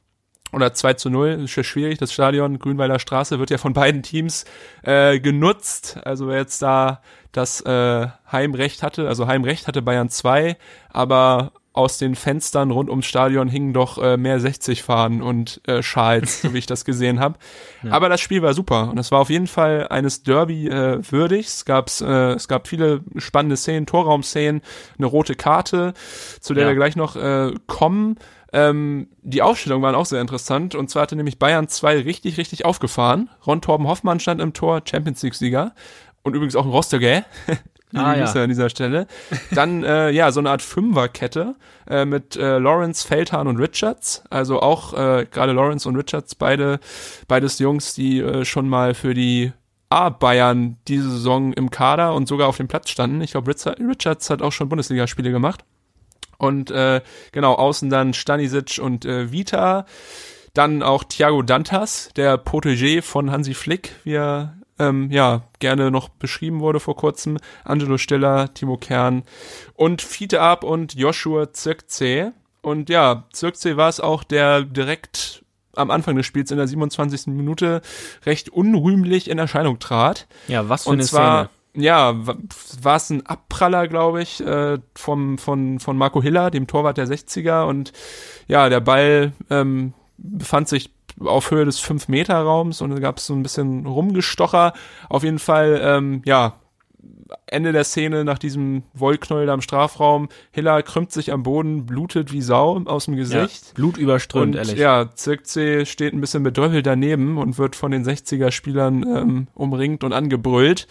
Oder 0.53 0.73
2 0.73 0.93
zu 0.95 1.09
0, 1.09 1.41
ist 1.45 1.55
ja 1.55 1.63
schwierig. 1.63 1.97
Das 1.97 2.11
Stadion 2.11 2.59
Grünwalder 2.59 2.99
Straße 2.99 3.39
wird 3.39 3.49
ja 3.51 3.57
von 3.57 3.73
beiden 3.73 4.03
Teams 4.03 4.43
äh, 4.83 5.19
genutzt. 5.19 5.97
Also 6.03 6.27
wer 6.27 6.37
jetzt 6.37 6.61
da 6.61 7.01
das 7.31 7.61
äh, 7.61 8.07
Heimrecht 8.31 8.83
hatte, 8.83 9.07
also 9.07 9.27
Heimrecht 9.27 9.67
hatte 9.67 9.81
Bayern 9.81 10.09
2, 10.09 10.57
aber 10.89 11.53
aus 11.73 11.97
den 11.97 12.15
Fenstern 12.15 12.69
rund 12.69 12.89
ums 12.89 13.05
Stadion 13.05 13.47
hingen 13.47 13.71
doch 13.71 13.97
äh, 13.97 14.17
mehr 14.17 14.39
60 14.39 14.83
Fahnen 14.83 15.21
und 15.21 15.61
äh, 15.67 15.81
Schals, 15.81 16.41
so 16.41 16.53
wie 16.53 16.57
ich 16.57 16.65
das 16.65 16.83
gesehen 16.83 17.19
habe. 17.19 17.39
Aber 17.89 18.09
das 18.09 18.19
Spiel 18.19 18.41
war 18.41 18.53
super 18.53 18.89
und 18.89 18.97
es 18.97 19.11
war 19.11 19.19
auf 19.19 19.29
jeden 19.29 19.47
Fall 19.47 19.87
eines 19.87 20.23
Derby 20.23 20.67
äh, 20.67 20.99
würdig. 21.09 21.47
Es, 21.47 21.65
gab's, 21.65 22.01
äh, 22.01 22.33
es 22.33 22.49
gab 22.49 22.67
viele 22.67 23.01
spannende 23.15 23.55
Szenen, 23.55 23.85
Torraumszenen, 23.85 24.61
eine 24.97 25.07
rote 25.07 25.35
Karte, 25.35 25.93
zu 26.41 26.53
der 26.53 26.63
Ja. 26.63 26.69
wir 26.69 26.75
gleich 26.75 26.95
noch 26.97 27.15
äh, 27.15 27.53
kommen. 27.67 28.17
Ähm, 28.53 29.07
die 29.21 29.41
Aufstellungen 29.41 29.81
waren 29.83 29.95
auch 29.95 30.05
sehr 30.05 30.19
interessant 30.19 30.75
und 30.75 30.89
zwar 30.89 31.03
hatte 31.03 31.15
nämlich 31.15 31.39
Bayern 31.39 31.69
2 31.69 32.01
richtig, 32.01 32.37
richtig 32.37 32.65
aufgefahren. 32.65 33.29
Ron 33.47 33.61
Torben 33.61 33.87
Hoffmann 33.87 34.19
stand 34.19 34.41
im 34.41 34.51
Tor, 34.51 34.81
Champions 34.83 35.23
League-Sieger 35.23 35.73
und 36.23 36.35
übrigens 36.35 36.57
auch 36.57 36.65
ein 36.65 36.71
Rostoger. 36.71 37.23
Liebe 37.91 38.05
Ah, 38.05 38.15
ja. 38.15 38.25
Grüße 38.25 38.41
an 38.41 38.49
dieser 38.49 38.69
Stelle. 38.69 39.07
Dann, 39.51 39.83
äh, 39.83 40.09
ja, 40.11 40.31
so 40.31 40.39
eine 40.39 40.49
Art 40.49 40.61
Fünferkette 40.61 41.55
äh, 41.89 42.05
mit 42.05 42.35
äh, 42.35 42.57
Lawrence, 42.57 43.05
Feldhahn 43.07 43.47
und 43.47 43.57
Richards. 43.57 44.23
Also 44.29 44.61
auch 44.61 44.93
äh, 44.93 45.25
gerade 45.29 45.51
Lawrence 45.53 45.87
und 45.87 45.95
Richards, 45.95 46.35
beide, 46.35 46.79
beides 47.27 47.59
Jungs, 47.59 47.93
die 47.93 48.19
äh, 48.19 48.45
schon 48.45 48.69
mal 48.69 48.93
für 48.93 49.13
die 49.13 49.51
A-Bayern 49.89 50.77
diese 50.87 51.09
Saison 51.09 51.51
im 51.53 51.69
Kader 51.69 52.13
und 52.13 52.27
sogar 52.27 52.47
auf 52.47 52.57
dem 52.57 52.69
Platz 52.69 52.89
standen. 52.89 53.21
Ich 53.21 53.31
glaube, 53.31 53.53
Richards 53.79 54.29
hat 54.29 54.41
auch 54.41 54.51
schon 54.53 54.69
Bundesligaspiele 54.69 55.31
gemacht. 55.31 55.65
Und 56.37 56.71
äh, 56.71 57.01
genau, 57.33 57.53
außen 57.53 57.89
dann 57.89 58.13
Stanisic 58.13 58.79
und 58.81 59.05
äh, 59.05 59.31
Vita. 59.31 59.85
Dann 60.53 60.81
auch 60.81 61.03
Thiago 61.03 61.43
Dantas, 61.43 62.09
der 62.15 62.43
Protégé 62.43 63.01
von 63.01 63.31
Hansi 63.31 63.53
Flick, 63.53 63.95
wie 64.03 64.13
er 64.13 64.55
ähm, 64.81 65.09
ja 65.11 65.43
gerne 65.59 65.91
noch 65.91 66.09
beschrieben 66.09 66.59
wurde 66.59 66.79
vor 66.79 66.95
kurzem. 66.95 67.37
Angelo 67.63 67.97
Stiller, 67.97 68.53
Timo 68.53 68.77
Kern 68.77 69.23
und 69.75 70.01
Fiete 70.01 70.41
Ab 70.41 70.63
und 70.63 70.95
Joshua 70.95 71.53
Zirkzee. 71.53 72.31
Und 72.61 72.89
ja, 72.89 73.25
Zirkzee 73.31 73.77
war 73.77 73.89
es 73.89 73.99
auch, 73.99 74.23
der 74.23 74.63
direkt 74.63 75.43
am 75.75 75.89
Anfang 75.91 76.15
des 76.15 76.25
Spiels 76.25 76.51
in 76.51 76.57
der 76.57 76.67
27. 76.67 77.27
Minute 77.27 77.81
recht 78.25 78.49
unrühmlich 78.49 79.29
in 79.29 79.37
Erscheinung 79.37 79.79
trat. 79.79 80.27
Ja, 80.47 80.67
was 80.67 80.83
für 80.83 80.89
Und 80.89 80.95
eine 80.95 81.03
zwar, 81.05 81.49
Szene. 81.71 81.85
ja, 81.85 82.13
war 82.81 82.95
es 82.97 83.09
ein 83.09 83.25
Abpraller, 83.25 83.87
glaube 83.87 84.21
ich, 84.21 84.45
äh, 84.45 84.79
vom, 84.95 85.37
von, 85.37 85.79
von 85.79 85.97
Marco 85.97 86.21
Hiller, 86.21 86.51
dem 86.51 86.67
Torwart 86.67 86.97
der 86.97 87.07
60er. 87.07 87.63
Und 87.67 87.93
ja, 88.47 88.69
der 88.69 88.81
Ball 88.81 89.31
ähm, 89.49 89.93
befand 90.17 90.67
sich 90.67 90.91
auf 91.25 91.51
Höhe 91.51 91.65
des 91.65 91.81
5-Meter-Raums 91.83 92.81
und 92.81 92.91
da 92.91 92.99
gab 92.99 93.17
es 93.17 93.25
so 93.27 93.33
ein 93.33 93.43
bisschen 93.43 93.85
Rumgestocher. 93.85 94.73
Auf 95.09 95.23
jeden 95.23 95.39
Fall, 95.39 95.79
ähm, 95.83 96.21
ja, 96.25 96.55
Ende 97.47 97.71
der 97.71 97.83
Szene 97.83 98.23
nach 98.23 98.37
diesem 98.37 98.83
Wollknäuel 98.93 99.47
da 99.47 99.53
im 99.53 99.61
Strafraum. 99.61 100.29
Hiller 100.51 100.83
krümmt 100.83 101.11
sich 101.11 101.31
am 101.31 101.43
Boden, 101.43 101.85
blutet 101.85 102.31
wie 102.31 102.41
Sau 102.41 102.79
aus 102.85 103.05
dem 103.05 103.15
Ja, 103.15 103.19
Gesicht. 103.21 103.73
Blut 103.73 103.97
überströmt, 103.97 104.55
Und 104.55 104.61
ehrlich. 104.67 104.77
ja, 104.79 105.09
Zirkzee 105.13 105.85
steht 105.85 106.13
ein 106.13 106.21
bisschen 106.21 106.43
bedröppelt 106.43 106.85
daneben 106.85 107.37
und 107.37 107.57
wird 107.57 107.75
von 107.75 107.91
den 107.91 108.05
60er-Spielern 108.05 109.03
ähm, 109.03 109.47
umringt 109.53 110.03
und 110.03 110.13
angebrüllt. 110.13 110.87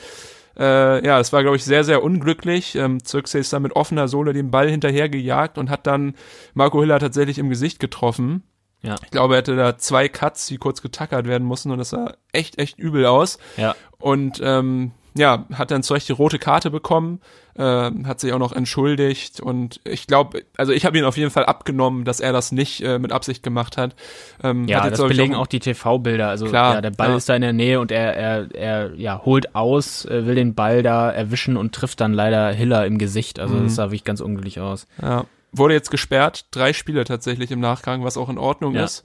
Äh, 0.59 1.07
ja, 1.07 1.21
es 1.21 1.33
war, 1.33 1.43
glaube 1.43 1.57
ich, 1.57 1.65
sehr, 1.65 1.85
sehr 1.85 2.03
unglücklich. 2.03 2.75
Ähm, 2.75 3.03
Zirkzee 3.05 3.39
ist 3.41 3.53
dann 3.53 3.63
mit 3.63 3.77
offener 3.77 4.09
Sohle 4.09 4.33
den 4.33 4.51
Ball 4.51 4.69
hinterher 4.69 5.09
gejagt 5.09 5.57
und 5.59 5.71
hat 5.71 5.87
dann 5.87 6.15
Marco 6.55 6.81
Hiller 6.81 6.99
tatsächlich 6.99 7.39
im 7.39 7.49
Gesicht 7.49 7.79
getroffen. 7.81 8.43
Ja. 8.83 8.97
Ich 9.05 9.11
glaube, 9.11 9.35
er 9.35 9.39
hatte 9.39 9.57
da 9.57 9.77
zwei 9.77 10.09
Cuts, 10.09 10.47
die 10.47 10.57
kurz 10.59 10.81
getackert 10.83 11.27
werden 11.27 11.47
mussten 11.47 11.71
und 11.71 11.79
das 11.79 11.91
sah 11.91 12.15
echt, 12.33 12.59
echt 12.59 12.79
übel 12.79 13.05
aus. 13.07 13.39
Ja. 13.57 13.75
Und 13.99 14.41
ähm, 14.43 14.93
ja, 15.15 15.45
hat 15.53 15.71
dann 15.71 15.83
zu 15.83 15.93
Recht 15.95 16.09
die 16.09 16.13
rote 16.13 16.39
Karte 16.39 16.71
bekommen, 16.71 17.21
äh, 17.57 17.63
hat 18.05 18.21
sich 18.21 18.33
auch 18.33 18.39
noch 18.39 18.53
entschuldigt 18.53 19.41
und 19.41 19.81
ich 19.85 20.07
glaube, 20.07 20.45
also 20.57 20.73
ich 20.73 20.87
habe 20.87 20.97
ihn 20.97 21.05
auf 21.05 21.17
jeden 21.17 21.33
Fall 21.33 21.45
abgenommen, 21.47 22.05
dass 22.05 22.21
er 22.21 22.33
das 22.33 22.53
nicht 22.53 22.81
äh, 22.83 22.99
mit 23.01 23.11
Absicht 23.13 23.43
gemacht 23.43 23.77
hat. 23.77 23.97
Ähm, 24.43 24.69
Ja, 24.69 24.85
hat 24.85 24.93
das 24.93 25.01
belegen 25.01 25.35
auch, 25.35 25.49
die 25.49 25.59
TV-Bilder. 25.59 26.29
Also 26.29 26.47
Klar, 26.47 26.75
ja, 26.77 26.81
der 26.81 26.93
Ball 26.93 27.11
ja. 27.11 27.17
ist 27.17 27.29
da 27.29 27.35
in 27.35 27.43
der 27.43 27.53
Nähe 27.53 27.81
und 27.81 27.91
er, 27.91 28.15
er, 28.17 28.55
er 28.55 28.95
ja, 28.95 29.21
holt 29.25 29.55
aus, 29.57 30.05
äh, 30.05 30.27
will 30.27 30.37
den 30.37 30.55
Ball 30.55 30.83
da 30.85 31.11
erwischen 31.11 31.57
und 31.57 31.75
trifft 31.75 32.01
dann 32.01 32.13
leider 32.15 32.51
Hiller 32.53 32.87
im 32.87 32.97
Gesicht. 32.97 33.41
Also 33.41 33.57
Mhm. 33.57 33.65
das 33.65 33.75
sah 33.75 33.87
wirklich 33.87 34.05
ganz 34.05 34.21
unglücklich 34.21 34.61
aus. 34.61 34.87
Ja, 35.03 35.25
wurde 35.53 35.75
jetzt 35.75 35.91
gesperrt, 35.91 36.47
drei 36.51 36.73
Spiele 36.73 37.05
tatsächlich 37.05 37.51
im 37.51 37.61
Nachgang, 37.61 38.05
was 38.05 38.17
auch 38.17 38.29
in 38.29 38.39
Ordnung 38.39 38.75
Ja. 38.75 38.85
ist. 38.85 39.05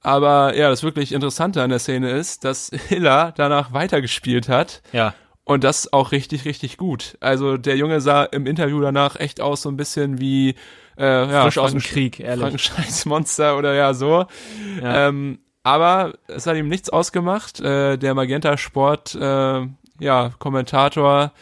Aber 0.00 0.54
ja, 0.56 0.68
das 0.68 0.82
wirklich 0.82 1.12
Interessante 1.12 1.62
an 1.62 1.70
der 1.70 1.78
Szene 1.78 2.10
ist, 2.10 2.44
dass 2.44 2.70
Hiller 2.88 3.32
danach 3.36 3.72
weitergespielt 3.72 4.48
hat 4.48 4.82
Ja. 4.92 5.14
Und 5.46 5.62
das 5.62 5.92
auch 5.92 6.10
richtig, 6.12 6.46
richtig 6.46 6.78
gut. 6.78 7.18
Also 7.20 7.58
der 7.58 7.76
Junge 7.76 8.00
sah 8.00 8.24
im 8.24 8.46
Interview 8.46 8.80
danach 8.80 9.16
echt 9.20 9.42
aus 9.42 9.60
so 9.60 9.68
ein 9.68 9.76
bisschen 9.76 10.18
wie 10.18 10.54
äh, 10.96 11.04
ja, 11.30 11.42
Frisch 11.42 11.58
aus 11.58 11.72
dem 11.72 11.80
Krieg, 11.80 12.18
ehrlich. 12.18 12.40
Frankensteins 12.40 13.04
Monster 13.04 13.58
oder 13.58 13.74
ja 13.74 13.92
so. 13.92 14.24
Ja. 14.82 15.08
Ähm, 15.08 15.40
aber 15.62 16.14
es 16.28 16.46
hat 16.46 16.56
ihm 16.56 16.68
nichts 16.68 16.88
ausgemacht. 16.88 17.60
Äh, 17.60 17.98
der 17.98 18.14
Magenta 18.14 18.56
Sport 18.56 19.14
äh, 19.14 19.66
ja, 20.00 20.30
Kommentator 20.38 21.32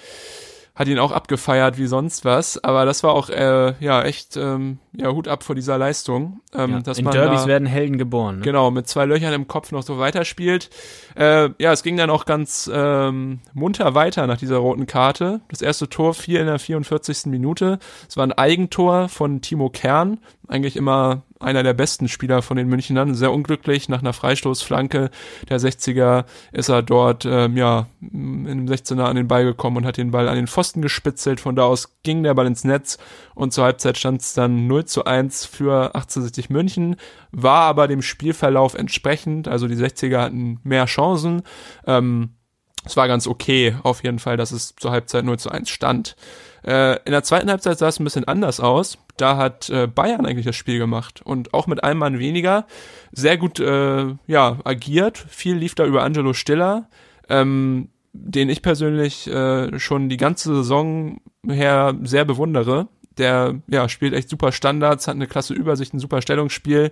hat 0.82 0.88
ihn 0.88 0.98
auch 0.98 1.12
abgefeiert 1.12 1.78
wie 1.78 1.86
sonst 1.86 2.24
was. 2.24 2.62
Aber 2.62 2.84
das 2.84 3.02
war 3.02 3.12
auch 3.12 3.30
äh, 3.30 3.74
ja 3.80 4.02
echt 4.02 4.36
ähm, 4.36 4.78
ja 4.94 5.10
Hut 5.10 5.28
ab 5.28 5.42
vor 5.42 5.54
dieser 5.54 5.78
Leistung. 5.78 6.40
Ähm, 6.54 6.70
ja. 6.70 6.80
dass 6.80 6.98
In 6.98 7.04
man 7.04 7.14
Derbys 7.14 7.42
da, 7.42 7.46
werden 7.46 7.66
Helden 7.66 7.98
geboren. 7.98 8.36
Ne? 8.36 8.42
Genau, 8.42 8.70
mit 8.70 8.88
zwei 8.88 9.06
Löchern 9.06 9.32
im 9.32 9.48
Kopf 9.48 9.72
noch 9.72 9.82
so 9.82 9.98
weiterspielt. 9.98 10.70
Äh, 11.16 11.50
ja, 11.58 11.72
es 11.72 11.82
ging 11.82 11.96
dann 11.96 12.10
auch 12.10 12.24
ganz 12.24 12.70
ähm, 12.72 13.40
munter 13.54 13.94
weiter 13.94 14.26
nach 14.26 14.36
dieser 14.36 14.58
roten 14.58 14.86
Karte. 14.86 15.40
Das 15.48 15.62
erste 15.62 15.88
Tor 15.88 16.14
fiel 16.14 16.40
in 16.40 16.46
der 16.46 16.58
44. 16.58 17.26
Minute. 17.26 17.78
Es 18.08 18.16
war 18.16 18.26
ein 18.26 18.32
Eigentor 18.32 19.08
von 19.08 19.40
Timo 19.40 19.70
Kern, 19.70 20.18
eigentlich 20.46 20.76
immer 20.76 21.22
einer 21.40 21.62
der 21.62 21.74
besten 21.74 22.08
Spieler 22.08 22.42
von 22.42 22.56
den 22.56 22.68
Münchnern. 22.68 23.14
Sehr 23.14 23.32
unglücklich, 23.32 23.88
nach 23.88 24.00
einer 24.00 24.12
Freistoßflanke 24.12 25.10
der 25.48 25.58
60er 25.58 26.24
ist 26.52 26.68
er 26.68 26.82
dort 26.82 27.24
ähm, 27.24 27.56
ja 27.56 27.86
in 28.00 28.44
dem 28.44 28.66
16er 28.66 29.02
an 29.02 29.16
den 29.16 29.28
Ball 29.28 29.44
gekommen 29.44 29.78
und 29.78 29.86
hat 29.86 29.96
den 29.96 30.10
Ball 30.12 30.28
an 30.28 30.36
den 30.36 30.46
Pfosten 30.46 30.82
gespitzelt. 30.82 31.40
Von 31.40 31.56
da 31.56 31.64
aus 31.64 31.96
ging 32.02 32.22
der 32.22 32.34
Ball 32.34 32.46
ins 32.46 32.64
Netz 32.64 32.98
und 33.34 33.52
zur 33.52 33.64
Halbzeit 33.64 33.98
stand 33.98 34.20
es 34.20 34.34
dann 34.34 34.66
0 34.66 34.81
zu 34.84 35.04
1 35.04 35.46
für 35.46 35.94
1860 35.94 36.50
München, 36.50 36.96
war 37.30 37.62
aber 37.62 37.88
dem 37.88 38.02
Spielverlauf 38.02 38.74
entsprechend, 38.74 39.48
also 39.48 39.68
die 39.68 39.76
60er 39.76 40.20
hatten 40.20 40.60
mehr 40.62 40.86
Chancen. 40.86 41.42
Ähm, 41.86 42.30
es 42.84 42.96
war 42.96 43.06
ganz 43.06 43.26
okay, 43.26 43.76
auf 43.82 44.02
jeden 44.02 44.18
Fall, 44.18 44.36
dass 44.36 44.50
es 44.50 44.74
zur 44.76 44.90
Halbzeit 44.90 45.24
0 45.24 45.38
zu 45.38 45.50
1 45.50 45.70
stand. 45.70 46.16
Äh, 46.64 46.98
in 47.04 47.12
der 47.12 47.22
zweiten 47.22 47.48
Halbzeit 47.48 47.78
sah 47.78 47.88
es 47.88 48.00
ein 48.00 48.04
bisschen 48.04 48.26
anders 48.26 48.60
aus. 48.60 48.98
Da 49.16 49.36
hat 49.36 49.70
äh, 49.70 49.86
Bayern 49.86 50.26
eigentlich 50.26 50.46
das 50.46 50.56
Spiel 50.56 50.78
gemacht 50.78 51.22
und 51.22 51.54
auch 51.54 51.66
mit 51.66 51.84
einem 51.84 51.98
Mann 51.98 52.18
weniger 52.18 52.66
sehr 53.12 53.36
gut 53.36 53.60
äh, 53.60 54.14
ja, 54.26 54.58
agiert. 54.64 55.18
Viel 55.18 55.56
lief 55.56 55.74
da 55.74 55.84
über 55.84 56.02
Angelo 56.02 56.32
Stiller, 56.32 56.88
ähm, 57.28 57.88
den 58.12 58.48
ich 58.48 58.62
persönlich 58.62 59.28
äh, 59.28 59.78
schon 59.78 60.08
die 60.08 60.16
ganze 60.16 60.54
Saison 60.56 61.20
her 61.46 61.94
sehr 62.02 62.24
bewundere. 62.24 62.88
Der 63.18 63.60
ja, 63.66 63.88
spielt 63.88 64.14
echt 64.14 64.28
super 64.28 64.52
Standards, 64.52 65.06
hat 65.06 65.14
eine 65.14 65.26
klasse 65.26 65.54
Übersicht, 65.54 65.92
ein 65.94 65.98
super 65.98 66.22
Stellungsspiel. 66.22 66.90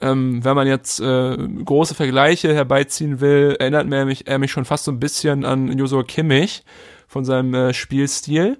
Ähm, 0.00 0.44
wenn 0.44 0.56
man 0.56 0.66
jetzt 0.66 1.00
äh, 1.00 1.36
große 1.36 1.94
Vergleiche 1.94 2.54
herbeiziehen 2.54 3.20
will, 3.20 3.56
erinnert 3.58 3.90
er 3.92 4.04
mich, 4.04 4.26
er 4.26 4.38
mich 4.38 4.50
schon 4.50 4.64
fast 4.64 4.84
so 4.84 4.92
ein 4.92 5.00
bisschen 5.00 5.44
an 5.44 5.76
Josua 5.76 6.02
Kimmich 6.02 6.64
von 7.06 7.24
seinem 7.24 7.54
äh, 7.54 7.74
Spielstil. 7.74 8.58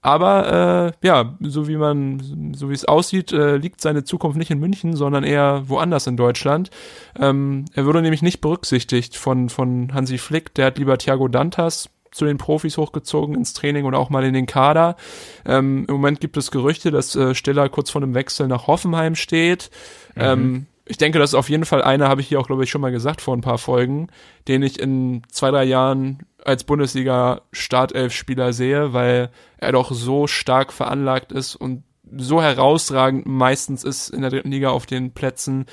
Aber 0.00 0.92
äh, 1.02 1.06
ja, 1.06 1.36
so 1.40 1.66
wie 1.66 1.76
man, 1.76 2.54
so 2.54 2.70
wie 2.70 2.74
es 2.74 2.84
aussieht, 2.84 3.32
äh, 3.32 3.56
liegt 3.56 3.80
seine 3.80 4.04
Zukunft 4.04 4.38
nicht 4.38 4.50
in 4.50 4.60
München, 4.60 4.94
sondern 4.94 5.24
eher 5.24 5.68
woanders 5.68 6.06
in 6.06 6.16
Deutschland. 6.16 6.70
Ähm, 7.18 7.64
er 7.74 7.84
wurde 7.84 8.00
nämlich 8.00 8.22
nicht 8.22 8.40
berücksichtigt 8.40 9.16
von, 9.16 9.48
von 9.48 9.92
Hansi 9.92 10.18
Flick, 10.18 10.54
der 10.54 10.66
hat 10.66 10.78
lieber 10.78 10.98
Thiago 10.98 11.26
Dantas 11.26 11.90
zu 12.10 12.24
den 12.24 12.38
Profis 12.38 12.76
hochgezogen 12.76 13.34
ins 13.34 13.52
Training 13.52 13.84
oder 13.84 13.98
auch 13.98 14.10
mal 14.10 14.24
in 14.24 14.34
den 14.34 14.46
Kader. 14.46 14.96
Ähm, 15.44 15.84
Im 15.88 15.94
Moment 15.94 16.20
gibt 16.20 16.36
es 16.36 16.50
Gerüchte, 16.50 16.90
dass 16.90 17.14
äh, 17.16 17.34
Stiller 17.34 17.68
kurz 17.68 17.90
vor 17.90 18.02
einem 18.02 18.14
Wechsel 18.14 18.48
nach 18.48 18.66
Hoffenheim 18.66 19.14
steht. 19.14 19.70
Mhm. 20.14 20.22
Ähm, 20.22 20.66
ich 20.88 20.96
denke, 20.96 21.18
das 21.18 21.30
ist 21.30 21.34
auf 21.34 21.50
jeden 21.50 21.66
Fall 21.66 21.82
einer, 21.82 22.08
habe 22.08 22.22
ich 22.22 22.28
hier 22.28 22.40
auch, 22.40 22.46
glaube 22.46 22.64
ich, 22.64 22.70
schon 22.70 22.80
mal 22.80 22.90
gesagt 22.90 23.20
vor 23.20 23.36
ein 23.36 23.42
paar 23.42 23.58
Folgen, 23.58 24.08
den 24.48 24.62
ich 24.62 24.80
in 24.80 25.22
zwei, 25.30 25.50
drei 25.50 25.64
Jahren 25.64 26.20
als 26.44 26.64
Bundesliga-Startelf-Spieler 26.64 28.54
sehe, 28.54 28.94
weil 28.94 29.30
er 29.58 29.72
doch 29.72 29.92
so 29.92 30.26
stark 30.26 30.72
veranlagt 30.72 31.30
ist 31.30 31.56
und 31.56 31.82
so 32.16 32.40
herausragend 32.40 33.26
meistens 33.26 33.84
ist 33.84 34.08
in 34.08 34.22
der 34.22 34.30
dritten 34.30 34.50
Liga 34.50 34.70
auf 34.70 34.86
den 34.86 35.12
Plätzen, 35.12 35.66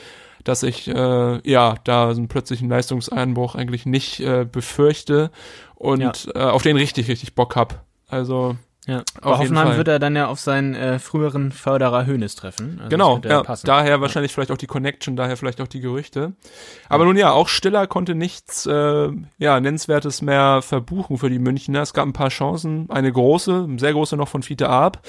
dass 0.46 0.64
ich 0.64 0.88
äh, 0.88 1.50
ja 1.50 1.76
da 1.84 2.14
so 2.14 2.20
einen 2.20 2.30
plötzlichen 2.30 2.70
Leistungseinbruch 2.70 3.56
eigentlich 3.56 3.86
nicht 3.86 4.22
äh, 4.22 4.46
befürchte 4.50 5.32
und 5.76 6.02
ja. 6.02 6.14
äh, 6.34 6.39
auf 6.39 6.64
den 6.64 6.78
richtig, 6.78 7.10
richtig 7.10 7.36
Bock 7.36 7.58
hab. 7.58 7.84
Also 8.08 8.56
ja, 8.88 9.02
auf 9.22 9.39
Hoffenheim 9.39 9.78
wird 9.78 9.88
er 9.88 9.98
dann 9.98 10.16
ja 10.16 10.28
auf 10.28 10.39
seinen 10.39 10.76
äh, 10.76 11.00
früheren 11.00 11.52
Förderer 11.52 12.06
Hönes 12.06 12.36
treffen. 12.36 12.78
Also 12.78 12.89
genau, 12.89 13.20
ja, 13.26 13.41
daher 13.64 13.96
ja. 13.96 14.02
wahrscheinlich 14.02 14.32
vielleicht 14.32 14.52
auch 14.52 14.58
die 14.58 14.68
Connection, 14.68 15.16
daher 15.16 15.38
vielleicht 15.38 15.60
auch 15.60 15.68
die 15.68 15.80
Gerüchte. 15.80 16.34
Aber 16.88 17.04
ja. 17.04 17.08
nun 17.08 17.18
ja, 17.18 17.32
auch 17.32 17.48
Stiller 17.48 17.88
konnte 17.88 18.14
nichts 18.14 18.68
äh, 18.68 19.10
ja, 19.39 19.60
Nennenswertes 19.60 20.22
mehr 20.22 20.62
verbuchen 20.62 21.18
für 21.18 21.32
die 21.32 21.39
Münchner. 21.39 21.82
Es 21.82 21.93
gab 21.93 22.06
ein 22.06 22.14
paar 22.14 22.30
Chancen, 22.30 22.88
eine 22.91 23.12
große, 23.12 23.68
sehr 23.78 23.93
große 23.93 24.18
noch 24.18 24.28
von 24.28 24.43
Fiete 24.43 24.70
Arp. 24.70 25.02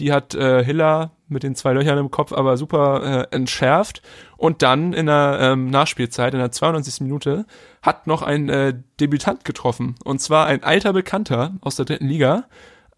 Die 0.00 0.12
hat 0.12 0.34
äh, 0.34 0.64
Hiller 0.64 1.12
mit 1.30 1.42
den 1.42 1.54
zwei 1.54 1.72
Löchern 1.72 1.98
im 1.98 2.10
Kopf 2.10 2.32
aber 2.32 2.56
super 2.56 3.28
äh, 3.30 3.34
entschärft. 3.34 4.02
Und 4.36 4.62
dann 4.62 4.92
in 4.92 5.06
der 5.06 5.38
ähm, 5.40 5.70
Nachspielzeit, 5.70 6.34
in 6.34 6.40
der 6.40 6.52
92. 6.52 7.00
Minute, 7.00 7.46
hat 7.82 8.06
noch 8.06 8.22
ein 8.22 8.48
äh, 8.48 8.74
Debütant 9.00 9.44
getroffen. 9.44 9.94
Und 10.04 10.20
zwar 10.20 10.46
ein 10.46 10.62
alter 10.64 10.92
Bekannter 10.92 11.54
aus 11.60 11.76
der 11.76 11.84
dritten 11.84 12.08
Liga 12.08 12.44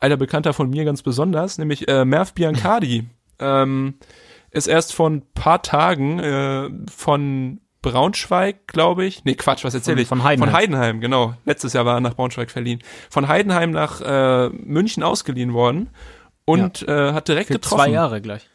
alter 0.02 0.16
Bekannter 0.16 0.52
von 0.52 0.68
mir 0.68 0.84
ganz 0.84 1.02
besonders, 1.02 1.58
nämlich 1.58 1.88
äh, 1.88 2.04
Merv 2.04 2.34
Biancardi. 2.34 3.04
ähm, 3.38 3.94
ist 4.50 4.66
erst 4.66 4.92
vor 4.94 5.08
ein 5.08 5.22
paar 5.34 5.62
Tagen 5.62 6.18
äh, 6.18 6.68
von 6.90 7.60
Braunschweig, 7.80 8.66
glaube 8.66 9.04
ich. 9.04 9.24
Nee, 9.24 9.34
Quatsch, 9.34 9.64
was 9.64 9.74
erzähle 9.74 10.02
ich? 10.02 10.08
Von 10.08 10.24
Heidenheim. 10.24 10.50
Von 10.50 10.58
Heidenheim, 10.58 11.00
genau. 11.00 11.34
Letztes 11.44 11.72
Jahr 11.72 11.86
war 11.86 11.94
er 11.94 12.00
nach 12.00 12.14
Braunschweig 12.14 12.50
verliehen. 12.50 12.80
Von 13.10 13.28
Heidenheim 13.28 13.70
nach 13.70 14.00
äh, 14.00 14.50
München 14.50 15.02
ausgeliehen 15.02 15.52
worden 15.52 15.88
und 16.44 16.82
ja. 16.82 17.10
äh, 17.10 17.12
hat 17.12 17.28
direkt 17.28 17.48
Für 17.48 17.54
getroffen. 17.54 17.84
Zwei 17.84 17.90
Jahre 17.90 18.20
gleich. 18.20 18.48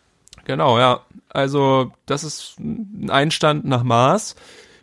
Genau, 0.45 0.79
ja. 0.79 1.01
Also 1.29 1.91
das 2.05 2.23
ist 2.23 2.59
ein 2.59 3.09
Einstand 3.09 3.65
nach 3.65 3.83
Maß. 3.83 4.35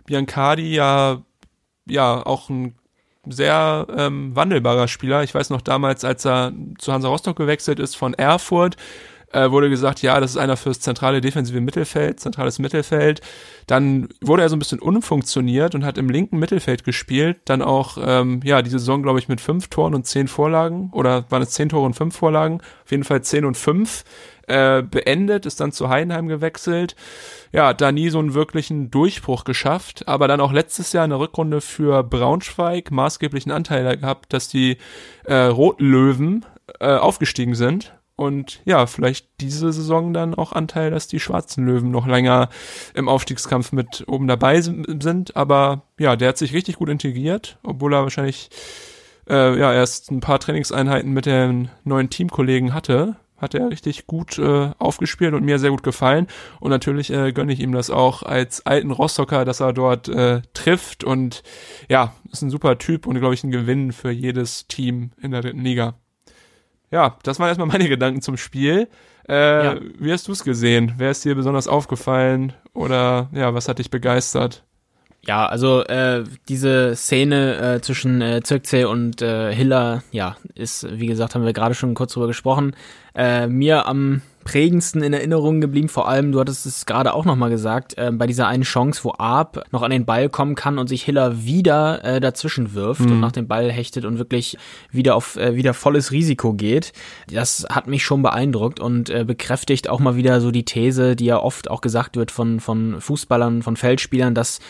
Biancardi 0.06 0.74
ja 0.74 1.22
ja 1.86 2.24
auch 2.24 2.48
ein 2.48 2.74
sehr 3.26 3.86
ähm, 3.96 4.36
wandelbarer 4.36 4.88
Spieler. 4.88 5.22
Ich 5.22 5.34
weiß 5.34 5.50
noch 5.50 5.62
damals, 5.62 6.04
als 6.04 6.24
er 6.24 6.52
zu 6.78 6.92
Hansa 6.92 7.08
Rostock 7.08 7.36
gewechselt 7.36 7.78
ist 7.78 7.96
von 7.96 8.14
Erfurt, 8.14 8.76
äh, 9.34 9.50
wurde 9.50 9.68
gesagt, 9.68 10.02
ja, 10.02 10.20
das 10.20 10.32
ist 10.32 10.36
einer 10.36 10.56
fürs 10.56 10.80
zentrale 10.80 11.20
defensive 11.20 11.60
Mittelfeld, 11.60 12.20
zentrales 12.20 12.58
Mittelfeld. 12.58 13.20
Dann 13.66 14.08
wurde 14.20 14.42
er 14.42 14.48
so 14.48 14.56
ein 14.56 14.58
bisschen 14.58 14.78
unfunktioniert 14.78 15.74
und 15.74 15.84
hat 15.84 15.98
im 15.98 16.08
linken 16.08 16.38
Mittelfeld 16.38 16.84
gespielt. 16.84 17.38
Dann 17.44 17.62
auch, 17.62 17.98
ähm, 18.00 18.40
ja, 18.44 18.62
die 18.62 18.70
Saison, 18.70 19.02
glaube 19.02 19.18
ich, 19.18 19.28
mit 19.28 19.40
fünf 19.40 19.68
Toren 19.68 19.94
und 19.94 20.06
zehn 20.06 20.28
Vorlagen. 20.28 20.90
Oder 20.92 21.24
waren 21.30 21.42
es 21.42 21.50
zehn 21.50 21.68
Tore 21.68 21.84
und 21.84 21.94
fünf 21.94 22.16
Vorlagen? 22.16 22.60
Auf 22.84 22.90
jeden 22.90 23.04
Fall 23.04 23.22
zehn 23.22 23.44
und 23.44 23.56
fünf 23.56 24.04
äh, 24.46 24.82
beendet, 24.82 25.46
ist 25.46 25.60
dann 25.60 25.72
zu 25.72 25.88
Heidenheim 25.88 26.28
gewechselt. 26.28 26.94
Ja, 27.52 27.72
da 27.72 27.92
nie 27.92 28.10
so 28.10 28.18
einen 28.18 28.34
wirklichen 28.34 28.90
Durchbruch 28.90 29.44
geschafft, 29.44 30.06
aber 30.08 30.28
dann 30.28 30.40
auch 30.40 30.52
letztes 30.52 30.92
Jahr 30.92 31.04
in 31.04 31.10
der 31.10 31.20
Rückrunde 31.20 31.60
für 31.60 32.02
Braunschweig 32.02 32.90
maßgeblichen 32.90 33.52
Anteil 33.52 33.96
gehabt, 33.96 34.32
dass 34.32 34.48
die 34.48 34.78
äh, 35.24 35.34
Roten 35.34 35.84
Löwen 35.84 36.46
äh, 36.80 36.94
aufgestiegen 36.96 37.54
sind. 37.54 37.94
Und 38.16 38.60
ja, 38.64 38.86
vielleicht 38.86 39.40
diese 39.40 39.72
Saison 39.72 40.12
dann 40.12 40.34
auch 40.34 40.52
Anteil, 40.52 40.90
dass 40.90 41.08
die 41.08 41.18
Schwarzen 41.18 41.66
Löwen 41.66 41.90
noch 41.90 42.06
länger 42.06 42.48
im 42.94 43.08
Aufstiegskampf 43.08 43.72
mit 43.72 44.04
oben 44.06 44.28
dabei 44.28 44.60
sind. 44.60 45.36
Aber 45.36 45.82
ja, 45.98 46.14
der 46.14 46.28
hat 46.28 46.38
sich 46.38 46.52
richtig 46.52 46.76
gut 46.76 46.88
integriert, 46.88 47.58
obwohl 47.64 47.92
er 47.92 48.02
wahrscheinlich 48.02 48.50
äh, 49.28 49.58
ja 49.58 49.72
erst 49.72 50.12
ein 50.12 50.20
paar 50.20 50.38
Trainingseinheiten 50.38 51.12
mit 51.12 51.26
den 51.26 51.70
neuen 51.82 52.10
Teamkollegen 52.10 52.72
hatte 52.72 53.16
hat 53.36 53.54
er 53.54 53.70
richtig 53.70 54.06
gut 54.06 54.38
äh, 54.38 54.70
aufgespielt 54.78 55.34
und 55.34 55.44
mir 55.44 55.58
sehr 55.58 55.70
gut 55.70 55.82
gefallen. 55.82 56.26
Und 56.60 56.70
natürlich 56.70 57.10
äh, 57.10 57.32
gönne 57.32 57.52
ich 57.52 57.60
ihm 57.60 57.72
das 57.72 57.90
auch 57.90 58.22
als 58.22 58.64
alten 58.64 58.90
Rostocker, 58.90 59.44
dass 59.44 59.60
er 59.60 59.72
dort 59.72 60.08
äh, 60.08 60.42
trifft. 60.54 61.04
Und 61.04 61.42
ja, 61.88 62.14
ist 62.32 62.42
ein 62.42 62.50
super 62.50 62.78
Typ 62.78 63.06
und, 63.06 63.18
glaube 63.18 63.34
ich, 63.34 63.44
ein 63.44 63.50
Gewinn 63.50 63.92
für 63.92 64.10
jedes 64.10 64.66
Team 64.66 65.10
in 65.20 65.30
der 65.30 65.42
dritten 65.42 65.62
Liga. 65.62 65.94
Ja, 66.94 67.16
das 67.24 67.40
waren 67.40 67.48
erstmal 67.48 67.66
meine 67.66 67.88
Gedanken 67.88 68.22
zum 68.22 68.36
Spiel. 68.36 68.86
Äh, 69.28 69.64
ja. 69.64 69.76
Wie 69.98 70.12
hast 70.12 70.28
du 70.28 70.32
es 70.32 70.44
gesehen? 70.44 70.94
Wer 70.96 71.10
ist 71.10 71.24
dir 71.24 71.34
besonders 71.34 71.66
aufgefallen? 71.66 72.52
Oder 72.72 73.30
ja, 73.32 73.52
was 73.52 73.66
hat 73.66 73.80
dich 73.80 73.90
begeistert? 73.90 74.62
Ja, 75.26 75.46
also 75.46 75.82
äh, 75.84 76.24
diese 76.48 76.94
Szene 76.96 77.76
äh, 77.76 77.80
zwischen 77.80 78.20
äh, 78.20 78.42
Zirkzee 78.42 78.84
und 78.84 79.22
äh, 79.22 79.54
Hiller, 79.54 80.02
ja, 80.12 80.36
ist, 80.54 80.86
wie 80.90 81.06
gesagt, 81.06 81.34
haben 81.34 81.44
wir 81.44 81.52
gerade 81.52 81.74
schon 81.74 81.94
kurz 81.94 82.12
drüber 82.12 82.26
gesprochen, 82.26 82.76
äh, 83.14 83.46
mir 83.46 83.86
am 83.86 84.20
prägendsten 84.44 85.02
in 85.02 85.14
Erinnerung 85.14 85.62
geblieben. 85.62 85.88
Vor 85.88 86.06
allem, 86.06 86.30
du 86.30 86.40
hattest 86.40 86.66
es 86.66 86.84
gerade 86.84 87.14
auch 87.14 87.24
nochmal 87.24 87.48
gesagt, 87.48 87.96
äh, 87.96 88.10
bei 88.12 88.26
dieser 88.26 88.46
einen 88.46 88.62
Chance, 88.62 89.02
wo 89.04 89.14
Arp 89.16 89.64
noch 89.72 89.82
an 89.82 89.90
den 89.90 90.04
Ball 90.04 90.28
kommen 90.28 90.54
kann 90.54 90.78
und 90.78 90.88
sich 90.88 91.02
Hiller 91.02 91.44
wieder 91.44 92.04
äh, 92.04 92.20
dazwischen 92.20 92.74
wirft 92.74 93.00
mhm. 93.00 93.12
und 93.12 93.20
nach 93.20 93.32
dem 93.32 93.48
Ball 93.48 93.72
hechtet 93.72 94.04
und 94.04 94.18
wirklich 94.18 94.58
wieder 94.90 95.16
auf 95.16 95.36
äh, 95.36 95.56
wieder 95.56 95.72
volles 95.72 96.12
Risiko 96.12 96.52
geht. 96.52 96.92
Das 97.32 97.66
hat 97.70 97.86
mich 97.86 98.04
schon 98.04 98.22
beeindruckt 98.22 98.80
und 98.80 99.08
äh, 99.08 99.24
bekräftigt 99.24 99.88
auch 99.88 100.00
mal 100.00 100.16
wieder 100.16 100.42
so 100.42 100.50
die 100.50 100.66
These, 100.66 101.16
die 101.16 101.24
ja 101.26 101.38
oft 101.38 101.70
auch 101.70 101.80
gesagt 101.80 102.16
wird 102.16 102.30
von, 102.30 102.60
von 102.60 103.00
Fußballern, 103.00 103.62
von 103.62 103.76
Feldspielern, 103.76 104.34
dass 104.34 104.60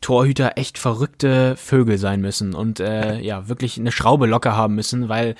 Torhüter 0.00 0.52
echt 0.56 0.78
verrückte 0.78 1.56
Vögel 1.56 1.98
sein 1.98 2.20
müssen 2.20 2.54
und 2.54 2.80
äh, 2.80 3.18
ja 3.20 3.48
wirklich 3.48 3.78
eine 3.78 3.92
Schraube 3.92 4.26
locker 4.26 4.56
haben 4.56 4.74
müssen, 4.74 5.08
weil 5.08 5.34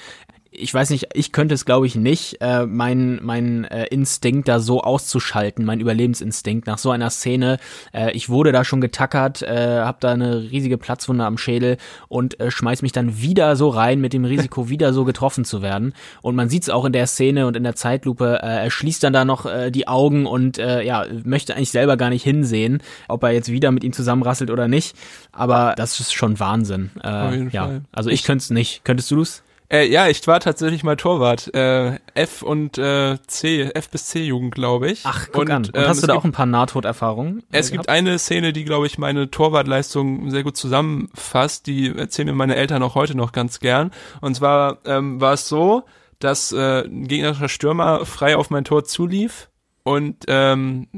ich 0.53 0.75
weiß 0.75 0.91
nicht, 0.91 1.09
ich 1.15 1.33
könnte 1.33 1.55
es 1.55 1.65
glaube 1.65 1.87
ich 1.87 1.95
nicht, 1.95 2.39
äh, 2.41 2.67
mein, 2.67 3.21
mein 3.23 3.65
äh, 3.65 3.87
Instinkt 3.87 4.49
da 4.49 4.59
so 4.59 4.83
auszuschalten, 4.83 5.65
mein 5.65 5.79
Überlebensinstinkt 5.81 6.67
nach 6.67 6.79
so 6.79 6.91
einer 6.91 7.11
Szene. 7.11 7.59
Äh, 7.93 8.13
ich 8.13 8.29
wurde 8.29 8.51
da 8.51 8.65
schon 8.65 8.81
getackert, 8.81 9.43
äh, 9.43 9.81
habe 9.81 9.99
da 10.01 10.13
eine 10.13 10.51
riesige 10.51 10.77
Platzwunde 10.77 11.25
am 11.25 11.39
Schädel 11.39 11.77
und 12.09 12.41
äh, 12.41 12.51
schmeiß 12.51 12.83
mich 12.83 12.91
dann 12.91 13.21
wieder 13.21 13.55
so 13.55 13.69
rein 13.69 14.01
mit 14.01 14.13
dem 14.13 14.25
Risiko, 14.25 14.69
wieder 14.69 14.93
so 14.93 15.05
getroffen 15.05 15.45
zu 15.45 15.63
werden. 15.63 15.95
Und 16.21 16.35
man 16.35 16.49
sieht 16.49 16.65
es 16.65 16.71
auch 16.71 16.85
in 16.85 16.93
der 16.93 17.07
Szene 17.07 17.47
und 17.47 17.57
in 17.57 17.63
der 17.63 17.77
Zeitlupe, 17.77 18.41
äh, 18.43 18.65
er 18.65 18.71
schließt 18.71 19.05
dann 19.05 19.13
da 19.13 19.25
noch 19.25 19.47
äh, 19.47 19.71
die 19.71 19.87
Augen 19.87 20.27
und 20.27 20.59
äh, 20.59 20.83
ja, 20.83 21.07
möchte 21.25 21.55
eigentlich 21.55 21.71
selber 21.71 21.97
gar 21.97 22.11
nicht 22.11 22.25
hinsehen, 22.25 22.83
ob 23.07 23.23
er 23.23 23.31
jetzt 23.31 23.53
wieder 23.53 23.71
mit 23.71 23.85
ihm 23.85 23.93
zusammenrasselt 23.93 24.51
oder 24.51 24.67
nicht. 24.67 24.97
Aber 25.31 25.75
das 25.77 26.01
ist 26.01 26.13
schon 26.13 26.41
Wahnsinn. 26.41 26.91
Äh, 27.05 27.45
ja, 27.51 27.67
Fall. 27.67 27.83
also 27.93 28.11
ich, 28.11 28.21
ich 28.21 28.25
könnte 28.25 28.43
es 28.43 28.51
nicht. 28.51 28.85
Könntest 28.85 29.11
du 29.13 29.21
es? 29.21 29.45
Äh, 29.73 29.87
ja, 29.89 30.09
ich 30.09 30.27
war 30.27 30.41
tatsächlich 30.41 30.83
mal 30.83 30.97
Torwart. 30.97 31.55
Äh, 31.55 32.01
F 32.15 32.43
und 32.43 32.77
äh, 32.77 33.19
C, 33.27 33.63
F 33.63 33.89
bis 33.89 34.07
C 34.07 34.25
Jugend, 34.25 34.55
glaube 34.55 34.91
ich. 34.91 35.03
Ach, 35.05 35.29
guck 35.31 35.43
und, 35.43 35.51
an. 35.51 35.65
Und 35.67 35.77
ähm, 35.77 35.87
hast 35.87 36.03
du 36.03 36.09
da 36.09 36.15
auch 36.15 36.25
ein 36.25 36.33
paar 36.33 36.47
Nahtoderfahrungen? 36.47 37.45
Es 37.53 37.71
gehabt? 37.71 37.87
gibt 37.87 37.89
eine 37.89 38.19
Szene, 38.19 38.53
die, 38.53 38.65
glaube 38.65 38.87
ich, 38.87 38.99
meine 38.99 39.31
Torwartleistung 39.31 40.31
sehr 40.31 40.43
gut 40.43 40.57
zusammenfasst. 40.57 41.67
Die 41.67 41.97
erzählen 41.97 42.27
mir 42.27 42.35
meine 42.35 42.57
Eltern 42.57 42.83
auch 42.83 42.97
heute 42.97 43.17
noch 43.17 43.31
ganz 43.31 43.61
gern. 43.61 43.93
Und 44.21 44.35
zwar 44.35 44.79
ähm, 44.87 45.21
war 45.21 45.35
es 45.35 45.49
so, 45.49 45.85
dass 46.19 46.51
äh, 46.53 46.85
ein 46.85 47.07
gegnerischer 47.07 47.49
Stürmer 47.49 48.05
frei 48.07 48.37
auf 48.37 48.51
mein 48.51 48.65
Tor 48.65 48.85
zulief 48.85 49.49
und 49.85 50.25
ähm, 50.29 50.89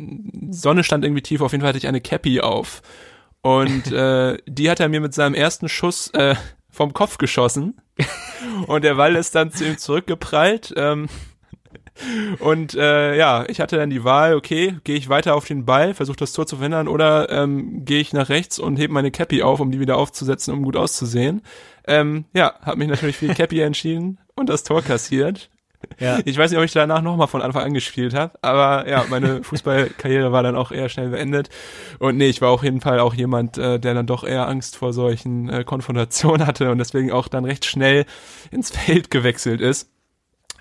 Sonne 0.50 0.82
stand 0.82 1.04
irgendwie 1.04 1.22
tief. 1.22 1.40
Auf 1.40 1.52
jeden 1.52 1.62
Fall 1.62 1.68
hatte 1.68 1.78
ich 1.78 1.86
eine 1.86 2.00
Cappy 2.00 2.40
auf. 2.40 2.82
Und 3.42 3.92
äh, 3.92 4.38
die 4.46 4.70
hat 4.70 4.80
er 4.80 4.88
mir 4.88 5.00
mit 5.00 5.14
seinem 5.14 5.34
ersten 5.34 5.68
Schuss 5.68 6.08
äh, 6.14 6.34
vom 6.72 6.92
Kopf 6.92 7.18
geschossen 7.18 7.80
und 8.66 8.82
der 8.82 8.94
Ball 8.94 9.14
ist 9.14 9.34
dann 9.34 9.52
zu 9.52 9.64
ihm 9.64 9.78
zurückgeprallt. 9.78 10.74
Ähm, 10.76 11.08
und 12.40 12.74
äh, 12.74 13.16
ja, 13.16 13.44
ich 13.48 13.60
hatte 13.60 13.76
dann 13.76 13.90
die 13.90 14.02
Wahl, 14.02 14.34
okay, 14.34 14.76
gehe 14.82 14.96
ich 14.96 15.10
weiter 15.10 15.34
auf 15.36 15.44
den 15.44 15.66
Ball, 15.66 15.92
versuche 15.94 16.16
das 16.16 16.32
Tor 16.32 16.46
zu 16.46 16.56
verhindern, 16.56 16.88
oder 16.88 17.30
ähm, 17.30 17.84
gehe 17.84 18.00
ich 18.00 18.14
nach 18.14 18.30
rechts 18.30 18.58
und 18.58 18.78
hebe 18.78 18.94
meine 18.94 19.10
Cappy 19.10 19.42
auf, 19.42 19.60
um 19.60 19.70
die 19.70 19.78
wieder 19.78 19.98
aufzusetzen, 19.98 20.54
um 20.54 20.62
gut 20.62 20.76
auszusehen. 20.76 21.42
Ähm, 21.86 22.24
ja, 22.34 22.54
habe 22.62 22.78
mich 22.78 22.88
natürlich 22.88 23.18
für 23.18 23.28
die 23.28 23.34
Cappy 23.34 23.60
entschieden 23.60 24.18
und 24.34 24.48
das 24.48 24.64
Tor 24.64 24.82
kassiert. 24.82 25.50
Ja. 25.98 26.18
Ich 26.24 26.36
weiß 26.38 26.50
nicht, 26.50 26.58
ob 26.58 26.64
ich 26.64 26.72
danach 26.72 27.02
nochmal 27.02 27.26
von 27.28 27.42
Anfang 27.42 27.64
an 27.64 27.74
gespielt 27.74 28.14
habe, 28.14 28.32
aber 28.42 28.88
ja, 28.88 29.04
meine 29.10 29.42
Fußballkarriere 29.44 30.32
war 30.32 30.42
dann 30.42 30.56
auch 30.56 30.72
eher 30.72 30.88
schnell 30.88 31.08
beendet. 31.10 31.48
Und 31.98 32.16
nee, 32.16 32.28
ich 32.28 32.40
war 32.40 32.50
auf 32.50 32.62
jeden 32.62 32.80
Fall 32.80 32.98
auch 33.00 33.14
jemand, 33.14 33.58
äh, 33.58 33.78
der 33.78 33.94
dann 33.94 34.06
doch 34.06 34.24
eher 34.24 34.48
Angst 34.48 34.76
vor 34.76 34.92
solchen 34.92 35.48
äh, 35.48 35.64
Konfrontationen 35.64 36.46
hatte 36.46 36.70
und 36.70 36.78
deswegen 36.78 37.12
auch 37.12 37.28
dann 37.28 37.44
recht 37.44 37.64
schnell 37.64 38.04
ins 38.50 38.70
Feld 38.70 39.10
gewechselt 39.10 39.60
ist. 39.60 39.90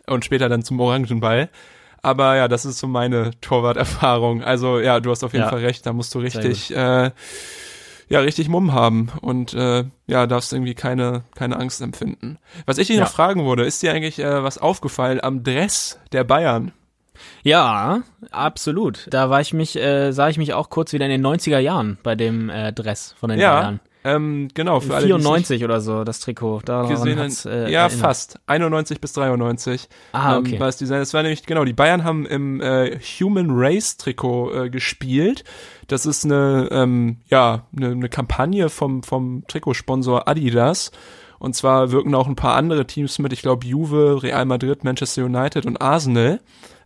und 0.07 0.25
später 0.25 0.49
dann 0.49 0.63
zum 0.63 0.79
Orangenball. 0.79 1.49
Aber 2.03 2.35
ja, 2.35 2.47
das 2.47 2.65
ist 2.65 2.79
so 2.79 2.87
meine 2.87 3.29
Torwart-Erfahrung. 3.41 4.43
Also 4.43 4.79
ja, 4.79 4.99
du 4.99 5.11
hast 5.11 5.23
auf 5.23 5.33
jeden 5.33 5.43
Ja. 5.45 5.49
Fall 5.49 5.59
recht, 5.59 5.85
da 5.85 5.93
musst 5.93 6.13
du 6.15 6.19
richtig, 6.19 6.75
äh, 6.75 7.11
ja, 8.11 8.19
richtig 8.19 8.49
Mumm 8.49 8.73
haben 8.73 9.09
und 9.21 9.53
äh, 9.53 9.85
ja, 10.07 10.27
darfst 10.27 10.51
irgendwie 10.53 10.75
keine, 10.75 11.23
keine 11.33 11.57
Angst 11.57 11.81
empfinden. 11.81 12.37
Was 12.65 12.77
ich 12.77 12.87
dich 12.87 12.97
Ja. 12.97 13.03
noch 13.03 13.11
fragen 13.11 13.45
würde, 13.45 13.63
ist 13.63 13.81
dir 13.81 13.93
eigentlich 13.93 14.19
äh, 14.19 14.43
was 14.43 14.57
aufgefallen 14.57 15.19
am 15.23 15.43
Dress 15.43 15.99
der 16.11 16.23
Bayern? 16.23 16.71
Ja, 17.43 18.01
absolut. 18.31 19.07
Da 19.09 19.29
war 19.29 19.41
ich 19.41 19.53
mich, 19.53 19.75
äh, 19.77 20.11
sah 20.11 20.29
ich 20.29 20.37
mich 20.37 20.53
auch 20.53 20.69
kurz 20.69 20.91
wieder 20.93 21.05
in 21.05 21.11
den 21.11 21.25
90er 21.25 21.59
Jahren 21.59 21.97
bei 22.03 22.15
dem 22.15 22.49
äh, 22.49 22.73
Dress 22.73 23.15
von 23.19 23.29
den 23.29 23.39
Ja, 23.39 23.59
Bayern. 23.59 23.79
Ähm, 24.03 24.47
genau, 24.53 24.79
für 24.79 24.95
alle, 24.95 25.05
die 25.05 25.11
es 25.11 25.17
nicht 25.17 25.23
94 25.25 25.63
oder 25.63 25.79
so, 25.81 26.03
das 26.03 26.19
Trikot. 26.19 26.61
Daran 26.65 26.89
gesehen 26.89 27.19
äh, 27.19 27.71
ja, 27.71 27.83
erinnert. 27.85 27.91
fast. 27.93 28.39
91 28.47 28.99
bis 28.99 29.13
93. 29.13 29.87
Ah, 30.13 30.37
okay. 30.37 30.53
Ähm, 30.53 30.59
war 30.59 30.67
das 30.67 30.77
Design. 30.77 30.99
Das 30.99 31.13
war 31.13 31.21
nämlich, 31.21 31.45
genau, 31.45 31.65
die 31.65 31.73
Bayern 31.73 32.03
haben 32.03 32.25
im 32.25 32.61
äh, 32.61 32.99
Human 33.19 33.47
Race 33.51 33.97
Trikot 33.97 34.53
äh, 34.53 34.69
gespielt. 34.69 35.43
Das 35.87 36.05
ist 36.05 36.25
eine, 36.25 36.69
ähm, 36.71 37.17
ja, 37.27 37.67
eine, 37.75 37.87
eine 37.89 38.09
Kampagne 38.09 38.69
vom, 38.69 39.03
vom 39.03 39.43
Trikotsponsor 39.47 40.27
Adidas. 40.27 40.91
Und 41.37 41.55
zwar 41.55 41.91
wirken 41.91 42.13
auch 42.15 42.27
ein 42.27 42.35
paar 42.35 42.55
andere 42.55 42.85
Teams 42.87 43.17
mit. 43.19 43.33
Ich 43.33 43.41
glaube, 43.41 43.65
Juve, 43.65 44.21
Real 44.21 44.45
Madrid, 44.45 44.83
Manchester 44.83 45.25
United 45.25 45.65
und 45.65 45.81
Arsenal 45.81 46.39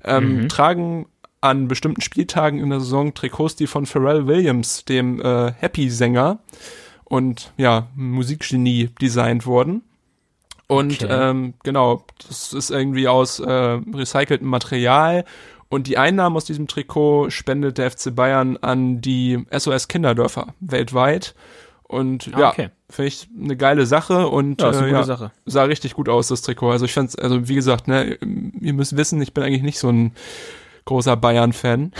ähm, 0.03 0.41
Mhm. 0.43 0.49
tragen 0.49 1.05
an 1.41 1.67
bestimmten 1.67 2.01
Spieltagen 2.01 2.59
in 2.59 2.69
der 2.69 2.79
Saison 2.79 3.13
Trikots, 3.13 3.55
die 3.55 3.67
von 3.67 3.85
Pharrell 3.85 4.27
Williams, 4.27 4.83
dem 4.85 5.21
äh, 5.21 5.51
Happy-Sänger 5.51 6.39
und 7.05 7.53
ja, 7.57 7.87
Musikgenie 7.95 8.89
designt 9.01 9.45
wurden. 9.45 9.81
Und 10.67 11.03
Okay. 11.03 11.07
ähm, 11.29 11.53
genau, 11.63 12.03
das 12.27 12.51
ist 12.53 12.71
irgendwie 12.71 13.07
aus 13.07 13.39
äh, 13.39 13.51
recyceltem 13.51 14.47
Material. 14.47 15.23
Und 15.69 15.87
die 15.87 15.97
Einnahmen 15.97 16.35
aus 16.35 16.45
diesem 16.45 16.67
Trikot 16.67 17.29
spendet 17.29 17.77
der 17.77 17.91
FC 17.91 18.15
Bayern 18.15 18.57
an 18.57 19.01
die 19.01 19.43
SOS 19.55 19.87
Kinderdörfer 19.87 20.53
weltweit. 20.59 21.35
Und 21.83 22.31
Ah, 22.33 22.39
ja, 22.39 22.49
okay. 22.49 22.69
finde 22.89 23.07
ich 23.09 23.27
eine 23.39 23.55
geile 23.55 23.85
Sache 23.85 24.27
und 24.27 24.59
Ja, 24.61 24.71
ist 24.71 24.77
eine 24.77 24.87
äh, 24.87 24.91
ja, 24.91 25.03
Sache. 25.03 25.31
sah 25.45 25.63
richtig 25.65 25.93
gut 25.93 26.09
aus, 26.09 26.29
das 26.29 26.41
Trikot. 26.41 26.71
Also 26.71 26.85
ich 26.85 26.93
fand's, 26.93 27.15
also 27.15 27.47
wie 27.47 27.55
gesagt, 27.55 27.87
ne, 27.87 28.17
ihr 28.59 28.73
müsst 28.73 28.97
wissen, 28.97 29.21
ich 29.21 29.33
bin 29.35 29.43
eigentlich 29.43 29.61
nicht 29.63 29.77
so 29.77 29.89
ein 29.89 30.13
großer 30.85 31.15
Bayern-Fan. 31.15 31.91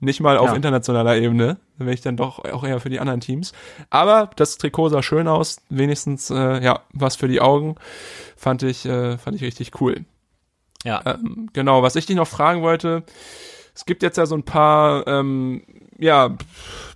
Nicht 0.00 0.20
mal 0.20 0.36
auf 0.38 0.48
Ja. 0.50 0.54
internationaler 0.54 1.16
Ebene. 1.16 1.58
Da 1.78 1.84
wäre 1.84 1.94
ich 1.94 2.00
dann 2.00 2.16
doch 2.16 2.38
auch 2.44 2.64
eher 2.64 2.80
für 2.80 2.90
die 2.90 3.00
anderen 3.00 3.20
Teams. 3.20 3.52
Aber 3.90 4.30
das 4.36 4.58
Trikot 4.58 4.88
sah 4.90 5.02
schön 5.02 5.28
aus, 5.28 5.58
wenigstens 5.68 6.30
äh, 6.30 6.62
ja 6.62 6.80
was 6.92 7.16
für 7.16 7.28
die 7.28 7.40
Augen. 7.40 7.76
Fand 8.36 8.62
ich, 8.62 8.86
äh, 8.86 9.18
fand 9.18 9.36
ich 9.36 9.42
richtig 9.42 9.80
cool. 9.80 10.04
Ja. 10.84 11.02
Ähm, 11.04 11.48
genau, 11.52 11.82
was 11.82 11.96
ich 11.96 12.06
dich 12.06 12.16
noch 12.16 12.28
fragen 12.28 12.62
wollte, 12.62 13.02
es 13.74 13.84
gibt 13.84 14.02
jetzt 14.02 14.16
ja 14.16 14.26
so 14.26 14.36
ein 14.36 14.44
paar, 14.44 15.06
ähm, 15.06 15.62
ja, 15.98 16.36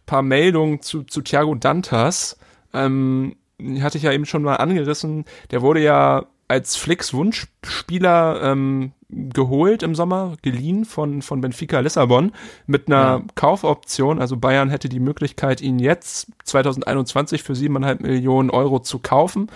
paar 0.06 0.22
Meldungen 0.22 0.82
zu, 0.82 1.02
zu 1.04 1.20
Thiago 1.20 1.54
Dantas. 1.54 2.36
Ähm, 2.74 3.36
hatte 3.80 3.98
ich 3.98 4.04
ja 4.04 4.12
eben 4.12 4.26
schon 4.26 4.42
mal 4.42 4.56
angerissen. 4.56 5.24
Der 5.50 5.62
wurde 5.62 5.80
ja 5.80 6.26
als 6.52 6.76
Flicks 6.76 7.14
Wunschspieler 7.14 8.42
ähm, 8.42 8.92
geholt 9.08 9.82
im 9.82 9.94
Sommer, 9.94 10.36
geliehen 10.42 10.84
von, 10.84 11.22
von 11.22 11.40
Benfica 11.40 11.80
Lissabon 11.80 12.32
mit 12.66 12.88
einer 12.88 13.20
Ja. 13.20 13.22
Kaufoption. 13.34 14.20
Also 14.20 14.36
Bayern 14.36 14.68
hätte 14.68 14.90
die 14.90 15.00
Möglichkeit, 15.00 15.62
ihn 15.62 15.78
jetzt 15.78 16.28
2021 16.44 17.42
für 17.42 17.54
7,5 17.54 18.02
Millionen 18.02 18.50
Euro 18.50 18.80
zu 18.80 18.98
kaufen. 18.98 19.48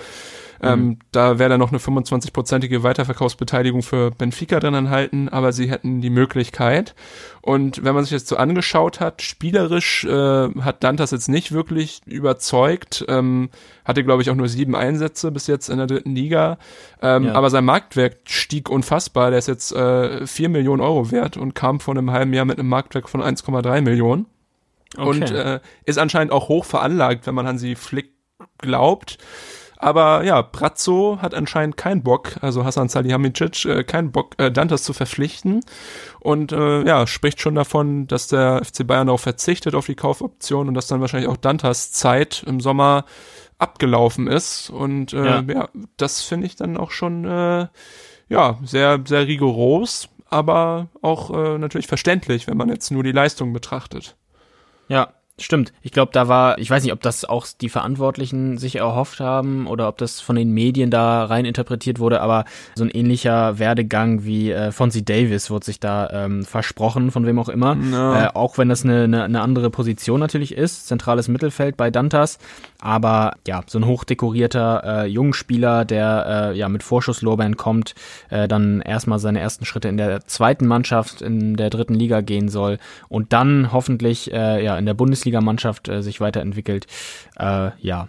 Ähm, 0.62 0.98
da 1.12 1.38
wäre 1.38 1.50
dann 1.50 1.60
noch 1.60 1.70
eine 1.70 1.78
25-prozentige 1.78 2.82
Weiterverkaufsbeteiligung 2.82 3.82
für 3.82 4.10
Benfica 4.10 4.58
drin 4.60 4.74
enthalten, 4.74 5.28
aber 5.28 5.52
sie 5.52 5.70
hätten 5.70 6.00
die 6.00 6.10
Möglichkeit. 6.10 6.94
Und 7.42 7.84
wenn 7.84 7.94
man 7.94 8.04
sich 8.04 8.12
das 8.12 8.26
so 8.26 8.36
angeschaut 8.36 8.98
hat, 9.00 9.22
spielerisch 9.22 10.04
äh, 10.04 10.48
hat 10.60 10.82
Dantas 10.82 11.10
jetzt 11.10 11.28
nicht 11.28 11.52
wirklich 11.52 12.00
überzeugt. 12.06 13.04
Ähm, 13.08 13.50
hatte, 13.84 14.02
glaube 14.02 14.22
ich, 14.22 14.30
auch 14.30 14.34
nur 14.34 14.48
sieben 14.48 14.74
Einsätze 14.74 15.30
bis 15.30 15.46
jetzt 15.46 15.68
in 15.68 15.78
der 15.78 15.86
dritten 15.86 16.14
Liga. 16.14 16.58
Ähm, 17.02 17.24
Ja. 17.26 17.34
Aber 17.34 17.50
sein 17.50 17.64
Marktwert 17.64 18.16
stieg 18.28 18.68
unfassbar. 18.68 19.30
Der 19.30 19.38
ist 19.38 19.48
jetzt 19.48 19.72
äh, 19.72 20.26
4 20.26 20.48
Millionen 20.48 20.80
Euro 20.82 21.10
wert 21.10 21.36
und 21.36 21.54
kam 21.54 21.80
vor 21.80 21.94
einem 21.94 22.10
halben 22.10 22.32
Jahr 22.32 22.44
mit 22.44 22.58
einem 22.58 22.68
Marktwert 22.68 23.08
von 23.08 23.22
1,3 23.22 23.80
Millionen. 23.82 24.26
Und 24.96 25.22
Okay. 25.22 25.54
äh, 25.56 25.60
ist 25.84 25.98
anscheinend 25.98 26.32
auch 26.32 26.48
hoch 26.48 26.64
veranlagt, 26.64 27.26
wenn 27.26 27.34
man 27.34 27.46
Hansi 27.46 27.74
Flick 27.74 28.10
glaubt. 28.58 29.18
Aber 29.86 30.24
ja, 30.24 30.42
Brazzo 30.42 31.18
hat 31.22 31.32
anscheinend 31.32 31.76
keinen 31.76 32.02
Bock, 32.02 32.38
also 32.40 32.64
Hasan 32.64 32.88
Salihamidzic, 32.88 33.66
äh, 33.66 33.84
keinen 33.84 34.10
Bock, 34.10 34.34
äh, 34.36 34.50
Dantas 34.50 34.82
zu 34.82 34.92
verpflichten. 34.92 35.60
Und 36.18 36.50
äh, 36.50 36.82
ja, 36.82 37.06
spricht 37.06 37.40
schon 37.40 37.54
davon, 37.54 38.08
dass 38.08 38.26
der 38.26 38.64
FC 38.64 38.84
Bayern 38.84 39.06
darauf 39.06 39.20
verzichtet, 39.20 39.76
auf 39.76 39.86
die 39.86 39.94
Kaufoption 39.94 40.66
und 40.66 40.74
dass 40.74 40.88
dann 40.88 41.00
wahrscheinlich 41.00 41.28
auch 41.28 41.36
Dantas 41.36 41.92
Zeit 41.92 42.42
im 42.48 42.58
Sommer 42.58 43.04
abgelaufen 43.58 44.26
ist. 44.26 44.70
Und 44.70 45.12
äh, 45.12 45.24
Ja. 45.24 45.40
ja. 45.42 45.68
das 45.96 46.20
finde 46.20 46.48
ich 46.48 46.56
dann 46.56 46.76
auch 46.76 46.90
schon 46.90 47.24
äh, 47.24 47.68
ja 48.28 48.58
sehr, 48.64 48.98
sehr 49.06 49.28
rigoros, 49.28 50.08
aber 50.28 50.88
auch 51.00 51.30
äh, 51.30 51.58
natürlich 51.58 51.86
verständlich, 51.86 52.48
wenn 52.48 52.56
man 52.56 52.70
jetzt 52.70 52.90
nur 52.90 53.04
die 53.04 53.12
Leistung 53.12 53.52
betrachtet. 53.52 54.16
Ja, 54.88 55.12
stimmt. 55.38 55.72
Ich 55.82 55.92
glaube, 55.92 56.12
da 56.12 56.28
war, 56.28 56.58
ich 56.58 56.70
weiß 56.70 56.82
nicht, 56.82 56.92
ob 56.92 57.02
das 57.02 57.24
auch 57.24 57.46
die 57.60 57.68
Verantwortlichen 57.68 58.56
sich 58.56 58.76
erhofft 58.76 59.20
haben 59.20 59.66
oder 59.66 59.88
ob 59.88 59.98
das 59.98 60.20
von 60.20 60.36
den 60.36 60.52
Medien 60.52 60.90
da 60.90 61.24
rein 61.24 61.44
interpretiert 61.44 61.98
wurde, 61.98 62.20
aber 62.20 62.44
so 62.74 62.84
ein 62.84 62.90
ähnlicher 62.90 63.58
Werdegang 63.58 64.24
wie 64.24 64.50
äh, 64.50 64.72
Fonzie 64.72 65.04
Davis 65.04 65.50
wird 65.50 65.64
sich 65.64 65.78
da 65.78 66.08
ähm, 66.10 66.44
versprochen, 66.44 67.10
von 67.10 67.26
wem 67.26 67.38
auch 67.38 67.50
immer. 67.50 67.76
Ja. 67.76 68.26
Äh, 68.26 68.28
auch 68.34 68.56
wenn 68.56 68.68
das 68.68 68.84
eine, 68.84 69.04
eine, 69.04 69.24
eine 69.24 69.40
andere 69.42 69.68
Position 69.70 70.20
natürlich 70.20 70.54
ist, 70.54 70.86
zentrales 70.86 71.28
Mittelfeld 71.28 71.76
bei 71.76 71.90
Dantas. 71.90 72.38
Aber 72.80 73.34
ja, 73.46 73.62
so 73.66 73.78
ein 73.78 73.86
hochdekorierter 73.86 74.82
äh, 74.84 75.06
Jungspieler, 75.06 75.84
der 75.84 76.52
äh, 76.52 76.58
ja 76.58 76.68
mit 76.68 76.82
Vorschusslorbeeren 76.82 77.56
kommt, 77.56 77.94
äh, 78.30 78.48
dann 78.48 78.80
erstmal 78.80 79.18
seine 79.18 79.40
ersten 79.40 79.64
Schritte 79.64 79.88
in 79.88 79.96
der 79.96 80.26
zweiten 80.26 80.66
Mannschaft 80.66 81.20
in 81.22 81.56
der 81.56 81.70
dritten 81.70 81.94
Liga 81.94 82.20
gehen 82.20 82.48
soll 82.48 82.78
und 83.08 83.32
dann 83.32 83.72
hoffentlich 83.72 84.32
äh, 84.32 84.64
ja 84.64 84.78
in 84.78 84.86
der 84.86 84.94
Bundesligamannschaft 85.30 85.88
äh, 85.88 86.02
sich 86.02 86.20
weiterentwickelt. 86.20 86.86
Äh, 87.38 87.70
ja, 87.80 88.08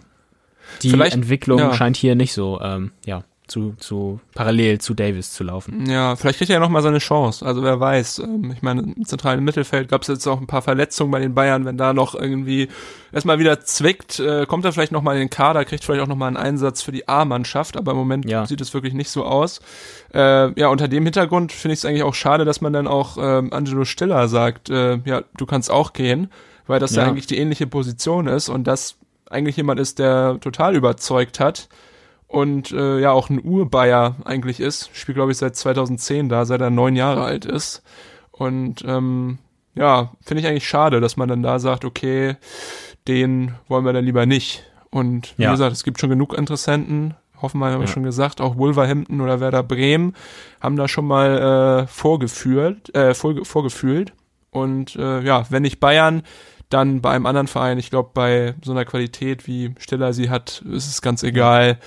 die 0.82 0.90
Vielleicht- 0.90 1.14
Entwicklung 1.14 1.58
ja. 1.58 1.74
scheint 1.74 1.96
hier 1.96 2.14
nicht 2.14 2.32
so 2.32 2.60
ähm, 2.60 2.92
ja 3.06 3.24
zu, 3.46 3.72
zu 3.78 4.20
parallel 4.34 4.78
zu 4.78 4.92
Davis 4.92 5.32
zu 5.32 5.42
laufen. 5.42 5.88
Ja, 5.88 6.16
vielleicht 6.16 6.36
kriegt 6.36 6.50
er 6.50 6.56
ja 6.56 6.60
nochmal 6.60 6.82
seine 6.82 6.98
Chance. 6.98 7.46
Also 7.46 7.62
wer 7.62 7.80
weiß. 7.80 8.18
Ähm, 8.18 8.52
Ich 8.54 8.60
meine, 8.60 8.82
im 8.82 9.06
zentralen 9.06 9.42
Mittelfeld 9.42 9.88
gab 9.88 10.02
es 10.02 10.08
jetzt 10.08 10.26
auch 10.26 10.38
ein 10.38 10.46
paar 10.46 10.60
Verletzungen 10.60 11.10
bei 11.10 11.18
den 11.18 11.32
Bayern. 11.32 11.64
Wenn 11.64 11.78
da 11.78 11.94
noch 11.94 12.14
irgendwie 12.14 12.68
erstmal 13.10 13.38
wieder 13.38 13.60
zwickt, 13.60 14.20
äh, 14.20 14.44
kommt 14.44 14.66
er 14.66 14.72
vielleicht 14.74 14.92
nochmal 14.92 15.14
in 15.14 15.20
den 15.20 15.30
Kader, 15.30 15.64
kriegt 15.64 15.82
vielleicht 15.82 16.02
auch 16.02 16.06
nochmal 16.08 16.28
einen 16.28 16.36
Einsatz 16.36 16.82
für 16.82 16.92
die 16.92 17.08
A-Mannschaft. 17.08 17.78
Aber 17.78 17.92
im 17.92 17.96
Moment 17.96 18.28
Ja. 18.28 18.44
sieht 18.44 18.60
es 18.60 18.74
wirklich 18.74 18.92
nicht 18.92 19.08
so 19.08 19.24
aus. 19.24 19.60
Äh, 20.12 20.52
ja, 20.60 20.68
unter 20.68 20.86
dem 20.86 21.04
Hintergrund 21.04 21.50
finde 21.50 21.72
ich 21.72 21.78
es 21.80 21.84
eigentlich 21.86 22.02
auch 22.02 22.14
schade, 22.14 22.44
dass 22.44 22.60
man 22.60 22.74
dann 22.74 22.86
auch 22.86 23.16
ähm, 23.18 23.50
Angelo 23.54 23.86
Stiller 23.86 24.28
sagt, 24.28 24.68
äh, 24.68 24.98
ja, 25.06 25.22
du 25.38 25.46
kannst 25.46 25.70
auch 25.70 25.94
gehen, 25.94 26.28
weil 26.68 26.78
das 26.80 26.94
ja. 26.94 27.02
Ja. 27.02 27.08
eigentlich 27.08 27.26
die 27.26 27.38
ähnliche 27.38 27.66
Position 27.66 28.28
ist 28.28 28.48
und 28.48 28.64
das 28.68 28.96
eigentlich 29.28 29.56
jemand 29.56 29.80
ist, 29.80 29.98
der 29.98 30.38
total 30.40 30.76
überzeugt 30.76 31.40
hat 31.40 31.68
und 32.28 32.70
äh, 32.72 33.00
ja 33.00 33.10
auch 33.10 33.28
ein 33.30 33.42
Urbayer 33.42 34.16
eigentlich 34.24 34.60
ist. 34.60 34.90
Spielt 34.94 35.16
glaube 35.16 35.32
ich 35.32 35.38
seit 35.38 35.56
2010 35.56 36.28
da, 36.28 36.44
seit 36.44 36.60
er 36.60 36.70
neun 36.70 36.94
Jahre 36.96 37.24
alt 37.24 37.44
ist. 37.44 37.82
Und 38.30 38.84
ähm, 38.86 39.38
ja, 39.74 40.12
finde 40.24 40.42
ich 40.42 40.46
eigentlich 40.46 40.68
schade, 40.68 41.00
dass 41.00 41.16
man 41.16 41.28
dann 41.28 41.42
da 41.42 41.58
sagt, 41.58 41.84
okay, 41.84 42.36
den 43.06 43.54
wollen 43.68 43.84
wir 43.84 43.92
dann 43.92 44.04
lieber 44.04 44.26
nicht. 44.26 44.64
Und 44.90 45.34
wie 45.36 45.42
Ja. 45.44 45.50
gesagt, 45.52 45.72
es 45.72 45.84
gibt 45.84 46.00
schon 46.00 46.10
genug 46.10 46.36
Interessenten. 46.36 47.14
Hoffenheim 47.40 47.72
haben 47.74 47.80
wir 47.80 47.86
Ja. 47.86 47.92
schon 47.92 48.02
gesagt, 48.02 48.40
auch 48.40 48.56
Wolverhampton 48.56 49.20
oder 49.20 49.40
Werder 49.40 49.62
Bremen 49.62 50.14
haben 50.60 50.76
da 50.76 50.88
schon 50.88 51.06
mal 51.06 51.82
äh, 51.82 51.86
vorgeführt, 51.86 52.94
äh, 52.94 53.14
vorge 53.14 53.44
vorgefühlt. 53.44 54.12
Und 54.50 54.96
äh, 54.96 55.20
ja, 55.20 55.44
wenn 55.50 55.62
nicht 55.62 55.78
Bayern, 55.80 56.22
dann 56.68 57.00
bei 57.00 57.10
einem 57.10 57.26
anderen 57.26 57.46
Verein. 57.46 57.78
Ich 57.78 57.90
glaube, 57.90 58.10
bei 58.14 58.54
so 58.62 58.72
einer 58.72 58.84
Qualität 58.84 59.46
wie 59.46 59.74
Stiller 59.78 60.12
sie 60.12 60.30
hat, 60.30 60.62
ist 60.70 60.88
es 60.88 61.02
ganz 61.02 61.22
egal, 61.22 61.78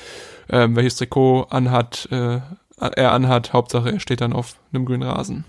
ähm, 0.50 0.76
welches 0.76 0.96
Trikot 0.96 1.48
anhat, 1.50 2.08
äh, 2.12 2.40
er 2.78 3.12
anhat. 3.12 3.54
Hauptsache, 3.54 3.92
er 3.92 4.00
steht 4.00 4.22
dann 4.22 4.34
auf 4.34 4.56
einem 4.74 4.86
grünen 4.86 5.04
Rasen. 5.04 5.46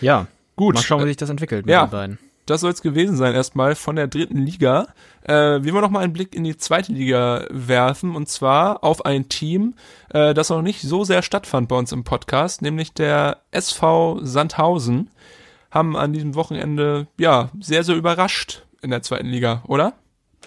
Ja, 0.00 0.26
Gut, 0.56 0.74
mal 0.74 0.82
schauen, 0.82 1.02
wie 1.02 1.08
sich 1.08 1.16
das 1.16 1.30
entwickelt 1.30 1.66
mit 1.66 1.72
ja. 1.72 1.86
den 1.86 1.90
beiden. 1.90 2.18
das 2.46 2.60
soll 2.60 2.70
es 2.70 2.82
gewesen 2.82 3.16
sein 3.16 3.34
erstmal 3.34 3.74
von 3.74 3.96
der 3.96 4.06
dritten 4.06 4.38
Liga. 4.38 4.88
Äh, 5.22 5.62
wir 5.62 5.72
wollen 5.72 5.82
noch 5.82 5.90
mal 5.90 6.00
einen 6.00 6.12
Blick 6.12 6.34
in 6.34 6.44
die 6.44 6.56
zweite 6.56 6.92
Liga 6.92 7.46
werfen 7.50 8.14
und 8.14 8.28
zwar 8.28 8.84
auf 8.84 9.04
ein 9.04 9.28
Team, 9.28 9.74
äh, 10.10 10.32
das 10.34 10.50
noch 10.50 10.62
nicht 10.62 10.82
so 10.82 11.04
sehr 11.04 11.22
stattfand 11.22 11.68
bei 11.68 11.76
uns 11.76 11.90
im 11.90 12.04
Podcast, 12.04 12.62
nämlich 12.62 12.92
der 12.92 13.38
SV 13.50 14.20
Sandhausen. 14.22 15.10
Haben 15.74 15.96
an 15.96 16.12
diesem 16.12 16.36
Wochenende 16.36 17.08
ja 17.18 17.50
sehr 17.60 17.82
sehr 17.82 17.96
überrascht 17.96 18.62
in 18.80 18.90
der 18.90 19.02
zweiten 19.02 19.26
Liga, 19.26 19.64
oder? 19.66 19.94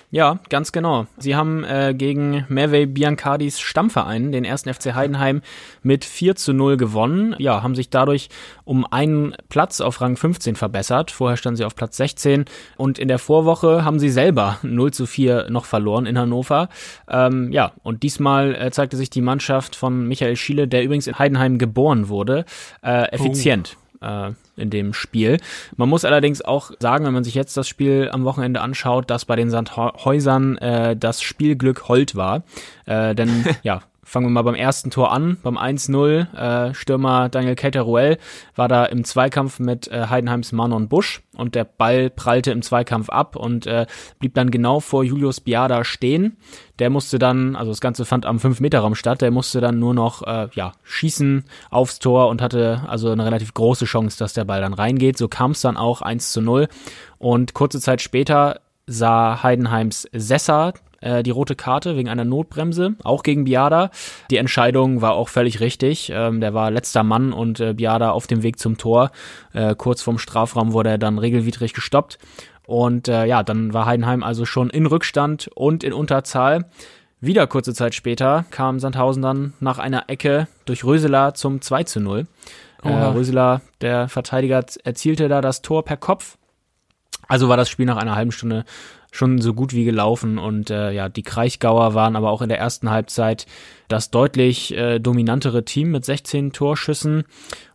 Ja, 0.09 0.39
ganz 0.47 0.71
genau. 0.71 1.05
Sie 1.17 1.36
haben 1.36 1.65
äh, 1.65 1.93
gegen 1.93 2.45
Mervey 2.47 2.86
Biancardis 2.86 3.59
Stammverein, 3.59 4.32
den 4.32 4.45
ersten 4.45 4.73
FC 4.73 4.95
Heidenheim, 4.95 5.41
mit 5.84 6.05
4 6.05 6.36
zu 6.38 6.53
0 6.53 6.78
gewonnen. 6.78 7.36
Ja, 7.39 7.61
haben 7.61 7.75
sich 7.75 7.89
dadurch 7.89 8.30
um 8.63 8.86
einen 8.86 9.36
Platz 9.49 9.82
auf 9.82 9.99
Rang 9.99 10.15
15 10.15 10.55
verbessert. 10.55 11.11
Vorher 11.11 11.36
standen 11.36 11.57
sie 11.57 11.65
auf 11.65 11.75
Platz 11.75 11.97
16 11.97 12.45
und 12.78 12.99
in 12.99 13.09
der 13.09 13.19
Vorwoche 13.19 13.84
haben 13.84 13.99
sie 13.99 14.09
selber 14.09 14.59
0 14.61 14.93
zu 14.93 15.05
4 15.05 15.47
noch 15.49 15.65
verloren 15.65 16.05
in 16.05 16.17
Hannover. 16.17 16.69
Ähm, 17.09 17.51
ja, 17.51 17.73
und 17.84 18.03
diesmal 18.03 18.55
äh, 18.55 18.71
zeigte 18.71 18.95
sich 18.95 19.09
die 19.09 19.21
Mannschaft 19.21 19.75
von 19.75 20.07
Michael 20.07 20.38
Schiele, 20.38 20.69
der 20.69 20.86
übrigens 20.86 21.07
in 21.07 21.19
Heidenheim 21.19 21.57
geboren 21.57 22.07
wurde, 22.07 22.45
äh, 22.82 23.11
effizient. 23.11 23.75
Oh 23.75 23.86
äh, 24.02 24.32
in 24.56 24.70
dem 24.70 24.93
Spiel. 24.93 25.38
Man 25.76 25.89
muss 25.89 26.06
allerdings 26.06 26.41
auch 26.41 26.72
sagen, 26.80 27.06
wenn 27.06 27.14
man 27.14 27.24
sich 27.24 27.36
jetzt 27.36 27.58
das 27.58 27.68
Spiel 27.68 28.10
am 28.12 28.24
Wochenende 28.24 28.62
anschaut, 28.62 29.10
dass 29.10 29.26
bei 29.26 29.36
den 29.36 29.50
Sandhäusern 29.50 30.58
äh, 30.58 30.95
das 30.95 31.22
Spielglück 31.22 31.88
Hold 31.88 32.16
war. 32.16 32.43
Äh, 32.86 33.16
denn 33.16 33.45
ja, 33.64 33.82
Fangen 34.08 34.28
wir 34.28 34.32
mal 34.32 34.43
beim 34.43 34.55
ersten 34.55 34.89
Tor 34.89 35.12
an, 35.12 35.36
beim 35.43 35.58
1-0. 35.58 36.34
Äh, 36.34 36.74
Stürmer 36.74 37.28
Daniel 37.28 37.55
Cateruel 37.55 38.18
war 38.55 38.70
da 38.70 38.86
im 38.86 39.03
Zweikampf 39.03 39.60
mit 39.60 39.89
äh, 39.89 40.08
Heidenheims 40.08 40.53
Manon 40.53 40.88
Busch 40.88 41.24
und 41.36 41.55
der 41.55 41.66
Ball 41.66 42.10
prallte 42.10 42.51
im 42.51 42.62
Zweikampf 42.62 43.10
ab 43.10 43.36
und 43.36 43.68
äh, 43.68 43.86
blieb 44.20 44.34
dann 44.34 44.49
genau 44.49 44.80
vor 44.80 45.03
Julius 45.03 45.41
Biada 45.41 45.84
stehen. 45.84 46.38
Der 46.80 46.89
musste 46.89 47.20
dann, 47.20 47.58
also 47.58 47.70
das 47.72 47.82
Ganze 47.82 48.05
fand 48.05 48.26
am 48.26 48.38
5-Meter-Raum 48.38 48.95
statt, 48.95 49.20
der 49.20 49.32
musste 49.32 49.60
dann 49.60 49.78
nur 49.78 49.93
noch 49.93 50.22
äh, 50.26 50.47
ja, 50.53 50.72
schießen 50.84 51.43
aufs 51.70 51.99
Tor 51.99 52.30
und 52.30 52.41
hatte 52.41 52.84
also 52.88 53.10
eine 53.10 53.26
relativ 53.26 53.53
große 53.53 53.84
Chance, 53.84 54.18
dass 54.20 54.32
der 54.32 54.45
Ball 54.45 54.62
dann 54.62 54.74
reingeht. 54.74 55.18
So 55.18 55.28
kam 55.28 55.51
es 55.51 55.60
dann 55.60 55.76
auch 55.76 56.01
1 56.01 56.32
zu 56.32 56.39
0. 56.39 56.70
Und 57.18 57.53
kurze 57.53 57.82
Zeit 57.82 58.01
später 58.01 58.62
sah 58.86 59.43
Heidenheims 59.43 60.08
Sessa 60.14 60.72
äh, 61.02 61.24
die 61.24 61.32
rote 61.32 61.56
Karte 61.56 61.95
wegen 61.98 62.10
einer 62.10 62.26
Notbremse, 62.26 62.95
auch 63.04 63.24
gegen 63.24 63.45
Biada. 63.45 63.91
Die 64.32 64.38
Entscheidung 64.38 65.02
war 65.02 65.14
auch 65.14 65.30
völlig 65.30 65.60
richtig. 65.60 66.12
Ähm, 66.14 66.41
der 66.41 66.54
war 66.54 66.72
letzter 66.72 67.04
Mann 67.04 67.34
und 67.34 67.60
äh, 67.60 67.74
Biada 67.74 68.12
auf 68.12 68.28
dem 68.28 68.43
Weg 68.43 68.60
zum 68.60 68.78
Tor. 68.78 69.12
Äh, 69.54 69.76
kurz 69.76 70.02
vorm 70.02 70.20
Strafraum 70.20 70.74
wurde 70.74 70.91
er 70.91 70.98
dann 70.98 71.18
regelwidrig 71.18 71.74
gestoppt. 71.74 72.18
Und 72.66 73.08
äh, 73.08 73.26
ja, 73.26 73.43
dann 73.43 73.74
war 73.74 73.86
Heidenheim 73.86 74.24
also 74.24 74.45
schon 74.45 74.70
in 74.70 74.86
Rückstand 74.86 75.50
und 75.56 75.84
in 75.84 75.93
Unterzahl. 75.93 76.66
Wieder 77.20 77.48
kurze 77.48 77.74
Zeit 77.74 77.95
später 77.95 78.45
kam 78.52 78.80
Sandhausen 78.80 79.24
dann 79.24 79.54
nach 79.60 79.80
einer 79.80 80.10
Ecke 80.10 80.48
durch 80.66 80.84
Röseler 80.84 81.34
zum 81.34 81.62
2 81.62 81.84
zu 81.84 82.00
0. 82.00 82.28
Äh, 82.84 82.89
Röseler, 82.89 83.62
der 83.82 84.08
Verteidiger, 84.08 84.64
erzielte 84.84 85.28
da 85.28 85.41
das 85.41 85.62
Tor 85.62 85.84
per 85.84 85.98
Kopf. 85.98 86.38
Also 87.28 87.50
war 87.50 87.58
das 87.58 87.70
Spiel 87.70 87.86
nach 87.86 87.98
einer 87.98 88.16
halben 88.16 88.32
Stunde 88.32 88.66
schon 89.12 89.39
so 89.41 89.53
gut 89.53 89.74
wie 89.74 89.86
gelaufen. 89.86 90.38
Und 90.38 90.70
äh, 90.70 90.91
ja, 90.91 91.10
die 91.10 91.24
Kraichgauer 91.24 91.93
waren 91.93 92.16
aber 92.16 92.32
auch 92.32 92.41
in 92.41 92.49
der 92.49 92.60
ersten 92.60 92.89
Halbzeit 92.89 93.45
das 93.88 94.12
deutlich 94.12 94.76
äh, 94.76 94.99
dominantere 94.99 95.66
Team 95.66 95.91
mit 95.91 96.05
16 96.05 96.51
Torschüssen. 96.53 97.24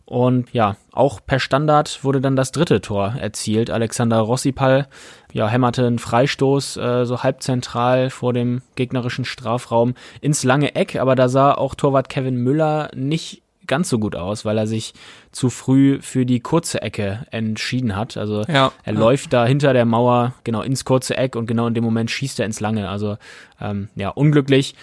Und 0.05 0.51
ja, 0.53 0.75
auch 0.91 1.21
per 1.25 1.39
Standard 1.39 2.03
wurde 2.03 2.19
dann 2.19 2.35
das 2.35 2.51
dritte 2.51 2.81
Tor 2.81 3.15
erzielt. 3.17 3.69
Alexander 3.69 4.19
Rossipal 4.19 4.87
ja, 5.31 5.47
hämmerte 5.47 5.87
einen 5.87 5.97
Freistoß 5.97 6.77
äh, 6.77 7.05
so 7.05 7.23
halbzentral 7.23 8.09
vor 8.09 8.33
dem 8.33 8.61
gegnerischen 8.75 9.25
Strafraum 9.25 9.95
ins 10.21 10.43
lange 10.43 10.75
Eck, 10.75 10.97
aber 10.97 11.15
da 11.15 11.29
sah 11.29 11.53
auch 11.53 11.73
Torwart 11.73 12.09
Kevin 12.09 12.35
Müller 12.35 12.91
nicht 12.93 13.42
ganz 13.67 13.89
so 13.89 13.99
gut 13.99 14.15
aus, 14.15 14.45
weil 14.45 14.57
er 14.57 14.67
sich 14.67 14.93
zu 15.31 15.49
früh 15.49 15.99
für 16.01 16.25
die 16.25 16.39
kurze 16.39 16.81
Ecke 16.81 17.25
entschieden 17.31 17.95
hat. 17.95 18.17
Also 18.17 18.43
ja, 18.43 18.71
er 18.83 18.93
ja. 18.93 18.99
läuft 18.99 19.33
da 19.33 19.45
hinter 19.45 19.73
der 19.73 19.85
Mauer 19.85 20.33
genau 20.43 20.61
ins 20.61 20.85
kurze 20.85 21.17
Eck 21.17 21.35
und 21.35 21.47
genau 21.47 21.67
in 21.67 21.73
dem 21.73 21.83
Moment 21.83 22.11
schießt 22.11 22.39
er 22.39 22.45
ins 22.45 22.59
Lange. 22.59 22.89
Also 22.89 23.17
ähm, 23.61 23.89
ja, 23.95 24.09
unglücklich. 24.09 24.75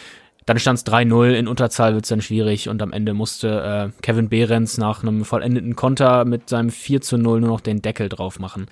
Dann 0.50 0.58
stand 0.58 0.80
es 0.80 0.86
3-0, 0.86 1.30
in 1.30 1.46
Unterzahl 1.46 1.94
wird 1.94 2.06
es 2.06 2.08
dann 2.08 2.20
schwierig 2.20 2.68
und 2.68 2.82
am 2.82 2.90
Ende 2.90 3.14
musste 3.14 3.92
äh, 3.94 4.02
Kevin 4.02 4.28
Behrens 4.28 4.78
nach 4.78 5.04
einem 5.04 5.24
vollendeten 5.24 5.76
Konter 5.76 6.24
mit 6.24 6.48
seinem 6.48 6.70
4 6.70 7.02
0 7.12 7.40
nur 7.40 7.48
noch 7.50 7.60
den 7.60 7.82
Deckel 7.82 8.08
drauf 8.08 8.40
machen. 8.40 8.66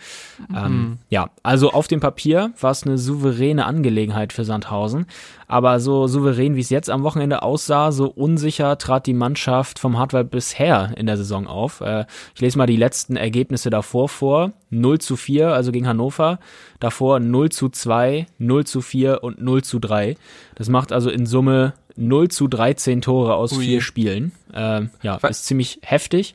Mhm. 0.48 0.56
Ähm, 0.56 0.98
ja, 1.08 1.30
also 1.44 1.70
auf 1.70 1.86
dem 1.86 2.00
Papier 2.00 2.50
war 2.60 2.72
es 2.72 2.82
eine 2.82 2.98
souveräne 2.98 3.64
Angelegenheit 3.64 4.32
für 4.32 4.42
Sandhausen. 4.42 5.06
Aber 5.46 5.78
so 5.78 6.08
souverän, 6.08 6.56
wie 6.56 6.60
es 6.62 6.68
jetzt 6.68 6.90
am 6.90 7.04
Wochenende 7.04 7.42
aussah, 7.42 7.92
so 7.92 8.08
unsicher 8.08 8.76
trat 8.76 9.06
die 9.06 9.14
Mannschaft 9.14 9.78
vom 9.78 9.98
Hartwald 9.98 10.30
bisher 10.32 10.92
in 10.96 11.06
der 11.06 11.16
Saison 11.16 11.46
auf. 11.46 11.80
Äh, 11.80 12.06
ich 12.34 12.40
lese 12.40 12.58
mal 12.58 12.66
die 12.66 12.76
letzten 12.76 13.14
Ergebnisse 13.14 13.70
davor 13.70 14.08
vor. 14.08 14.50
0 14.70 14.98
zu 14.98 15.16
4, 15.16 15.48
also 15.52 15.72
gegen 15.72 15.86
Hannover. 15.86 16.38
Davor 16.80 17.20
0 17.20 17.50
zu 17.50 17.68
2, 17.68 18.26
0 18.38 18.66
zu 18.66 18.80
4 18.80 19.22
und 19.22 19.40
0 19.40 19.62
zu 19.62 19.78
3. 19.78 20.16
Das 20.54 20.68
macht 20.68 20.92
also 20.92 21.10
in 21.10 21.26
Summe 21.26 21.74
0 21.96 22.28
zu 22.28 22.48
13 22.48 23.02
Tore 23.02 23.34
aus 23.34 23.52
Ui. 23.52 23.64
vier 23.64 23.80
Spielen. 23.80 24.32
Ähm, 24.54 24.90
ja, 25.02 25.16
ist 25.16 25.46
ziemlich 25.46 25.80
heftig. 25.82 26.34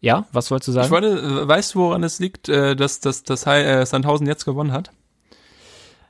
Ja, 0.00 0.26
was 0.32 0.50
wolltest 0.50 0.68
du 0.68 0.72
sagen? 0.72 0.86
Ich 0.86 0.90
wollte, 0.90 1.46
weißt 1.46 1.74
du, 1.74 1.78
woran 1.78 2.02
es 2.02 2.18
liegt, 2.18 2.48
äh, 2.48 2.74
dass, 2.74 3.00
dass, 3.00 3.22
dass 3.22 3.46
äh, 3.46 3.84
Sandhausen 3.86 4.26
jetzt 4.26 4.44
gewonnen 4.44 4.72
hat? 4.72 4.90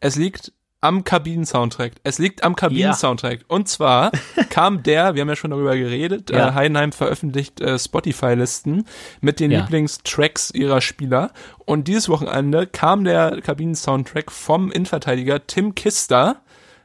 Es 0.00 0.16
liegt 0.16 0.52
am 0.82 1.04
Kabinen-Soundtrack. 1.04 1.92
Es 2.02 2.18
liegt 2.18 2.44
am 2.44 2.56
Kabinen-Soundtrack. 2.56 3.40
Ja. 3.40 3.44
Und 3.48 3.68
zwar 3.68 4.10
kam 4.50 4.82
der, 4.82 5.14
wir 5.14 5.22
haben 5.22 5.28
ja 5.28 5.36
schon 5.36 5.52
darüber 5.52 5.76
geredet, 5.76 6.30
ja. 6.30 6.48
äh, 6.48 6.52
Heidenheim 6.52 6.92
veröffentlicht 6.92 7.60
äh, 7.60 7.78
Spotify-Listen 7.78 8.84
mit 9.20 9.40
den 9.40 9.52
ja. 9.52 9.60
Lieblingstracks 9.60 10.50
ihrer 10.50 10.80
Spieler. 10.80 11.30
Und 11.64 11.88
dieses 11.88 12.08
Wochenende 12.08 12.66
kam 12.66 13.04
der 13.04 13.40
Kabinen-Soundtrack 13.40 14.30
vom 14.30 14.70
Innenverteidiger 14.70 15.46
Tim 15.46 15.74
Kister. 15.74 16.42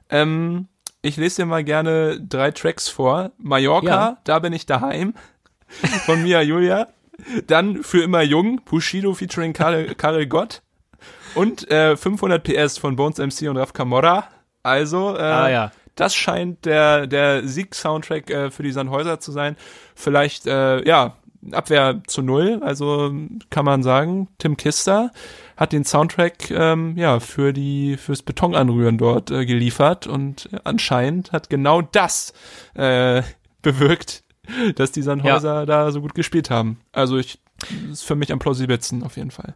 Ähm, 0.10 0.68
ich 1.02 1.18
lese 1.18 1.42
dir 1.42 1.46
mal 1.48 1.64
gerne 1.64 2.22
drei 2.22 2.52
Tracks 2.52 2.88
vor. 2.88 3.32
Mallorca, 3.38 4.20
da 4.24 4.40
bin 4.40 4.54
ich 4.54 4.66
daheim. 4.66 5.16
Von 6.06 6.24
Mia 6.24 6.42
Julia. 6.42 6.88
Dann 7.48 7.84
für 7.84 8.04
immer 8.04 8.22
jung, 8.22 8.62
Bushido 8.64 9.14
featuring 9.14 9.54
Karel, 9.54 9.96
Karel 9.96 10.28
Gott. 10.28 10.62
Und 11.36 11.70
äh, 11.72 11.96
500 11.96 12.44
PS 12.44 12.78
von 12.78 12.96
Bones 12.96 13.18
MC 13.18 13.50
und 13.50 13.58
Raf 13.58 13.74
Camorra. 13.74 14.28
Also, 14.64 15.16
äh, 15.16 15.22
ah, 15.22 15.50
ja. 15.50 15.72
das 15.96 16.16
scheint 16.16 16.66
der, 16.66 17.08
der 17.08 17.48
Sieg-Soundtrack 17.48 18.30
äh, 18.30 18.52
für 18.52 18.64
die 18.64 18.72
Sandhäuser 18.72 19.20
zu 19.20 19.32
sein. 19.32 19.56
Vielleicht, 19.96 20.48
äh, 20.48 20.86
ja, 20.86 21.16
Abwehr 21.52 22.02
zu 22.08 22.22
null, 22.22 22.60
also 22.62 23.14
kann 23.50 23.66
man 23.66 23.84
sagen, 23.84 24.28
Tim 24.38 24.58
Kister 24.58 25.12
hat 25.56 25.72
den 25.72 25.86
Soundtrack 25.86 26.52
ähm, 26.52 26.98
ja 26.98 27.20
für 27.20 27.54
die 27.54 27.98
fürs 27.98 28.22
Betonanrühren 28.22 28.98
dort 28.98 29.32
äh, 29.32 29.46
geliefert 29.46 30.08
und 30.08 30.50
anscheinend 30.64 31.32
hat 31.32 31.50
genau 31.50 31.82
das 31.82 32.34
äh, 32.74 33.22
bewirkt, 33.62 34.24
dass 34.76 34.92
die 34.92 35.02
Sandhäuser 35.02 35.60
ja. 35.60 35.66
da 35.66 35.92
so 35.92 36.02
gut 36.02 36.16
gespielt 36.16 36.50
haben. 36.50 36.80
Also 36.92 37.18
ich 37.18 37.40
ist 37.92 38.04
für 38.04 38.16
mich 38.16 38.32
am 38.32 38.40
plausibelsten 38.40 39.04
auf 39.04 39.18
jeden 39.18 39.32
Fall. 39.32 39.56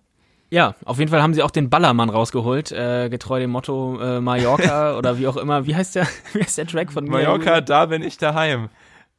Ja, 0.52 0.76
auf 0.84 1.00
jeden 1.00 1.10
Fall 1.10 1.22
haben 1.22 1.34
sie 1.34 1.44
auch 1.44 1.50
den 1.50 1.70
Ballermann 1.70 2.10
rausgeholt, 2.10 2.74
äh, 2.74 3.08
getreu 3.10 3.40
dem 3.40 3.52
Motto 3.52 3.98
äh, 4.02 4.20
Mallorca 4.20 4.98
oder 4.98 5.18
wie 5.18 5.26
auch 5.28 5.38
immer. 5.38 5.66
Wie 5.66 5.76
heißt 5.76 5.96
der, 5.96 6.06
wie 6.34 6.42
heißt 6.42 6.58
der 6.58 6.68
Track 6.68 6.92
von 6.92 7.06
mir? 7.06 7.12
Mallorca, 7.12 7.62
da 7.62 7.86
bin 7.86 8.04
ich 8.04 8.18
daheim. 8.18 8.68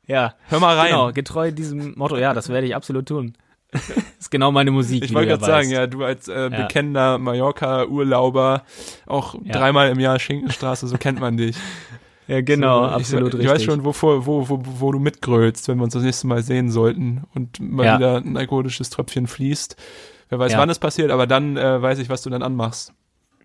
Ja. 0.07 0.35
Hör 0.49 0.61
mal 0.61 0.77
rein. 0.77 0.91
Genau, 0.91 1.11
getreu 1.11 1.51
diesem 1.51 1.95
Motto. 1.97 2.19
Ja, 2.19 2.35
das 2.35 2.51
werde 2.51 2.67
ich 2.67 2.77
absolut 2.77 3.07
tun. 3.07 3.33
das 3.71 3.89
ist 4.21 4.31
genau 4.31 4.53
meine 4.53 4.71
Musik. 4.73 5.05
Ich 5.05 5.15
wollte 5.15 5.29
gerade 5.29 5.45
sagen, 5.45 5.71
ja, 5.71 5.87
du 5.87 6.05
als 6.05 6.29
äh, 6.29 6.35
ja. 6.35 6.49
bekennender 6.51 7.17
Mallorca-Urlauber, 7.17 8.65
auch 9.07 9.35
ja. 9.43 9.53
dreimal 9.53 9.89
im 9.89 10.01
Jahr 10.01 10.19
Schinkenstraße, 10.19 10.87
so 10.87 10.99
kennt 10.99 11.19
man 11.19 11.39
dich. 11.39 11.57
Ja, 12.29 12.43
genau, 12.43 12.85
so, 12.85 12.91
absolut 12.91 13.29
ich, 13.29 13.41
richtig. 13.41 13.47
Ich 13.47 13.55
weiß 13.55 13.65
schon, 13.65 13.85
wovor, 13.87 14.27
wo, 14.27 14.51
wo, 14.51 14.63
wo 14.63 14.93
du 14.93 14.99
mitgrölst, 14.99 15.67
wenn 15.69 15.79
wir 15.79 15.85
uns 15.85 15.95
das 15.95 16.03
nächste 16.03 16.27
Mal 16.27 16.43
sehen 16.43 16.71
sollten 16.71 17.25
und 17.35 17.59
mal 17.59 17.87
ja. 17.87 17.97
wieder 17.97 18.17
ein 18.19 18.37
alkoholisches 18.37 18.91
Tröpfchen 18.91 19.27
fließt. 19.27 19.77
Wer 20.33 20.39
weiß, 20.39 20.53
ja. 20.53 20.59
wann 20.59 20.71
es 20.71 20.79
passiert, 20.79 21.11
aber 21.11 21.27
dann 21.27 21.59
äh, 21.59 21.83
weiß 21.83 21.99
ich, 21.99 22.09
was 22.09 22.23
du 22.23 22.31
dann 22.31 22.43
anmachst. 22.43 22.95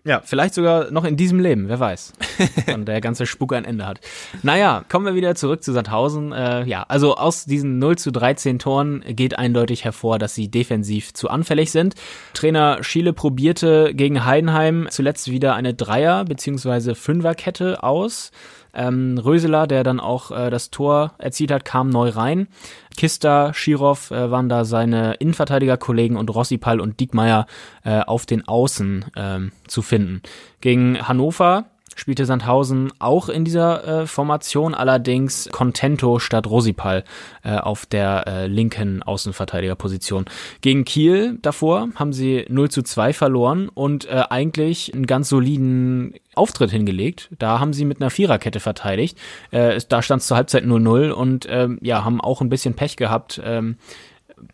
Ja, 0.04 0.22
vielleicht 0.24 0.54
sogar 0.54 0.90
noch 0.90 1.04
in 1.04 1.18
diesem 1.18 1.38
Leben, 1.38 1.68
wer 1.68 1.78
weiß. 1.78 2.14
Und 2.74 2.88
der 2.88 3.02
ganze 3.02 3.26
Spuk 3.26 3.52
ein 3.52 3.66
Ende 3.66 3.84
hat. 3.84 4.00
Naja, 4.42 4.86
kommen 4.88 5.04
wir 5.04 5.14
wieder 5.14 5.34
zurück 5.34 5.62
zu 5.62 5.74
Sandhausen. 5.74 6.32
Äh, 6.32 6.64
ja, 6.64 6.86
also 6.88 7.16
aus 7.16 7.44
diesen 7.44 7.78
0 7.78 7.98
zu 7.98 8.10
13 8.10 8.58
Toren 8.58 9.04
geht 9.06 9.38
eindeutig 9.38 9.84
hervor, 9.84 10.18
dass 10.18 10.34
sie 10.34 10.50
defensiv 10.50 11.12
zu 11.12 11.28
anfällig 11.28 11.72
sind. 11.72 11.94
Trainer 12.32 12.82
Schiele 12.82 13.12
probierte 13.12 13.92
gegen 13.92 14.24
Heidenheim 14.24 14.86
zuletzt 14.88 15.30
wieder 15.30 15.54
eine 15.54 15.74
Dreier- 15.74 16.24
bzw. 16.24 16.94
Fünferkette 16.94 17.82
aus. 17.82 18.30
Ähm, 18.78 19.18
Röseler, 19.18 19.66
der 19.66 19.82
dann 19.82 20.00
auch 20.00 20.30
äh, 20.30 20.50
das 20.50 20.70
Tor 20.70 21.12
erzielt 21.18 21.50
hat, 21.50 21.64
kam 21.64 21.90
neu 21.90 22.10
rein. 22.10 22.48
Kista, 22.96 23.52
Schirov 23.52 24.10
äh, 24.10 24.30
waren 24.30 24.48
da 24.48 24.64
seine 24.64 25.14
Innenverteidigerkollegen 25.14 26.16
und 26.16 26.34
Rossipal 26.34 26.80
und 26.80 27.00
Diekmeyer 27.00 27.46
äh, 27.84 28.00
auf 28.00 28.24
den 28.24 28.46
Außen 28.46 29.06
ähm, 29.16 29.52
zu 29.66 29.82
finden. 29.82 30.22
Gegen 30.60 31.06
Hannover 31.06 31.66
spielte 31.98 32.26
Sandhausen 32.26 32.92
auch 32.98 33.28
in 33.28 33.44
dieser 33.44 34.02
äh, 34.02 34.06
Formation, 34.06 34.74
allerdings 34.74 35.48
Contento 35.50 36.18
statt 36.18 36.46
Rosipal 36.46 37.04
äh, 37.42 37.56
auf 37.56 37.86
der 37.86 38.24
äh, 38.26 38.46
linken 38.46 39.02
Außenverteidigerposition. 39.02 40.26
Gegen 40.60 40.84
Kiel 40.84 41.38
davor 41.42 41.88
haben 41.96 42.12
sie 42.12 42.46
0 42.48 42.70
zu 42.70 42.82
2 42.82 43.12
verloren 43.12 43.68
und 43.68 44.06
äh, 44.06 44.22
eigentlich 44.30 44.94
einen 44.94 45.06
ganz 45.06 45.28
soliden 45.28 46.14
Auftritt 46.34 46.70
hingelegt. 46.70 47.30
Da 47.38 47.58
haben 47.58 47.72
sie 47.72 47.84
mit 47.84 48.00
einer 48.00 48.10
Viererkette 48.10 48.60
verteidigt. 48.60 49.18
Äh, 49.50 49.80
da 49.88 50.00
stand 50.00 50.22
es 50.22 50.28
zur 50.28 50.36
Halbzeit 50.36 50.64
0-0 50.64 51.10
und 51.10 51.46
ähm, 51.50 51.78
ja, 51.82 52.04
haben 52.04 52.20
auch 52.20 52.40
ein 52.40 52.48
bisschen 52.48 52.74
Pech 52.74 52.96
gehabt. 52.96 53.40
Ähm, 53.44 53.76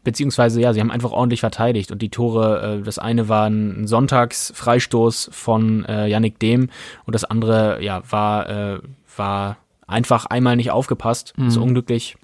beziehungsweise 0.03 0.61
ja, 0.61 0.73
sie 0.73 0.81
haben 0.81 0.91
einfach 0.91 1.13
ordentlich 1.13 1.41
verteidigt 1.41 1.91
und 1.93 2.03
die 2.03 2.11
Tore, 2.11 2.79
äh, 2.81 2.83
das 2.83 2.99
eine 2.99 3.29
war 3.29 3.47
ein 3.47 3.87
Sonntagsfreistoß 3.87 5.31
von 5.33 5.85
äh, 5.87 6.07
Yannick 6.07 6.39
Dehm 6.39 6.71
und 7.05 7.15
das 7.15 7.25
andere 7.25 7.83
ja 7.83 8.03
war 8.11 8.49
äh, 8.49 8.79
war 9.17 9.59
einfach 9.87 10.27
einmal 10.27 10.57
nicht 10.57 10.71
aufgepasst, 10.71 11.35
mhm. 11.37 11.51
so 11.51 11.63
unglücklich. 11.63 12.17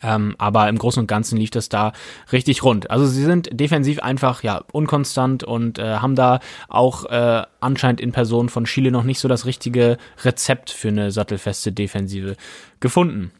Ähm, 0.00 0.34
aber 0.38 0.68
im 0.68 0.78
Großen 0.78 1.00
und 1.00 1.06
Ganzen 1.06 1.36
lief 1.36 1.50
das 1.50 1.68
da 1.68 1.92
richtig 2.32 2.62
rund. 2.62 2.90
Also 2.90 3.06
sie 3.06 3.24
sind 3.24 3.48
defensiv 3.52 4.00
einfach 4.00 4.42
ja 4.42 4.64
unkonstant 4.72 5.44
und 5.44 5.78
äh, 5.78 5.96
haben 5.96 6.14
da 6.14 6.40
auch 6.68 7.04
äh, 7.06 7.42
anscheinend 7.60 8.00
in 8.00 8.12
Person 8.12 8.48
von 8.48 8.64
Chile 8.64 8.90
noch 8.90 9.04
nicht 9.04 9.18
so 9.18 9.28
das 9.28 9.44
richtige 9.44 9.98
Rezept 10.24 10.70
für 10.70 10.88
eine 10.88 11.10
sattelfeste 11.10 11.72
Defensive 11.72 12.36
gefunden. 12.80 13.32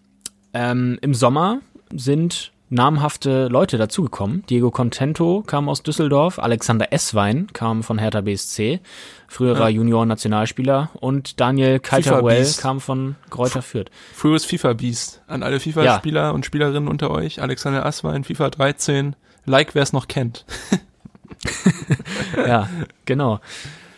Ähm, 0.52 0.98
Im 1.00 1.14
Sommer 1.14 1.60
sind 1.94 2.52
namhafte 2.72 3.48
Leute 3.48 3.76
dazugekommen. 3.76 4.44
Diego 4.48 4.70
Contento 4.70 5.44
kam 5.46 5.68
aus 5.68 5.82
Düsseldorf, 5.82 6.38
Alexander 6.38 6.92
Esswein 6.92 7.48
kam 7.52 7.82
von 7.82 7.98
Hertha 7.98 8.22
BSC, 8.22 8.80
früherer 9.28 9.68
ja. 9.68 9.76
Junior-Nationalspieler 9.76 10.90
und 10.94 11.38
Daniel 11.38 11.78
Calteruel 11.80 12.50
kam 12.58 12.80
von 12.80 13.16
Kräuter 13.30 13.62
Fürth. 13.62 13.90
Früheres 14.14 14.46
FIFA-Beast. 14.46 15.22
An 15.26 15.42
alle 15.42 15.60
FIFA-Spieler 15.60 16.22
ja. 16.22 16.30
und 16.30 16.46
Spielerinnen 16.46 16.88
unter 16.88 17.10
euch. 17.10 17.42
Alexander 17.42 17.84
Esswein, 17.84 18.24
FIFA 18.24 18.50
13. 18.50 19.16
Like, 19.44 19.74
wer 19.74 19.82
es 19.82 19.92
noch 19.92 20.08
kennt. 20.08 20.46
ja, 22.36 22.68
genau. 23.04 23.40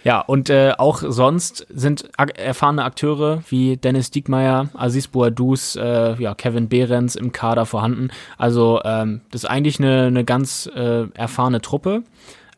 Ja, 0.04 0.20
und 0.20 0.50
äh, 0.50 0.74
auch 0.76 1.02
sonst 1.02 1.66
sind 1.70 2.10
erfahrene 2.36 2.84
Akteure 2.84 3.42
wie 3.48 3.78
Dennis 3.78 4.10
Diekmeyer, 4.10 4.68
Aziz 4.74 5.08
Bouadouz, 5.08 5.76
äh, 5.76 6.14
ja, 6.22 6.34
Kevin 6.34 6.68
Behrens 6.68 7.16
im 7.16 7.32
Kader 7.32 7.64
vorhanden. 7.64 8.10
Also 8.36 8.82
ähm, 8.84 9.22
das 9.30 9.44
ist 9.44 9.50
eigentlich 9.50 9.80
eine, 9.80 10.04
eine 10.04 10.24
ganz 10.24 10.70
äh, 10.74 11.08
erfahrene 11.14 11.62
Truppe. 11.62 12.02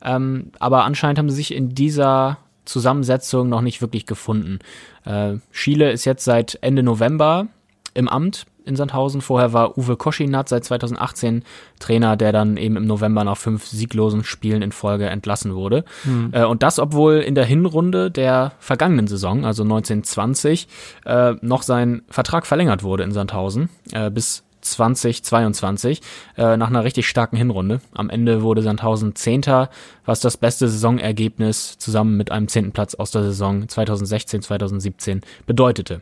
Ähm, 0.02 0.50
aber 0.58 0.84
anscheinend 0.84 1.20
haben 1.20 1.30
sie 1.30 1.36
sich 1.36 1.54
in 1.54 1.70
dieser 1.70 2.38
Zusammensetzung 2.64 3.48
noch 3.48 3.60
nicht 3.60 3.80
wirklich 3.80 4.06
gefunden. 4.06 4.58
Äh, 5.04 5.34
Schiele 5.52 5.92
ist 5.92 6.04
jetzt 6.04 6.24
seit 6.24 6.58
Ende 6.62 6.82
November 6.82 7.46
im 7.94 8.08
Amt 8.08 8.46
in 8.66 8.76
Sandhausen. 8.76 9.20
Vorher 9.20 9.52
war 9.52 9.78
Uwe 9.78 9.96
Koschinat 9.96 10.48
seit 10.48 10.64
2018 10.64 11.42
Trainer, 11.78 12.16
der 12.16 12.32
dann 12.32 12.56
eben 12.56 12.76
im 12.76 12.86
November 12.86 13.24
nach 13.24 13.36
fünf 13.36 13.66
sieglosen 13.66 14.24
Spielen 14.24 14.62
in 14.62 14.72
Folge 14.72 15.06
entlassen 15.06 15.54
wurde. 15.54 15.84
Mhm. 16.04 16.30
Äh, 16.32 16.44
und 16.44 16.62
das, 16.62 16.78
obwohl 16.78 17.16
in 17.16 17.34
der 17.34 17.44
Hinrunde 17.44 18.10
der 18.10 18.52
vergangenen 18.58 19.06
Saison, 19.06 19.44
also 19.44 19.62
1920, 19.62 20.68
äh, 21.04 21.34
noch 21.40 21.62
sein 21.62 22.02
Vertrag 22.08 22.46
verlängert 22.46 22.82
wurde 22.82 23.04
in 23.04 23.12
Sandhausen 23.12 23.68
äh, 23.92 24.10
bis 24.10 24.44
2022 24.66 26.00
äh, 26.36 26.56
nach 26.56 26.68
einer 26.68 26.84
richtig 26.84 27.08
starken 27.08 27.36
Hinrunde. 27.36 27.80
Am 27.94 28.10
Ende 28.10 28.42
wurde 28.42 28.62
Sandhausen 28.62 29.14
Zehnter, 29.14 29.70
was 30.04 30.20
das 30.20 30.36
beste 30.36 30.68
Saisonergebnis 30.68 31.78
zusammen 31.78 32.16
mit 32.16 32.30
einem 32.30 32.48
zehnten 32.48 32.72
Platz 32.72 32.94
aus 32.94 33.10
der 33.10 33.22
Saison 33.22 33.64
2016-2017 33.64 35.22
bedeutete. 35.46 36.00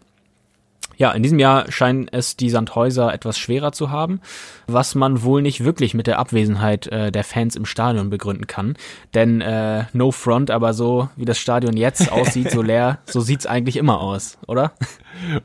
Ja, 0.97 1.13
in 1.13 1.23
diesem 1.23 1.39
Jahr 1.39 1.71
scheinen 1.71 2.09
es 2.09 2.37
die 2.37 2.51
Sandhäuser 2.51 3.13
etwas 3.13 3.39
schwerer 3.39 3.73
zu 3.73 3.91
haben, 3.91 4.21
was 4.67 4.95
man 4.95 5.23
wohl 5.23 5.43
nicht 5.43 5.65
wirklich 5.65 5.95
mit 5.95 6.07
der 6.07 6.19
Abwesenheit 6.19 6.87
äh, 6.89 7.11
der 7.11 7.25
Fans 7.25 7.57
im 7.57 7.65
Stadion 7.65 8.11
begründen 8.11 8.47
kann. 8.47 8.77
Denn 9.15 9.41
äh, 9.41 9.85
no 9.93 10.11
front, 10.11 10.51
aber 10.51 10.75
so 10.75 11.09
wie 11.17 11.25
das 11.25 11.39
Stadion 11.39 11.77
jetzt 11.77 12.11
aussieht, 12.13 12.51
so 12.51 12.63
leer, 12.63 12.99
so 13.07 13.21
sieht's 13.21 13.47
eigentlich 13.47 13.77
immer 13.77 14.01
aus, 14.01 14.39
oder? 14.47 14.73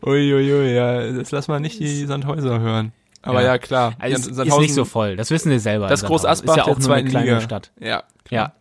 Uiuiui, 0.05 0.53
ui, 0.53 0.73
ja, 0.73 1.11
das 1.11 1.31
lass 1.31 1.47
mal 1.47 1.59
nicht 1.59 1.79
die 1.79 2.05
Sandhäuser 2.05 2.59
hören. 2.59 2.91
Aber 3.21 3.41
ja, 3.41 3.47
ja 3.47 3.57
klar. 3.57 3.93
Also 3.99 4.29
ist, 4.29 4.39
ist 4.39 4.59
nicht 4.59 4.73
so 4.73 4.85
voll, 4.85 5.15
das 5.15 5.31
wissen 5.31 5.51
wir 5.51 5.59
selber. 5.59 5.87
Das 5.87 6.03
Groß 6.03 6.25
Asbach 6.25 6.57
ist 6.57 6.65
ja 6.65 6.71
auch 6.71 6.79
nur 6.79 6.93
eine 6.93 7.09
kleine 7.09 7.25
Liga. 7.25 7.41
Stadt. 7.41 7.71
Ja. 7.79 8.03
Klar. 8.23 8.53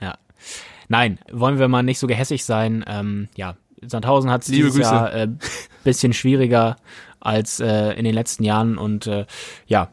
Ja. 0.00 0.08
Ja. 0.08 0.14
Nein, 0.88 1.18
wollen 1.32 1.58
wir 1.58 1.68
mal 1.68 1.82
nicht 1.82 1.98
so 1.98 2.06
gehässig 2.06 2.44
sein. 2.44 2.84
Ähm, 2.86 3.28
ja, 3.36 3.56
Sandhausen 3.82 4.30
hat 4.30 4.42
es 4.42 4.48
dieses 4.48 4.74
Grüße. 4.74 4.82
Jahr 4.82 5.14
äh, 5.14 5.28
bisschen 5.84 6.12
schwieriger 6.12 6.76
als 7.20 7.60
äh, 7.60 7.92
in 7.92 8.04
den 8.04 8.14
letzten 8.14 8.44
Jahren 8.44 8.78
und 8.78 9.06
äh, 9.06 9.26
ja, 9.66 9.88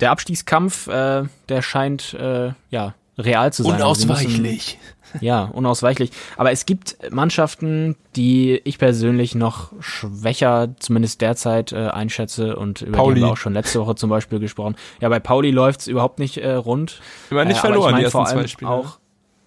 der 0.00 0.10
Abstiegskampf, 0.10 0.88
äh, 0.88 1.24
der 1.48 1.62
scheint 1.62 2.14
äh, 2.14 2.52
ja 2.70 2.94
real 3.18 3.52
zu 3.52 3.62
sein. 3.62 3.76
Unausweichlich. 3.76 4.78
Müssen, 4.78 5.24
ja, 5.24 5.44
unausweichlich. 5.44 6.10
Aber 6.36 6.52
es 6.52 6.66
gibt 6.66 6.98
Mannschaften, 7.10 7.96
die 8.14 8.60
ich 8.64 8.78
persönlich 8.78 9.34
noch 9.34 9.72
schwächer, 9.80 10.74
zumindest 10.78 11.20
derzeit, 11.20 11.72
äh, 11.72 11.88
einschätze 11.88 12.56
und 12.56 12.82
über 12.82 12.98
Pauli. 12.98 13.14
die 13.14 13.20
haben 13.20 13.28
wir 13.28 13.32
auch 13.32 13.36
schon 13.36 13.54
letzte 13.54 13.80
Woche 13.80 13.94
zum 13.94 14.10
Beispiel 14.10 14.38
gesprochen. 14.38 14.76
Ja, 15.00 15.08
bei 15.08 15.20
Pauli 15.20 15.50
läuft's 15.50 15.86
überhaupt 15.86 16.18
nicht 16.18 16.38
äh, 16.38 16.52
rund. 16.52 17.00
Immer 17.30 17.44
nicht 17.44 17.58
äh, 17.58 17.60
verloren, 17.60 17.88
ich 17.88 17.92
mein 17.92 17.98
die 18.00 18.04
ersten 18.04 18.18
vor 18.18 18.26
allem 18.26 18.38
zwei 18.40 18.46
Spiele. 18.48 18.70
Auch, 18.70 18.98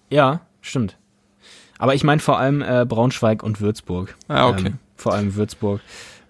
ja, 0.08 0.40
stimmt. 0.60 0.96
Aber 1.78 1.94
ich 1.94 2.04
meine 2.04 2.20
vor 2.20 2.38
allem 2.38 2.62
äh, 2.62 2.84
Braunschweig 2.86 3.42
und 3.42 3.60
Würzburg. 3.60 4.16
Ah, 4.28 4.48
okay. 4.48 4.66
Ähm, 4.68 4.78
vor 5.00 5.12
allem 5.14 5.34
Würzburg. 5.34 5.80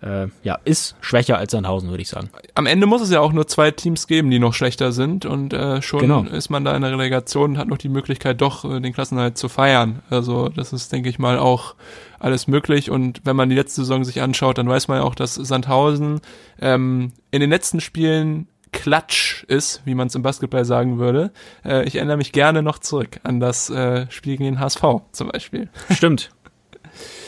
Äh, 0.03 0.29
ja, 0.43 0.59
ist 0.65 0.97
schwächer 1.03 1.37
als 1.37 1.53
Sandhausen, 1.53 1.91
würde 1.91 2.01
ich 2.01 2.09
sagen. 2.09 2.31
Am 2.55 2.65
Ende 2.65 2.87
muss 2.87 3.03
es 3.03 3.11
ja 3.11 3.21
auch 3.21 3.33
nur 3.35 3.47
zwei 3.47 3.71
Teams 3.71 4.07
geben, 4.07 4.31
die 4.31 4.39
noch 4.39 4.55
schlechter 4.55 4.93
sind 4.93 5.27
und 5.27 5.53
äh, 5.53 5.83
schon 5.83 6.01
Genau. 6.01 6.23
ist 6.23 6.49
man 6.49 6.65
da 6.65 6.75
in 6.75 6.81
der 6.81 6.93
Relegation 6.93 7.51
und 7.51 7.59
hat 7.59 7.69
noch 7.69 7.77
die 7.77 7.91
Möglichkeit, 7.91 8.41
doch 8.41 8.65
äh, 8.65 8.81
den 8.81 8.95
Klassenhalt 8.95 9.37
zu 9.37 9.51
feiern. 9.51 10.03
Also 10.09 10.49
das 10.49 10.73
ist, 10.73 10.91
denke 10.93 11.11
ich 11.11 11.19
mal, 11.19 11.39
auch 11.39 11.75
alles 12.19 12.49
möglich 12.49 12.91
und 12.91 13.21
wenn 13.25 13.37
man 13.37 13.51
die 13.51 13.55
letzte 13.57 13.83
Saison 13.83 14.03
sich 14.05 14.23
anschaut, 14.23 14.57
dann 14.57 14.69
weiß 14.71 14.89
man 14.89 14.99
ja 14.99 15.05
auch, 15.05 15.15
dass 15.15 15.35
Sandhausen 15.35 16.23
ähm, 16.63 17.13
in 17.31 17.41
den 17.43 17.51
letzten 17.51 17.81
Spielen 17.81 18.47
Klatsch 18.73 19.45
ist, 19.49 19.83
wie 19.85 19.95
man 19.95 20.07
es 20.07 20.15
im 20.15 20.23
Basketball 20.23 20.65
sagen 20.65 20.99
würde. 20.99 21.31
Äh, 21.63 21.85
ich 21.87 21.97
erinnere 21.97 22.17
mich 22.17 22.33
gerne 22.33 22.63
noch 22.63 22.79
zurück 22.79 23.21
an 23.23 23.39
das 23.39 23.69
äh, 23.69 24.07
Spiel 24.11 24.39
gegen 24.39 24.45
den 24.45 24.61
HSV 24.61 24.83
zum 25.13 25.29
Beispiel. 25.29 25.69
Stimmt. 25.91 26.31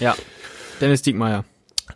Ja. 0.01 0.15
Dennis 0.83 1.03
Diekmeyer. 1.03 1.45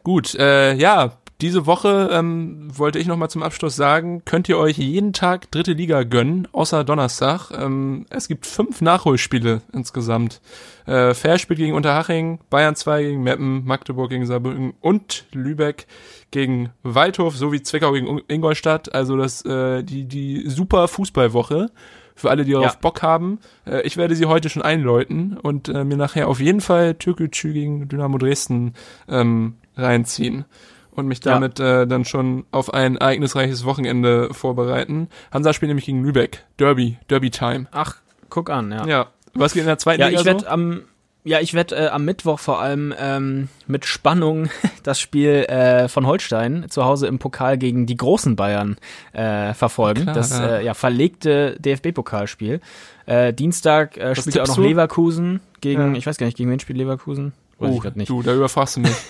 Gut, 0.04 0.34
äh, 0.36 0.74
ja, 0.74 1.18
diese 1.42 1.66
Woche 1.66 2.08
ähm, 2.12 2.68
wollte 2.78 2.98
ich 2.98 3.06
noch 3.06 3.18
mal 3.18 3.28
zum 3.28 3.42
Abschluss 3.42 3.76
sagen, 3.76 4.22
könnt 4.24 4.48
ihr 4.48 4.56
euch 4.56 4.78
jeden 4.78 5.12
Tag 5.12 5.50
dritte 5.50 5.74
Liga 5.74 6.02
gönnen, 6.02 6.48
außer 6.52 6.82
Donnerstag. 6.82 7.50
Ähm, 7.50 8.06
es 8.08 8.26
gibt 8.26 8.46
fünf 8.46 8.80
Nachholspiele 8.80 9.60
insgesamt. 9.72 10.40
Äh, 10.86 11.12
Fair 11.12 11.38
spielt 11.38 11.58
gegen 11.58 11.74
Unterhaching, 11.74 12.38
Bayern 12.48 12.74
2 12.74 13.02
gegen 13.02 13.22
Meppen, 13.22 13.66
Magdeburg 13.66 14.08
gegen 14.08 14.24
Saarbrücken 14.24 14.72
und 14.80 15.26
Lübeck 15.32 15.86
gegen 16.30 16.70
Waldhof 16.82 17.36
sowie 17.36 17.62
Zwickau 17.62 17.92
gegen 17.92 18.22
Ingolstadt. 18.28 18.94
Also 18.94 19.18
das 19.18 19.44
äh, 19.44 19.82
die 19.82 20.04
die 20.04 20.48
super 20.48 20.88
Fußballwoche 20.88 21.70
für 22.16 22.30
alle, 22.30 22.44
die 22.44 22.52
darauf 22.52 22.72
Ja. 22.72 22.78
Bock 22.80 23.02
haben. 23.02 23.38
Äh, 23.66 23.82
ich 23.82 23.96
werde 23.96 24.16
sie 24.16 24.24
heute 24.26 24.48
schon 24.48 24.62
einläuten 24.62 25.36
und 25.36 25.68
äh, 25.68 25.84
mir 25.84 25.96
nachher 25.96 26.26
auf 26.28 26.40
jeden 26.40 26.60
Fall 26.60 26.94
Türkgücü 26.94 27.52
gegen 27.52 27.88
Dynamo 27.88 28.18
Dresden 28.18 28.74
ähm, 29.08 29.54
reinziehen 29.76 30.44
und 30.90 31.06
mich 31.06 31.22
Ja. 31.24 31.34
damit 31.34 31.60
äh, 31.60 31.86
dann 31.86 32.04
schon 32.04 32.44
auf 32.50 32.72
ein 32.74 32.96
ereignisreiches 32.96 33.64
Wochenende 33.64 34.32
vorbereiten. 34.32 35.08
Hansa 35.30 35.52
spielt 35.52 35.68
nämlich 35.68 35.84
gegen 35.86 36.02
Lübeck. 36.02 36.44
Derby, 36.58 36.96
Derby 37.10 37.30
Time. 37.30 37.66
Ach, 37.70 37.96
guck 38.30 38.50
an, 38.50 38.72
ja. 38.72 38.86
Ja. 38.86 39.06
Was 39.34 39.52
geht 39.52 39.60
in 39.62 39.66
der 39.68 39.78
zweiten 39.78 40.00
Ja, 40.00 40.08
Liga 40.08 40.20
ich 40.20 40.26
werde 40.26 40.40
so? 40.40 40.46
am 40.46 40.82
ja, 41.26 41.40
ich 41.40 41.52
werde 41.54 41.74
äh, 41.76 41.88
am 41.88 42.04
Mittwoch 42.04 42.38
vor 42.38 42.60
allem 42.60 42.94
ähm, 42.98 43.48
mit 43.66 43.84
Spannung 43.84 44.48
das 44.84 45.00
Spiel 45.00 45.44
äh, 45.48 45.88
von 45.88 46.06
Holstein 46.06 46.66
zu 46.70 46.84
Hause 46.84 47.08
im 47.08 47.18
Pokal 47.18 47.58
gegen 47.58 47.84
die 47.86 47.96
großen 47.96 48.36
Bayern 48.36 48.76
äh, 49.12 49.52
verfolgen. 49.52 50.04
Klar, 50.04 50.14
das 50.14 50.30
ja. 50.30 50.56
äh, 50.58 50.64
ja 50.64 50.74
verlegte 50.74 51.56
DFB-Pokalspiel. 51.60 52.60
Äh, 53.06 53.32
Dienstag 53.32 53.96
äh, 53.96 54.14
spielt 54.14 54.36
ja 54.36 54.42
auch 54.44 54.48
noch 54.48 54.54
du? 54.56 54.62
Leverkusen 54.62 55.40
gegen, 55.60 55.92
Ja. 55.92 55.98
ich 55.98 56.06
weiß 56.06 56.16
gar 56.16 56.26
nicht, 56.26 56.36
gegen 56.36 56.50
wen 56.50 56.60
spielt 56.60 56.78
Leverkusen? 56.78 57.32
Weiß 57.58 57.70
ich 57.70 57.76
Oh, 57.76 57.80
grad 57.80 57.96
nicht. 57.96 58.08
du, 58.08 58.22
da 58.22 58.32
überfragst 58.34 58.76
du 58.76 58.80
mich. 58.80 58.92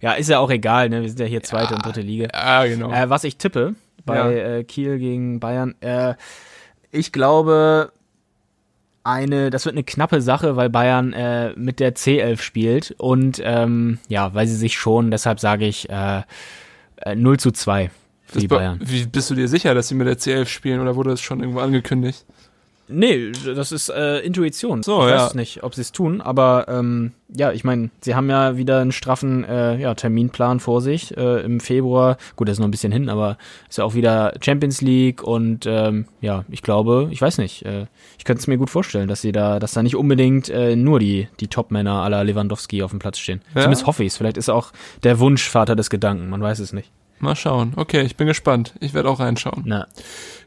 Ja, 0.00 0.12
ist 0.12 0.28
ja 0.28 0.38
auch 0.38 0.50
egal, 0.50 0.88
ne? 0.90 1.02
Wir 1.02 1.08
sind 1.08 1.18
ja 1.18 1.26
hier 1.26 1.42
zweite 1.42 1.74
und 1.74 1.84
dritte 1.84 2.02
Liga. 2.02 2.28
ah, 2.32 2.64
genau. 2.66 2.92
Äh, 2.92 3.10
was 3.10 3.24
ich 3.24 3.36
tippe 3.36 3.74
bei 4.06 4.14
Ja. 4.16 4.30
äh, 4.30 4.62
Kiel 4.64 4.98
gegen 5.00 5.40
Bayern, 5.40 5.74
äh, 5.80 6.14
ich 6.92 7.10
glaube 7.10 7.90
eine, 9.04 9.50
das 9.50 9.64
wird 9.64 9.74
eine 9.74 9.84
knappe 9.84 10.20
Sache, 10.20 10.56
weil 10.56 10.70
Bayern 10.70 11.12
äh, 11.12 11.52
mit 11.56 11.80
der 11.80 11.94
C11 11.94 12.40
spielt 12.40 12.94
und 12.98 13.40
ähm, 13.44 13.98
ja, 14.08 14.32
weil 14.34 14.46
sie 14.46 14.56
sich 14.56 14.78
schon, 14.78 15.10
deshalb 15.10 15.40
sage 15.40 15.66
ich 15.66 15.90
äh, 15.90 16.22
äh, 16.96 17.14
0 17.14 17.38
zu 17.38 17.50
2 17.50 17.90
für 18.24 18.34
Das 18.34 18.40
die 18.40 18.48
Bayern. 18.48 18.80
Wie 18.82 19.06
bist 19.06 19.30
du 19.30 19.34
dir 19.34 19.48
sicher, 19.48 19.74
dass 19.74 19.88
sie 19.88 19.94
mit 19.94 20.06
der 20.06 20.18
C11 20.18 20.46
spielen 20.46 20.80
oder 20.80 20.96
wurde 20.96 21.10
das 21.10 21.20
schon 21.20 21.40
irgendwo 21.40 21.60
angekündigt? 21.60 22.24
Nee, 22.92 23.32
das 23.32 23.72
ist 23.72 23.88
äh, 23.88 24.18
Intuition. 24.20 24.82
So, 24.82 25.02
ich 25.02 25.10
ja. 25.10 25.24
weiß 25.24 25.34
nicht, 25.34 25.62
ob 25.62 25.74
sie 25.74 25.80
es 25.80 25.92
tun, 25.92 26.20
aber 26.20 26.66
ähm, 26.68 27.12
ja, 27.28 27.52
ich 27.52 27.64
meine, 27.64 27.90
sie 28.00 28.14
haben 28.14 28.28
ja 28.30 28.56
wieder 28.56 28.80
einen 28.80 28.92
straffen 28.92 29.44
äh, 29.44 29.78
ja, 29.78 29.94
Terminplan 29.94 30.60
vor 30.60 30.80
sich 30.80 31.16
äh, 31.16 31.40
im 31.42 31.60
Februar. 31.60 32.16
Gut, 32.36 32.48
das 32.48 32.54
ist 32.54 32.58
noch 32.60 32.68
ein 32.68 32.70
bisschen 32.70 32.92
hin, 32.92 33.08
aber 33.08 33.38
ist 33.68 33.78
ja 33.78 33.84
auch 33.84 33.94
wieder 33.94 34.34
Champions 34.40 34.80
League 34.80 35.22
und 35.22 35.66
ähm, 35.66 36.06
ja, 36.20 36.44
ich 36.50 36.62
glaube, 36.62 37.08
ich 37.10 37.20
weiß 37.20 37.38
nicht, 37.38 37.64
äh, 37.64 37.86
ich 38.18 38.24
könnte 38.24 38.40
es 38.40 38.46
mir 38.46 38.58
gut 38.58 38.70
vorstellen, 38.70 39.08
dass 39.08 39.22
sie 39.22 39.32
da, 39.32 39.58
dass 39.58 39.72
da 39.72 39.82
nicht 39.82 39.96
unbedingt 39.96 40.48
äh, 40.48 40.76
nur 40.76 40.98
die 41.00 41.28
die 41.40 41.48
Top-Männer 41.48 42.02
aller 42.02 42.22
Lewandowski 42.24 42.82
auf 42.82 42.90
dem 42.90 42.98
Platz 42.98 43.18
stehen. 43.18 43.40
Ja? 43.54 43.62
Zumindest 43.62 43.86
hoffe 43.86 44.04
ich 44.04 44.12
Vielleicht 44.12 44.36
ist 44.36 44.50
auch 44.50 44.72
der 45.04 45.18
Wunsch 45.20 45.48
Vater 45.48 45.74
des 45.74 45.88
Gedanken, 45.88 46.28
man 46.28 46.42
weiß 46.42 46.58
es 46.58 46.72
nicht. 46.72 46.90
Mal 47.18 47.36
schauen. 47.36 47.72
Okay, 47.76 48.02
ich 48.02 48.16
bin 48.16 48.26
gespannt. 48.26 48.74
Ich 48.80 48.94
werde 48.94 49.08
auch 49.08 49.20
reinschauen. 49.20 49.62
Na, 49.64 49.86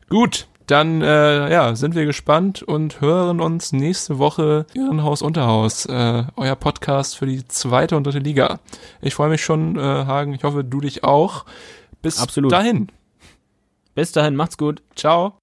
Gut, 0.09 0.47
dann 0.67 1.01
äh, 1.01 1.51
ja, 1.51 1.75
sind 1.75 1.95
wir 1.95 2.05
gespannt 2.05 2.63
und 2.63 3.01
hören 3.01 3.39
uns 3.39 3.71
nächste 3.71 4.17
Woche 4.17 4.65
Irrenhaus 4.73 5.21
Unterhaus, 5.21 5.85
äh, 5.85 6.23
euer 6.35 6.55
Podcast 6.55 7.17
für 7.17 7.25
die 7.25 7.47
zweite 7.47 7.95
und 7.95 8.05
dritte 8.05 8.19
Liga. 8.19 8.59
Ich 9.01 9.15
freue 9.15 9.29
mich 9.29 9.43
schon, 9.43 9.77
äh, 9.77 9.81
Hagen. 9.81 10.33
Ich 10.33 10.43
hoffe, 10.43 10.63
du 10.63 10.81
dich 10.81 11.03
auch. 11.03 11.45
Bis 12.01 12.19
Absolut. 12.19 12.51
dahin. 12.51 12.91
bis 13.95 14.11
dahin, 14.11 14.35
macht's 14.35 14.57
gut. 14.57 14.81
Ciao. 14.95 15.37